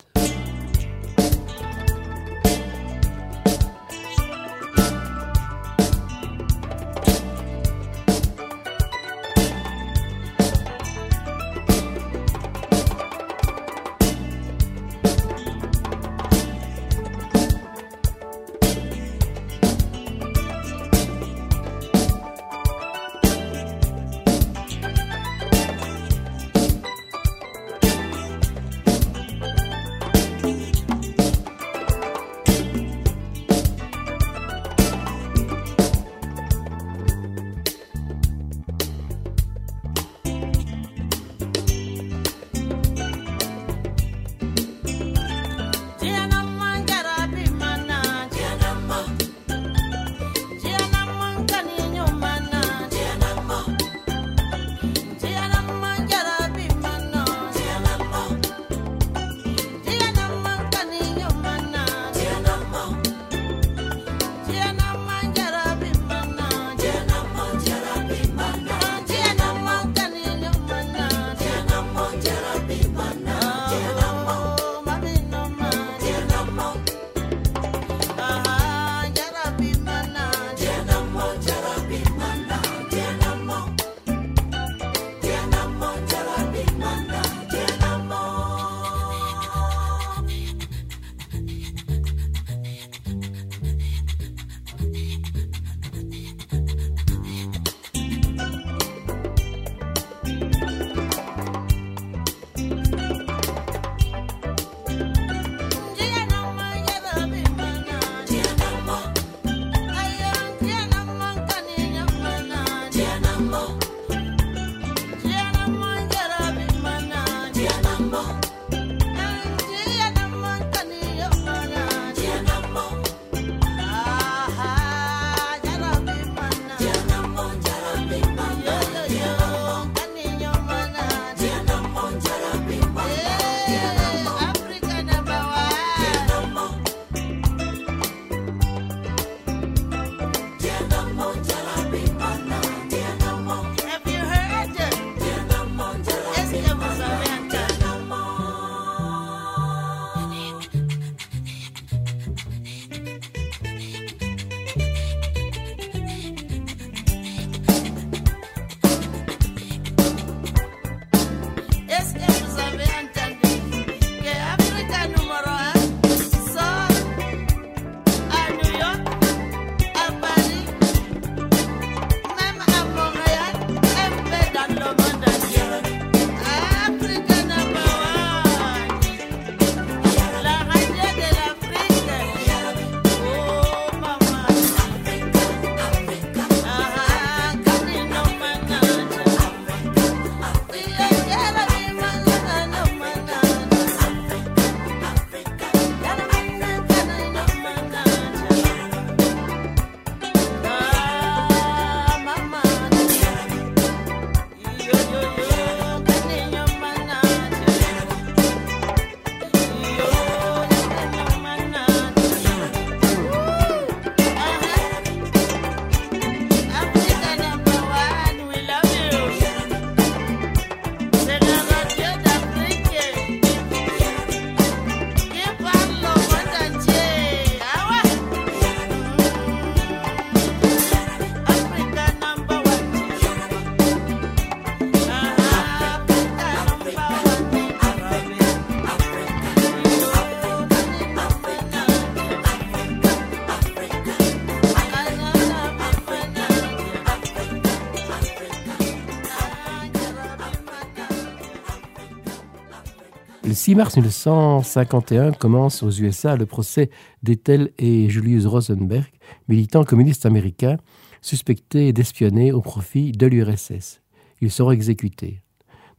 6 253.64 253.76
mars 253.76 253.96
1951 253.96 255.32
commence 255.32 255.82
aux 255.82 255.90
USA 255.90 256.36
le 256.36 256.44
procès 256.44 256.90
d'Ethel 257.22 257.70
et 257.78 258.10
Julius 258.10 258.44
Rosenberg, 258.44 259.10
militants 259.48 259.84
communistes 259.84 260.26
américains 260.26 260.76
suspectés 261.22 261.94
d'espionner 261.94 262.52
au 262.52 262.60
profit 262.60 263.12
de 263.12 263.26
l'URSS. 263.26 264.02
Ils 264.42 264.50
seront 264.50 264.70
exécutés. 264.70 265.40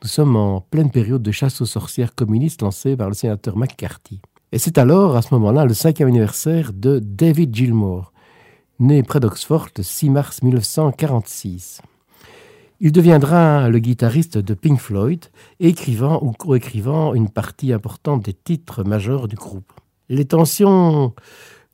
Nous 0.04 0.08
sommes 0.08 0.36
en 0.36 0.62
pleine 0.62 0.92
période 0.92 1.24
de 1.24 1.32
chasse 1.32 1.60
aux 1.60 1.66
sorcières 1.66 2.14
communistes 2.14 2.62
lancée 2.62 2.96
par 2.96 3.08
le 3.08 3.16
sénateur 3.16 3.58
McCarthy. 3.58 4.22
Et 4.52 4.60
c'est 4.60 4.78
alors, 4.78 5.16
à 5.16 5.24
ce 5.24 5.34
moment-là, 5.34 5.66
le 5.66 5.74
cinquième 5.74 6.10
anniversaire 6.10 6.72
de 6.72 7.00
David 7.00 7.56
Gilmour, 7.56 8.14
né 8.78 9.02
près 9.02 9.20
d'Oxford 9.20 9.70
le 9.76 9.82
6 9.82 10.12
mars 10.12 10.44
1946. 10.44 11.82
Il 12.82 12.92
deviendra 12.92 13.70
le 13.70 13.80
guitariste 13.80 14.38
de 14.38 14.54
Pink 14.54 14.80
Floyd, 14.80 15.26
écrivant 15.62 16.22
ou 16.22 16.34
coécrivant 16.34 17.14
une 17.14 17.30
partie 17.30 17.72
importante 17.72 18.26
des 18.26 18.34
titres 18.34 18.84
majeurs 18.84 19.30
du 19.30 19.38
groupe. 19.38 19.72
Les 20.10 20.26
tensions 20.26 21.14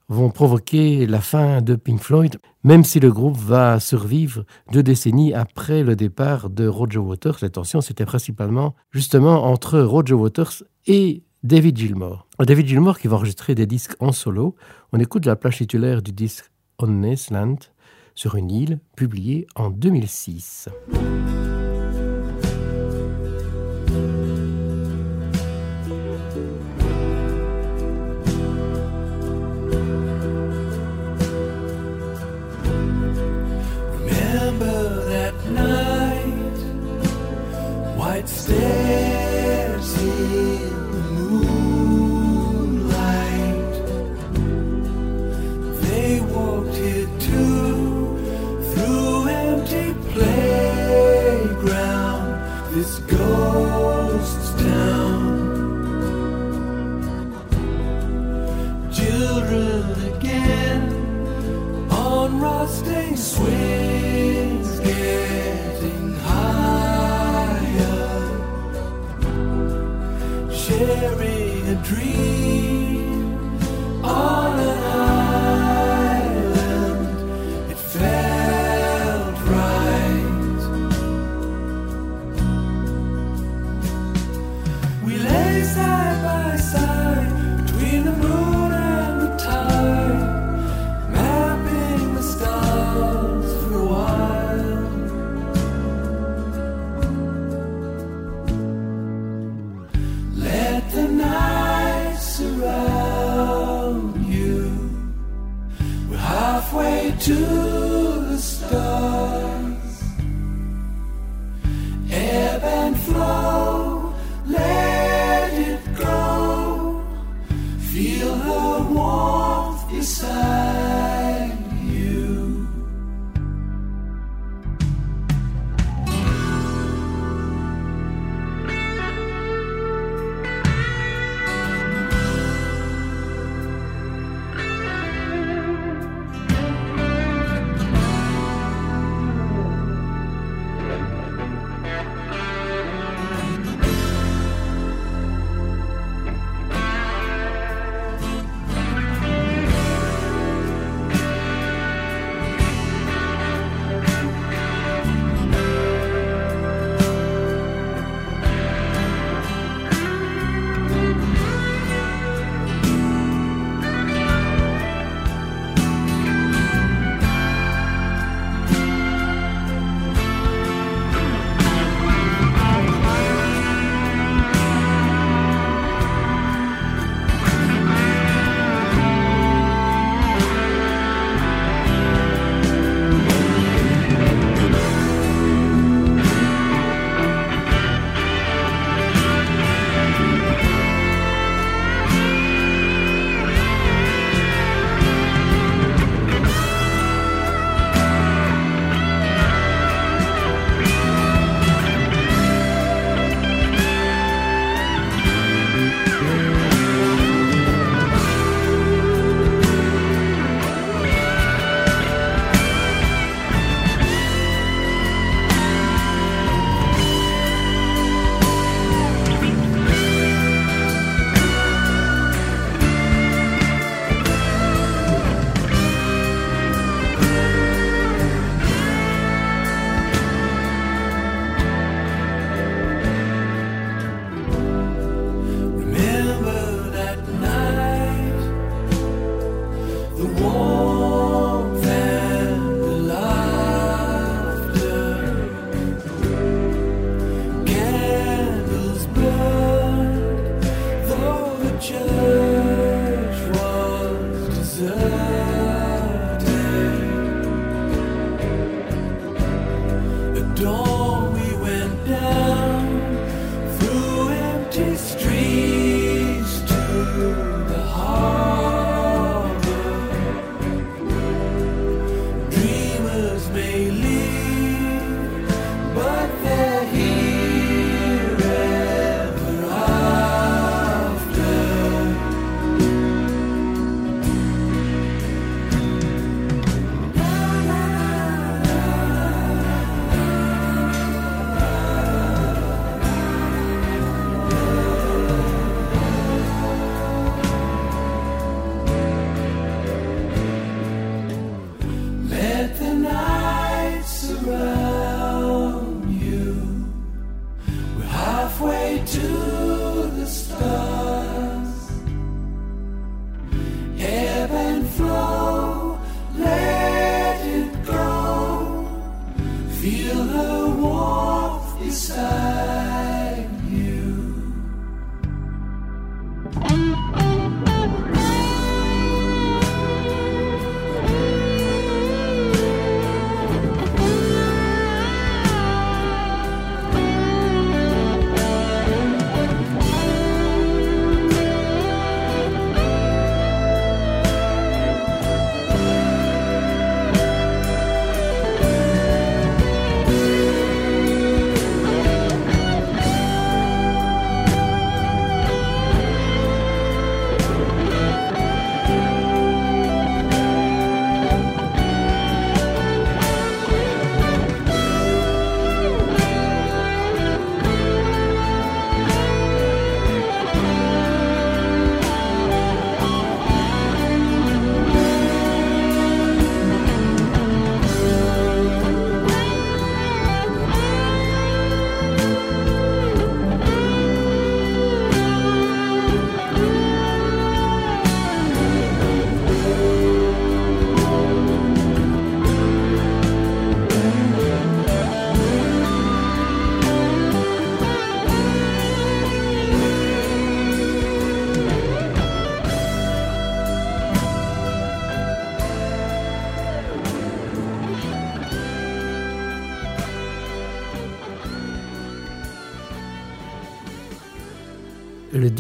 vont 0.09 0.29
provoquer 0.29 1.07
la 1.07 1.19
fin 1.19 1.61
de 1.61 1.75
Pink 1.75 1.99
Floyd, 1.99 2.37
même 2.63 2.83
si 2.83 2.99
le 2.99 3.11
groupe 3.11 3.37
va 3.37 3.79
survivre 3.79 4.45
deux 4.71 4.83
décennies 4.83 5.33
après 5.33 5.83
le 5.83 5.95
départ 5.95 6.49
de 6.51 6.67
Roger 6.67 6.99
Waters. 6.99 7.37
Les 7.41 7.49
tensions, 7.49 7.81
c'était 7.81 8.05
principalement 8.05 8.75
justement 8.91 9.45
entre 9.45 9.79
Roger 9.79 10.13
Waters 10.13 10.63
et 10.85 11.23
David 11.43 11.77
Gilmour. 11.77 12.27
David 12.39 12.67
Gilmour 12.67 12.99
qui 12.99 13.07
va 13.07 13.15
enregistrer 13.15 13.55
des 13.55 13.65
disques 13.65 13.95
en 13.99 14.11
solo. 14.11 14.55
On 14.93 14.99
écoute 14.99 15.25
la 15.25 15.35
plage 15.35 15.57
titulaire 15.57 16.03
du 16.03 16.11
disque 16.11 16.51
On 16.77 17.01
Land 17.31 17.57
sur 18.15 18.35
une 18.35 18.51
île, 18.51 18.79
publié 18.95 19.47
en 19.55 19.69
2006. 19.69 20.69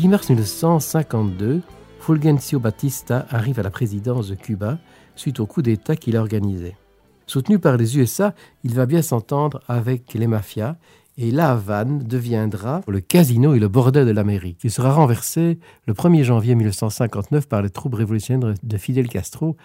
10 0.01 0.07
mars 0.07 0.29
1952, 0.29 1.61
Fulgencio 1.99 2.59
Batista 2.59 3.27
arrive 3.29 3.59
à 3.59 3.61
la 3.61 3.69
présidence 3.69 4.29
de 4.29 4.33
Cuba 4.33 4.79
suite 5.15 5.39
au 5.39 5.45
coup 5.45 5.61
d'État 5.61 5.95
qu'il 5.95 6.17
a 6.17 6.21
organisé. 6.21 6.75
Soutenu 7.27 7.59
par 7.59 7.77
les 7.77 7.99
USA, 7.99 8.33
il 8.63 8.73
va 8.73 8.87
bien 8.87 9.03
s'entendre 9.03 9.61
avec 9.67 10.15
les 10.15 10.25
mafias 10.25 10.75
et 11.19 11.29
La 11.29 11.51
Havane 11.51 11.99
deviendra 11.99 12.81
le 12.87 12.99
casino 12.99 13.53
et 13.53 13.59
le 13.59 13.67
bordel 13.67 14.07
de 14.07 14.11
l'Amérique. 14.11 14.61
Il 14.63 14.71
sera 14.71 14.91
renversé 14.91 15.59
le 15.85 15.93
1er 15.93 16.23
janvier 16.23 16.55
1959 16.55 17.47
par 17.47 17.61
les 17.61 17.69
troupes 17.69 17.93
révolutionnaires 17.93 18.55
de 18.63 18.77
Fidel 18.77 19.07
Castro, 19.07 19.55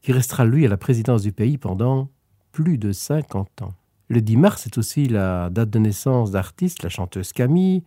qui 0.00 0.12
restera 0.12 0.46
lui 0.46 0.64
à 0.64 0.70
la 0.70 0.78
présidence 0.78 1.20
du 1.20 1.32
pays 1.32 1.58
pendant 1.58 2.08
plus 2.50 2.78
de 2.78 2.92
50 2.92 3.60
ans. 3.60 3.74
Le 4.08 4.22
10 4.22 4.38
mars 4.38 4.66
est 4.66 4.78
aussi 4.78 5.04
la 5.04 5.50
date 5.50 5.68
de 5.68 5.78
naissance 5.78 6.30
d'artistes, 6.30 6.82
la 6.82 6.88
chanteuse 6.88 7.34
Camille, 7.34 7.82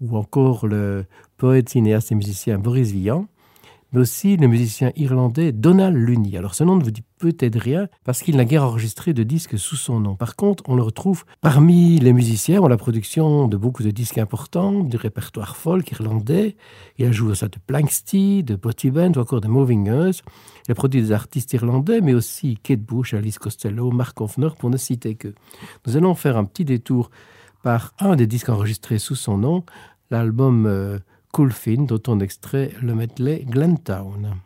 ou 0.00 0.16
encore 0.16 0.66
le 0.66 1.04
poète, 1.38 1.68
cinéaste 1.68 2.12
et 2.12 2.14
musicien 2.16 2.58
Boris 2.58 2.90
Vian, 2.90 3.26
mais 3.92 4.00
aussi 4.00 4.36
le 4.36 4.48
musicien 4.48 4.92
irlandais 4.96 5.52
Donald 5.52 5.96
Lunny. 5.96 6.36
Alors 6.36 6.54
ce 6.54 6.64
nom 6.64 6.76
ne 6.76 6.82
vous 6.82 6.90
dit 6.90 7.04
peut-être 7.18 7.58
rien 7.58 7.88
parce 8.04 8.22
qu'il 8.22 8.36
n'a 8.36 8.44
guère 8.44 8.64
enregistré 8.64 9.14
de 9.14 9.22
disques 9.22 9.58
sous 9.58 9.76
son 9.76 10.00
nom. 10.00 10.14
Par 10.14 10.36
contre, 10.36 10.64
on 10.66 10.74
le 10.74 10.82
retrouve 10.82 11.24
parmi 11.40 11.98
les 11.98 12.12
musiciens 12.12 12.60
en 12.60 12.68
la 12.68 12.76
production 12.76 13.48
de 13.48 13.56
beaucoup 13.56 13.82
de 13.82 13.90
disques 13.90 14.18
importants, 14.18 14.82
du 14.82 14.96
répertoire 14.96 15.56
folk 15.56 15.90
irlandais. 15.92 16.56
Il 16.98 17.06
a 17.06 17.12
joué 17.12 17.30
au 17.30 17.34
sein 17.34 17.46
de 17.46 17.58
Planksty, 17.66 18.42
de 18.42 18.56
Botty 18.56 18.90
Band 18.90 19.12
ou 19.16 19.20
encore 19.20 19.40
de 19.40 19.48
Moving 19.48 19.86
Earth. 19.86 20.22
Il 20.66 20.72
a 20.72 20.74
produit 20.74 21.00
des 21.00 21.12
artistes 21.12 21.52
irlandais, 21.54 22.00
mais 22.00 22.14
aussi 22.14 22.58
Kate 22.62 22.82
Bush, 22.82 23.14
Alice 23.14 23.38
Costello, 23.38 23.90
Mark 23.90 24.20
Hoffner, 24.20 24.50
pour 24.58 24.70
ne 24.70 24.76
citer 24.76 25.14
que. 25.14 25.28
Nous 25.86 25.96
allons 25.96 26.14
faire 26.14 26.36
un 26.36 26.44
petit 26.44 26.64
détour 26.64 27.10
par 27.62 27.94
un 27.98 28.16
des 28.16 28.26
disques 28.26 28.50
enregistrés 28.50 28.98
sous 28.98 29.14
son 29.14 29.38
nom, 29.38 29.64
l'album 30.10 30.66
euh, 30.66 30.98
Cool 31.32 31.52
Fin, 31.52 31.84
dont 31.84 32.02
on 32.08 32.20
extrait 32.20 32.72
le 32.80 32.94
medley 32.94 33.44
Glentown. 33.48 34.36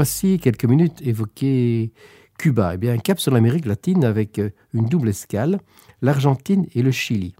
Voici 0.00 0.38
quelques 0.38 0.64
minutes 0.64 1.02
évoqué 1.02 1.92
Cuba. 2.38 2.72
Eh 2.72 2.78
bien, 2.78 2.96
cap 2.96 3.20
sur 3.20 3.34
l'Amérique 3.34 3.66
latine 3.66 4.02
avec 4.06 4.38
euh, 4.38 4.48
une 4.72 4.86
double 4.86 5.10
escale, 5.10 5.60
l'Argentine 6.00 6.66
et 6.74 6.80
le 6.80 6.90
Chili. 6.90 7.34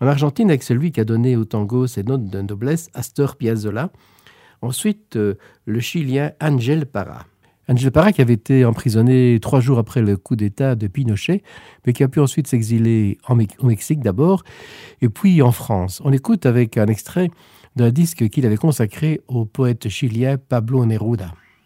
En 0.00 0.06
Argentine, 0.06 0.48
avec 0.48 0.62
celui 0.62 0.90
qui 0.90 1.00
a 1.00 1.04
donné 1.04 1.36
au 1.36 1.44
tango 1.44 1.86
ses 1.86 2.02
notes 2.02 2.30
de 2.30 2.40
noblesse, 2.40 2.88
Astor 2.94 3.36
Piazzolla. 3.36 3.92
Ensuite, 4.62 5.16
euh, 5.16 5.34
le 5.66 5.80
Chilien 5.80 6.32
Angel 6.40 6.86
Parra. 6.86 7.26
Angel 7.68 7.90
Parra 7.92 8.12
qui 8.12 8.22
avait 8.22 8.32
été 8.32 8.64
emprisonné 8.64 9.38
trois 9.42 9.60
jours 9.60 9.78
après 9.78 10.00
le 10.00 10.16
coup 10.16 10.34
d'État 10.34 10.74
de 10.76 10.86
Pinochet, 10.86 11.42
mais 11.84 11.92
qui 11.92 12.02
a 12.04 12.08
pu 12.08 12.20
ensuite 12.20 12.46
s'exiler 12.46 13.18
au 13.28 13.66
Mexique 13.66 14.00
d'abord, 14.00 14.44
et 15.02 15.10
puis 15.10 15.42
en 15.42 15.52
France. 15.52 16.00
On 16.06 16.10
écoute 16.10 16.46
avec 16.46 16.78
un 16.78 16.86
extrait 16.86 17.28
d'un 17.76 17.90
disque 17.90 18.30
qu'il 18.30 18.46
avait 18.46 18.56
consacré 18.56 19.20
au 19.28 19.44
poète 19.44 19.90
chilien 19.90 20.38
Pablo 20.38 20.86
Neruda. 20.86 21.34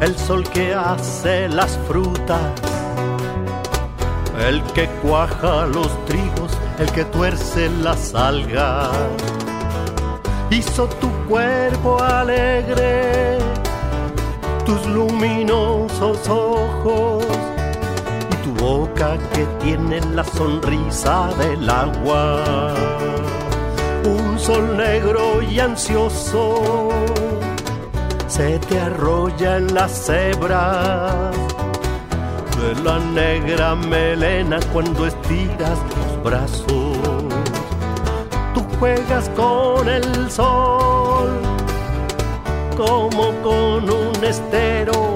El 0.00 0.16
sol 0.16 0.44
que 0.50 0.74
hace 0.74 1.48
las 1.48 1.78
frutas, 1.88 2.40
el 4.46 4.62
que 4.74 4.86
cuaja 5.02 5.66
los 5.66 5.88
trigos, 6.06 6.52
el 6.78 6.90
que 6.92 7.04
tuerce 7.04 7.68
las 7.82 8.14
algas, 8.14 8.90
hizo 10.50 10.88
tu 11.00 11.10
cuerpo 11.28 12.00
alegre, 12.02 13.38
tus 14.64 14.86
luminosos 14.86 16.28
ojos 16.28 17.24
y 18.30 18.36
tu 18.44 18.64
boca 18.64 19.18
que 19.34 19.44
tiene 19.62 20.00
la 20.14 20.24
sonrisa 20.24 21.28
del 21.38 21.68
agua. 21.68 22.74
Un 24.04 24.38
sol 24.38 24.76
negro 24.76 25.42
y 25.42 25.58
ansioso 25.58 26.87
se 28.38 28.56
te 28.60 28.80
arrolla 28.80 29.56
en 29.56 29.74
las 29.74 30.08
hebras 30.08 31.34
de 32.56 32.82
la 32.84 33.00
negra 33.00 33.74
melena 33.74 34.60
cuando 34.72 35.06
estiras 35.06 35.78
los 35.90 36.22
brazos. 36.22 36.98
Tú 38.54 38.64
juegas 38.78 39.28
con 39.30 39.88
el 39.88 40.30
sol 40.30 41.30
como 42.76 43.24
con 43.42 43.90
un 43.90 44.24
estero 44.24 45.14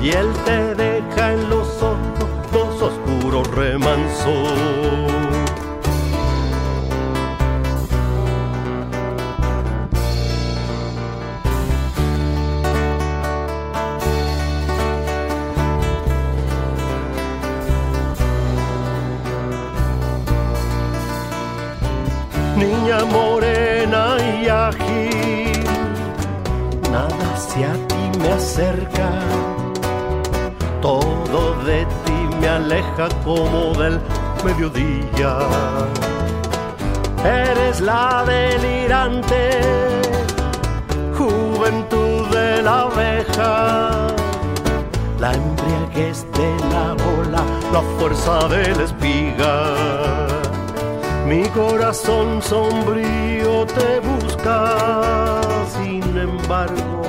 y 0.00 0.12
él 0.12 0.32
te 0.46 0.69
como 33.24 33.72
del 33.78 33.98
mediodía. 34.44 35.38
Eres 37.24 37.80
la 37.80 38.24
delirante 38.26 39.60
juventud 41.16 42.28
de 42.30 42.62
la 42.62 42.82
abeja, 42.82 44.06
la 45.18 45.32
embriaguez 45.32 46.26
de 46.32 46.56
la 46.72 46.92
ola, 47.18 47.42
la 47.72 47.82
fuerza 47.98 48.48
de 48.48 48.74
la 48.74 48.82
espiga. 48.84 49.54
Mi 51.26 51.44
corazón 51.50 52.42
sombrío 52.42 53.64
te 53.66 54.00
busca, 54.00 55.40
sin 55.76 56.02
embargo, 56.16 57.02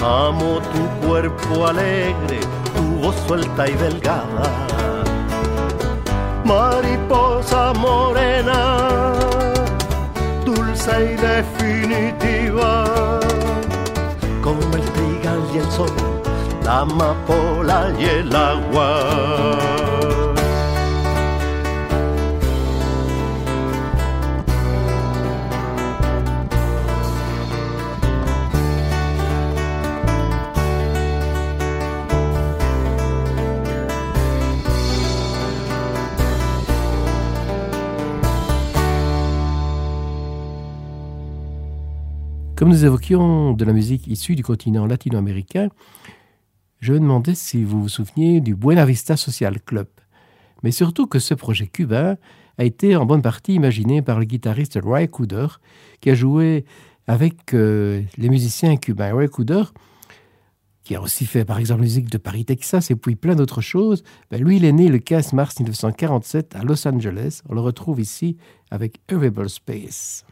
amo 0.00 0.60
tu 0.72 1.06
cuerpo 1.06 1.66
alegre, 1.68 2.40
suelta 3.26 3.68
y 3.68 3.72
delgada. 3.72 4.50
Mariposa 6.44 7.72
morena, 7.74 9.14
dulce 10.44 11.12
y 11.12 11.16
definitiva, 11.16 12.84
como 14.42 14.60
el 14.60 14.84
trigal 14.92 15.40
y 15.52 15.58
el 15.58 15.70
sol, 15.70 15.90
la 16.64 16.80
amapola 16.80 17.92
y 17.98 18.04
el 18.04 18.36
agua. 18.36 19.95
Comme 42.56 42.70
nous 42.70 42.86
évoquions 42.86 43.52
de 43.52 43.66
la 43.66 43.74
musique 43.74 44.06
issue 44.06 44.34
du 44.34 44.42
continent 44.42 44.86
latino-américain, 44.86 45.68
je 46.80 46.94
me 46.94 47.00
demandais 47.00 47.34
si 47.34 47.62
vous 47.62 47.82
vous 47.82 47.90
souveniez 47.90 48.40
du 48.40 48.54
Buena 48.54 48.86
Vista 48.86 49.18
Social 49.18 49.60
Club, 49.60 49.88
mais 50.62 50.70
surtout 50.70 51.06
que 51.06 51.18
ce 51.18 51.34
projet 51.34 51.66
cubain 51.66 52.16
a 52.56 52.64
été 52.64 52.96
en 52.96 53.04
bonne 53.04 53.20
partie 53.20 53.52
imaginé 53.52 54.00
par 54.00 54.18
le 54.18 54.24
guitariste 54.24 54.78
Ray 54.82 55.06
Cooder, 55.06 55.48
qui 56.00 56.08
a 56.08 56.14
joué 56.14 56.64
avec 57.06 57.52
euh, 57.52 58.00
les 58.16 58.30
musiciens 58.30 58.78
cubains. 58.78 59.14
Ray 59.14 59.28
Cooder, 59.28 59.64
qui 60.82 60.94
a 60.94 61.02
aussi 61.02 61.26
fait 61.26 61.44
par 61.44 61.58
exemple 61.58 61.82
musique 61.82 62.08
de 62.08 62.16
Paris, 62.16 62.46
Texas, 62.46 62.90
et 62.90 62.96
puis 62.96 63.16
plein 63.16 63.34
d'autres 63.34 63.60
choses, 63.60 64.02
ben, 64.30 64.42
lui, 64.42 64.56
il 64.56 64.64
est 64.64 64.72
né 64.72 64.88
le 64.88 64.98
15 64.98 65.34
mars 65.34 65.58
1947 65.60 66.56
à 66.56 66.62
Los 66.62 66.88
Angeles. 66.88 67.42
On 67.50 67.54
le 67.54 67.60
retrouve 67.60 68.00
ici 68.00 68.38
avec 68.70 69.02
Arrival 69.12 69.50
Space. 69.50 70.24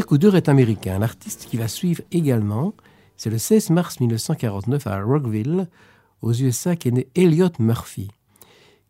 Greg 0.00 0.08
Cooder 0.08 0.34
est 0.34 0.48
américain. 0.48 0.98
L'artiste 0.98 1.44
qui 1.44 1.58
va 1.58 1.68
suivre 1.68 2.02
également, 2.10 2.72
c'est 3.18 3.28
le 3.28 3.36
16 3.36 3.68
mars 3.68 4.00
1949 4.00 4.86
à 4.86 5.02
Rockville, 5.02 5.68
aux 6.22 6.32
USA, 6.32 6.74
qu'est 6.74 6.90
né 6.90 7.08
Elliot 7.14 7.50
Murphy. 7.58 8.08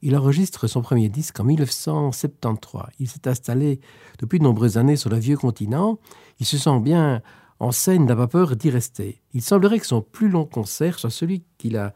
Il 0.03 0.17
enregistre 0.17 0.69
son 0.69 0.83
premier 0.83 1.09
disque 1.09 1.41
en 1.41 1.45
1973. 1.45 2.83
Il 3.01 3.09
s'est 3.09 3.27
installé 3.27 3.81
depuis 4.21 4.39
de 4.39 4.45
nombreuses 4.45 4.79
années 4.79 4.95
sur 4.95 5.11
le 5.11 5.19
vieux 5.19 5.37
continent. 5.37 5.99
Il 6.39 6.47
se 6.47 6.57
sent 6.59 6.79
bien 6.79 7.23
en 7.59 7.73
scène, 7.73 8.07
n'a 8.07 8.15
pas 8.15 8.29
peur 8.29 8.55
d'y 8.55 8.71
rester. 8.71 9.21
Il 9.35 9.43
semblerait 9.43 9.81
que 9.81 9.89
son 9.89 10.03
plus 10.03 10.29
long 10.29 10.45
concert 10.45 11.01
soit 11.01 11.11
celui 11.11 11.43
qu'il 11.59 11.77
a 11.77 11.93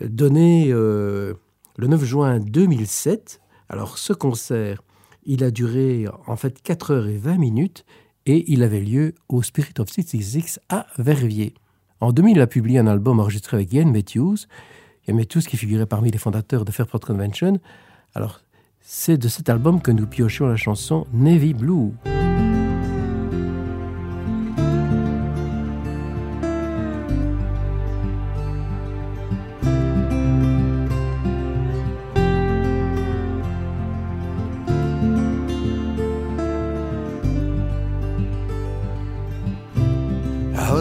donné 0.00 0.68
euh, 0.70 1.34
le 1.76 1.88
9 1.88 2.04
juin 2.04 2.38
2007. 2.38 3.40
Alors 3.68 3.98
ce 3.98 4.12
concert 4.12 4.80
Il 5.24 5.44
a 5.44 5.50
duré 5.50 6.06
en 6.26 6.36
fait 6.36 6.62
4 6.62 6.90
heures 6.92 7.08
et 7.08 7.16
20 7.16 7.38
minutes 7.38 7.84
et 8.26 8.44
il 8.52 8.62
avait 8.62 8.80
lieu 8.80 9.14
au 9.28 9.42
Spirit 9.42 9.74
of 9.78 9.88
66 9.88 10.60
à 10.68 10.86
Verviers. 10.98 11.54
En 12.00 12.12
2000, 12.12 12.36
il 12.36 12.40
a 12.40 12.46
publié 12.46 12.78
un 12.78 12.86
album 12.86 13.20
enregistré 13.20 13.56
avec 13.56 13.72
Ian 13.72 13.90
Matthews. 13.90 14.36
Ian 15.06 15.16
Matthews 15.16 15.42
qui 15.42 15.56
figurait 15.56 15.86
parmi 15.86 16.10
les 16.10 16.18
fondateurs 16.18 16.64
de 16.64 16.70
Fairport 16.70 17.00
Convention. 17.00 17.58
Alors, 18.14 18.40
c'est 18.80 19.18
de 19.18 19.28
cet 19.28 19.48
album 19.48 19.82
que 19.82 19.90
nous 19.90 20.06
piochions 20.06 20.46
la 20.46 20.56
chanson 20.56 21.06
Navy 21.12 21.54
Blue. 21.54 21.92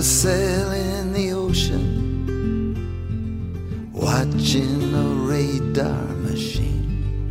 Sailing 0.01 1.11
the 1.11 1.33
ocean, 1.33 1.83
watching 3.91 4.93
a 4.95 5.03
radar 5.27 6.05
machine. 6.23 7.29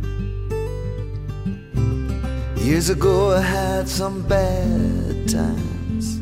Years 2.57 2.89
ago, 2.89 3.31
I 3.31 3.41
had 3.41 3.89
some 3.89 4.21
bad 4.21 5.27
times, 5.27 6.21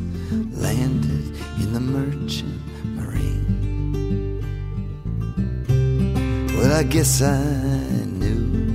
landed 0.58 1.36
in 1.60 1.74
the 1.74 1.82
merchant 1.82 2.62
marine. 2.96 4.40
Well, 6.56 6.72
I 6.74 6.84
guess 6.84 7.22
I 7.22 7.44
knew 8.06 8.72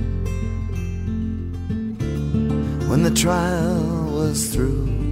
when 2.87 3.01
the 3.01 3.11
trial 3.11 4.11
was 4.11 4.53
through. 4.53 5.02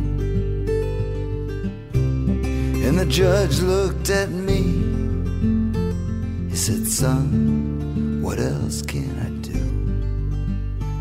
And 2.92 3.00
the 3.00 3.06
judge 3.06 3.62
looked 3.62 4.10
at 4.10 4.30
me. 4.32 4.64
He 6.50 6.56
said, 6.58 6.86
Son, 6.86 8.22
what 8.22 8.38
else 8.38 8.82
can 8.82 9.18
I 9.18 9.30
do? 9.40 9.64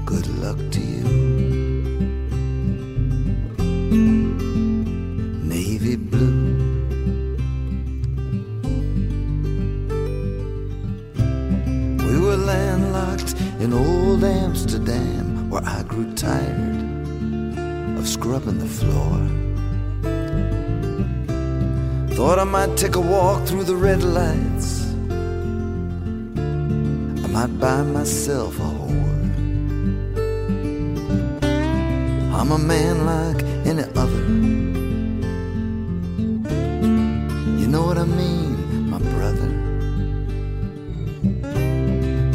Good 0.05 0.29
luck 0.39 0.57
to 0.71 0.81
you. 0.81 1.03
Navy 5.43 5.97
blue. 5.97 6.57
We 12.07 12.21
were 12.21 12.37
landlocked 12.37 13.35
in 13.59 13.73
old 13.73 14.23
Amsterdam, 14.23 15.51
where 15.51 15.65
I 15.65 15.83
grew 15.83 16.15
tired 16.15 16.85
of 17.99 18.07
scrubbing 18.07 18.59
the 18.59 18.67
floor. 18.67 19.40
Thought 22.20 22.38
I 22.38 22.44
might 22.44 22.76
take 22.76 22.97
a 22.97 23.01
walk 23.01 23.47
through 23.47 23.64
the 23.64 23.74
red 23.74 24.02
lights. 24.02 24.84
I 27.24 27.28
might 27.32 27.59
buy 27.59 27.82
myself 27.82 28.59
a 28.59 28.70
whore. 28.78 29.24
I'm 32.38 32.51
a 32.52 32.59
man 32.59 33.06
like 33.06 33.42
any 33.64 33.84
other. 33.97 34.24
You 37.59 37.66
know 37.66 37.86
what 37.86 37.97
I 37.97 38.05
mean, 38.05 38.90
my 38.90 38.98
brother. 38.98 39.48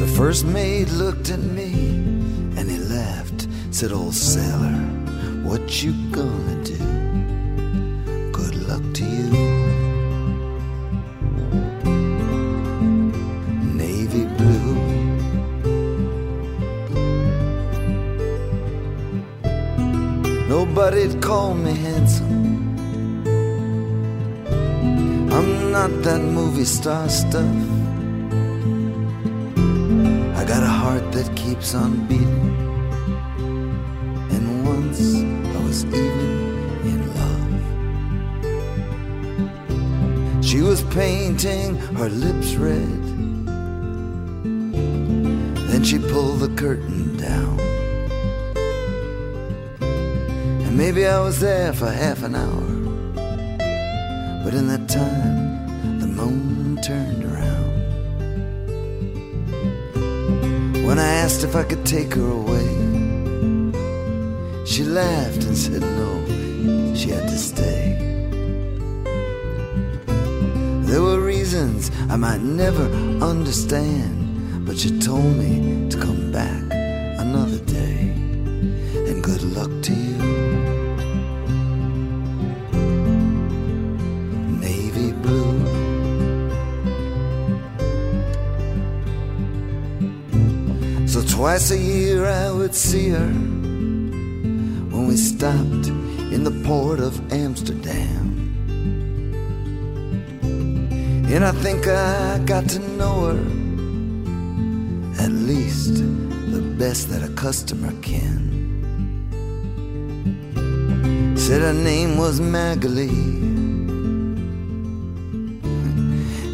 The 0.01 0.07
first 0.17 0.45
mate 0.45 0.89
looked 0.89 1.29
at 1.29 1.41
me 1.41 1.73
and 2.57 2.67
he 2.71 2.79
laughed. 2.79 3.47
Said, 3.69 3.91
Old 3.91 4.15
sailor, 4.15 4.79
what 5.43 5.83
you 5.83 5.93
gonna 6.09 6.54
star 26.65 27.07
stuff. 27.09 27.55
I 30.35 30.43
got 30.45 30.63
a 30.63 30.67
heart 30.67 31.11
that 31.11 31.35
keeps 31.35 31.75
on 31.75 32.07
beating. 32.07 32.55
And 34.31 34.65
once 34.65 34.99
I 35.55 35.63
was 35.63 35.85
even 35.85 36.79
in 36.91 37.01
love. 37.19 37.53
She 40.43 40.61
was 40.61 40.81
painting 40.93 41.75
her 41.97 42.09
lips 42.09 42.55
red. 42.55 43.03
Then 45.69 45.83
she 45.83 45.99
pulled 45.99 46.39
the 46.39 46.49
curtain 46.55 47.15
down. 47.17 47.59
And 50.65 50.75
maybe 50.75 51.05
I 51.05 51.19
was 51.19 51.39
there 51.39 51.73
for 51.73 51.91
half 51.91 52.23
an 52.23 52.35
hour. 52.35 52.84
If 61.55 61.65
I 61.65 61.69
could 61.69 61.85
take 61.85 62.13
her 62.15 62.31
away, 62.31 62.67
she 64.65 64.83
laughed 64.83 65.43
and 65.45 65.57
said 65.57 65.81
no, 65.81 66.93
she 66.93 67.11
had 67.11 67.29
to 67.29 67.37
stay. 67.37 67.95
There 70.85 71.01
were 71.01 71.21
reasons 71.21 71.91
I 72.09 72.17
might 72.17 72.41
never 72.41 72.87
understand, 73.23 74.65
but 74.65 74.77
she 74.77 74.99
told 74.99 75.37
me 75.37 75.87
to 75.89 75.97
come 75.97 76.29
back 76.29 76.64
see 92.75 93.07
her 93.09 93.27
when 94.91 95.07
we 95.07 95.15
stopped 95.15 95.87
in 96.33 96.43
the 96.43 96.51
port 96.65 96.99
of 96.99 97.31
Amsterdam. 97.31 98.23
And 101.31 101.45
I 101.45 101.51
think 101.51 101.87
I 101.87 102.39
got 102.45 102.67
to 102.69 102.79
know 102.79 103.27
her 103.27 103.39
at 105.23 105.31
least 105.31 105.95
the 105.95 106.61
best 106.77 107.09
that 107.11 107.23
a 107.23 107.33
customer 107.35 107.93
can. 108.01 108.43
Said 111.37 111.61
her 111.61 111.73
name 111.73 112.17
was 112.17 112.41
Magali, 112.41 113.07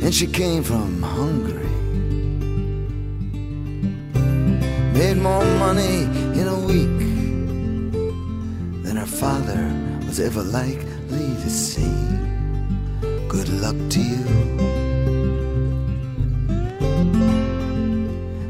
and 0.03 0.13
she 0.13 0.27
came 0.27 0.61
from 0.63 1.01
Hungary. 1.01 1.61
Made 4.93 5.17
more 5.17 5.45
money 5.57 6.10
ever 10.21 10.43
likely 10.43 11.33
to 11.43 11.49
see. 11.49 11.97
Good 13.27 13.49
luck 13.49 13.75
to 13.89 13.99
you. 13.99 14.25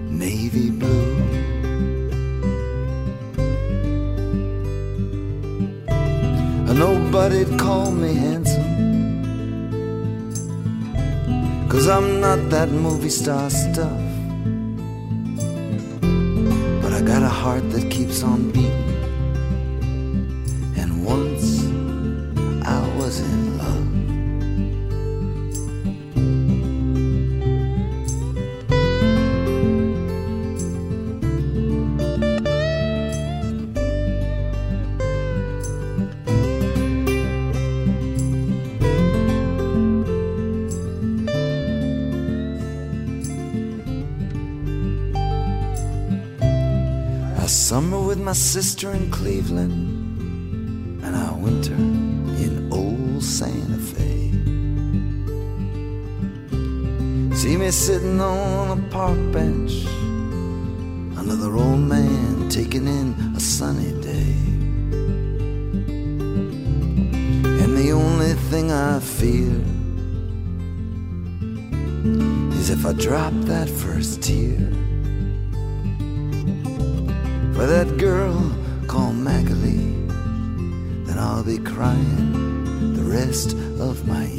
Navy 0.10 0.70
blue. 0.70 1.16
Nobody'd 6.86 7.58
call 7.58 7.92
me 7.92 8.16
handsome. 8.16 8.72
Cause 11.70 11.88
I'm 11.88 12.20
not 12.20 12.50
that 12.50 12.70
movie 12.70 13.10
star 13.10 13.50
stuff. 13.50 14.02
But 16.82 16.92
I 16.92 17.02
got 17.02 17.22
a 17.24 17.30
heart 17.30 17.70
that 17.72 17.90
keeps 17.90 18.24
on 18.24 18.52
beating. 18.52 18.91
Sister 48.42 48.92
in 48.92 49.12
Cleveland, 49.12 51.04
and 51.04 51.16
I 51.16 51.32
winter 51.34 51.76
in 51.76 52.68
old 52.74 53.24
Santa 53.24 53.78
Fe. 53.78 54.32
See 57.36 57.56
me 57.56 57.70
sitting 57.70 58.20
on 58.20 58.80
a 58.80 58.82
park 58.90 59.20
bench, 59.32 59.86
another 61.20 61.56
old 61.56 61.82
man 61.82 62.50
taking 62.50 62.88
in 62.88 63.14
a 63.36 63.40
sunny 63.40 63.94
day. 64.02 64.34
And 67.62 67.78
the 67.78 67.92
only 67.92 68.34
thing 68.50 68.72
I 68.72 69.00
fear 69.00 69.54
is 72.60 72.72
if 72.72 72.88
I 72.88 72.94
drop 72.94 73.34
that 73.46 73.70
first 73.70 74.24
tear 74.24 74.51
crying 83.32 83.48
the 83.48 83.56
rest 83.56 83.80
of 83.80 84.08
my 84.08 84.31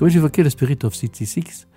Comme 0.00 0.08
j'évoquais 0.08 0.42
le 0.42 0.48
Spirit 0.48 0.78
of 0.84 0.94
66, 0.94 1.68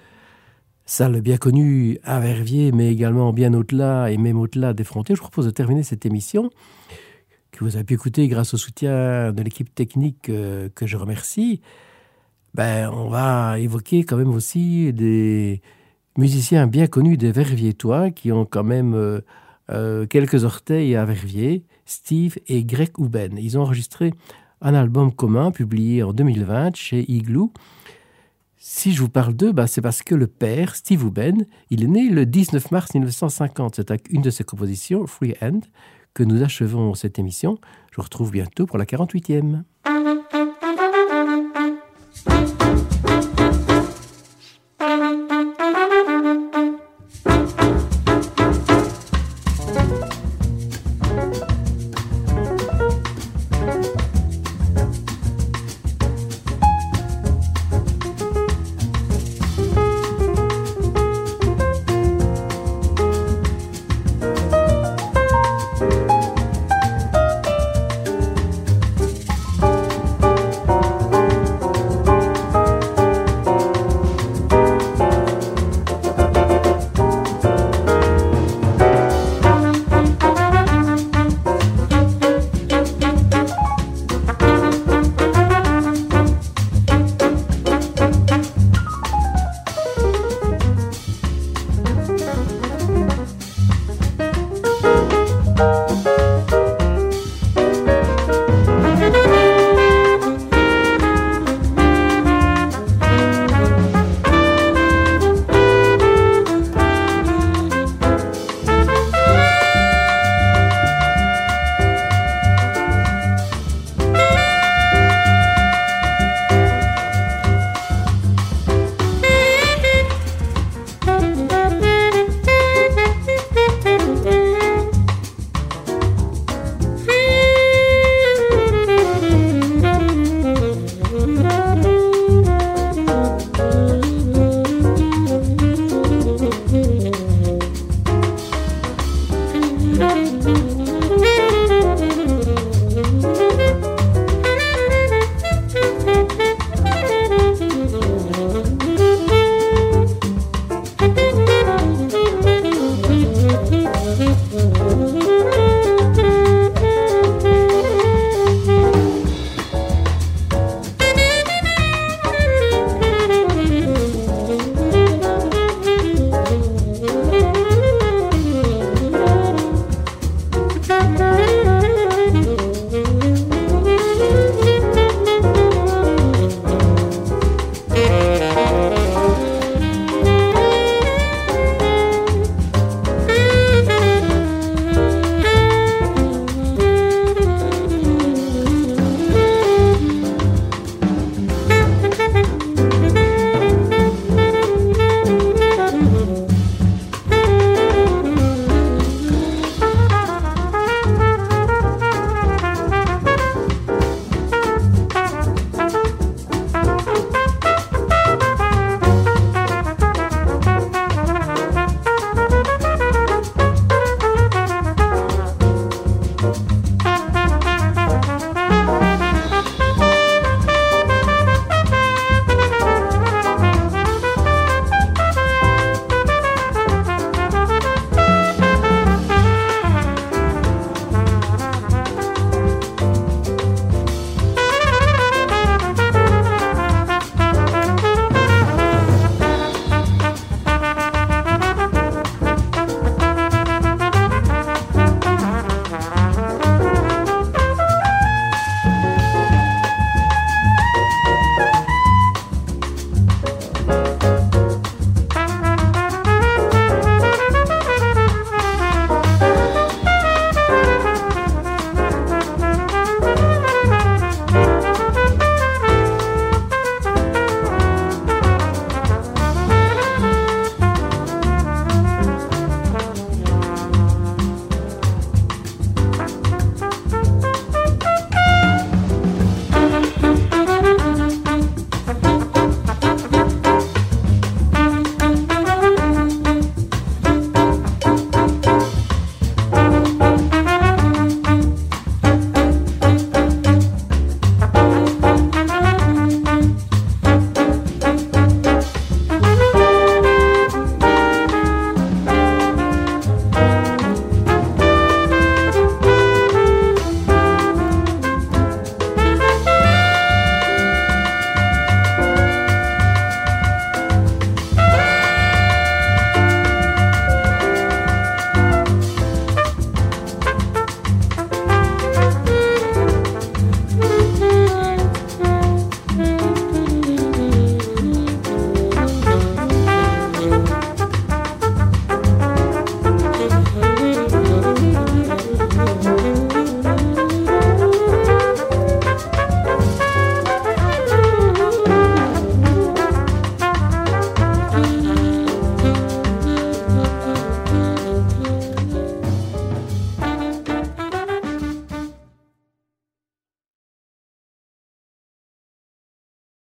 salle 0.85 1.19
bien 1.19 1.35
connue 1.35 1.99
à 2.05 2.21
Verviers, 2.21 2.71
mais 2.71 2.89
également 2.89 3.33
bien 3.33 3.53
au-delà 3.53 4.11
et 4.11 4.17
même 4.17 4.39
au-delà 4.39 4.71
des 4.71 4.85
frontières, 4.85 5.17
je 5.17 5.21
vous 5.21 5.27
propose 5.27 5.45
de 5.45 5.51
terminer 5.51 5.83
cette 5.83 6.05
émission 6.05 6.49
que 7.51 7.65
vous 7.65 7.75
avez 7.75 7.83
pu 7.83 7.95
écouter 7.95 8.29
grâce 8.29 8.53
au 8.53 8.57
soutien 8.57 9.33
de 9.33 9.41
l'équipe 9.43 9.75
technique 9.75 10.29
euh, 10.29 10.69
que 10.73 10.87
je 10.87 10.95
remercie. 10.95 11.59
Ben, 12.53 12.89
on 12.93 13.09
va 13.09 13.59
évoquer 13.59 14.05
quand 14.05 14.15
même 14.15 14.33
aussi 14.33 14.93
des 14.93 15.61
musiciens 16.17 16.65
bien 16.65 16.87
connus 16.87 17.17
des 17.17 17.33
Verviétois 17.33 18.09
qui 18.09 18.31
ont 18.31 18.45
quand 18.45 18.63
même 18.63 18.93
euh, 18.93 19.19
euh, 19.69 20.05
quelques 20.05 20.45
orteils 20.45 20.95
à 20.95 21.03
Verviers, 21.03 21.65
Steve 21.85 22.37
et 22.47 22.63
Greg 22.63 22.91
Huben. 22.97 23.37
Ils 23.37 23.57
ont 23.57 23.63
enregistré 23.63 24.13
un 24.61 24.75
album 24.75 25.11
commun 25.11 25.51
publié 25.51 26.03
en 26.03 26.13
2020 26.13 26.73
chez 26.77 27.11
Igloo. 27.11 27.51
Si 28.65 28.94
je 28.94 29.02
vous 29.02 29.10
parle 29.10 29.34
d'eux, 29.34 29.52
bah, 29.52 29.68
c'est 29.68 29.81
parce 29.81 30.03
que 30.03 30.15
le 30.15 30.26
père, 30.26 30.77
Steve 30.77 31.03
Huben, 31.03 31.45
il 31.69 31.84
est 31.84 31.88
né 31.88 32.07
le 32.10 32.26
19 32.26 32.72
mars 32.72 32.94
1950. 32.94 33.76
C'est 33.76 33.91
avec 33.91 34.10
une 34.10 34.22
de 34.22 34.30
ses 34.30 34.45
compositions, 34.45 35.06
Free 35.06 35.35
Hand, 35.41 35.65
que 36.14 36.23
nous 36.23 36.41
achevons 36.41 36.94
cette 36.94 37.19
émission. 37.19 37.57
Je 37.91 37.98
vous 37.98 38.03
retrouve 38.03 38.31
bientôt 38.31 38.65
pour 38.65 38.77
la 38.77 38.85
48e. 38.85 39.64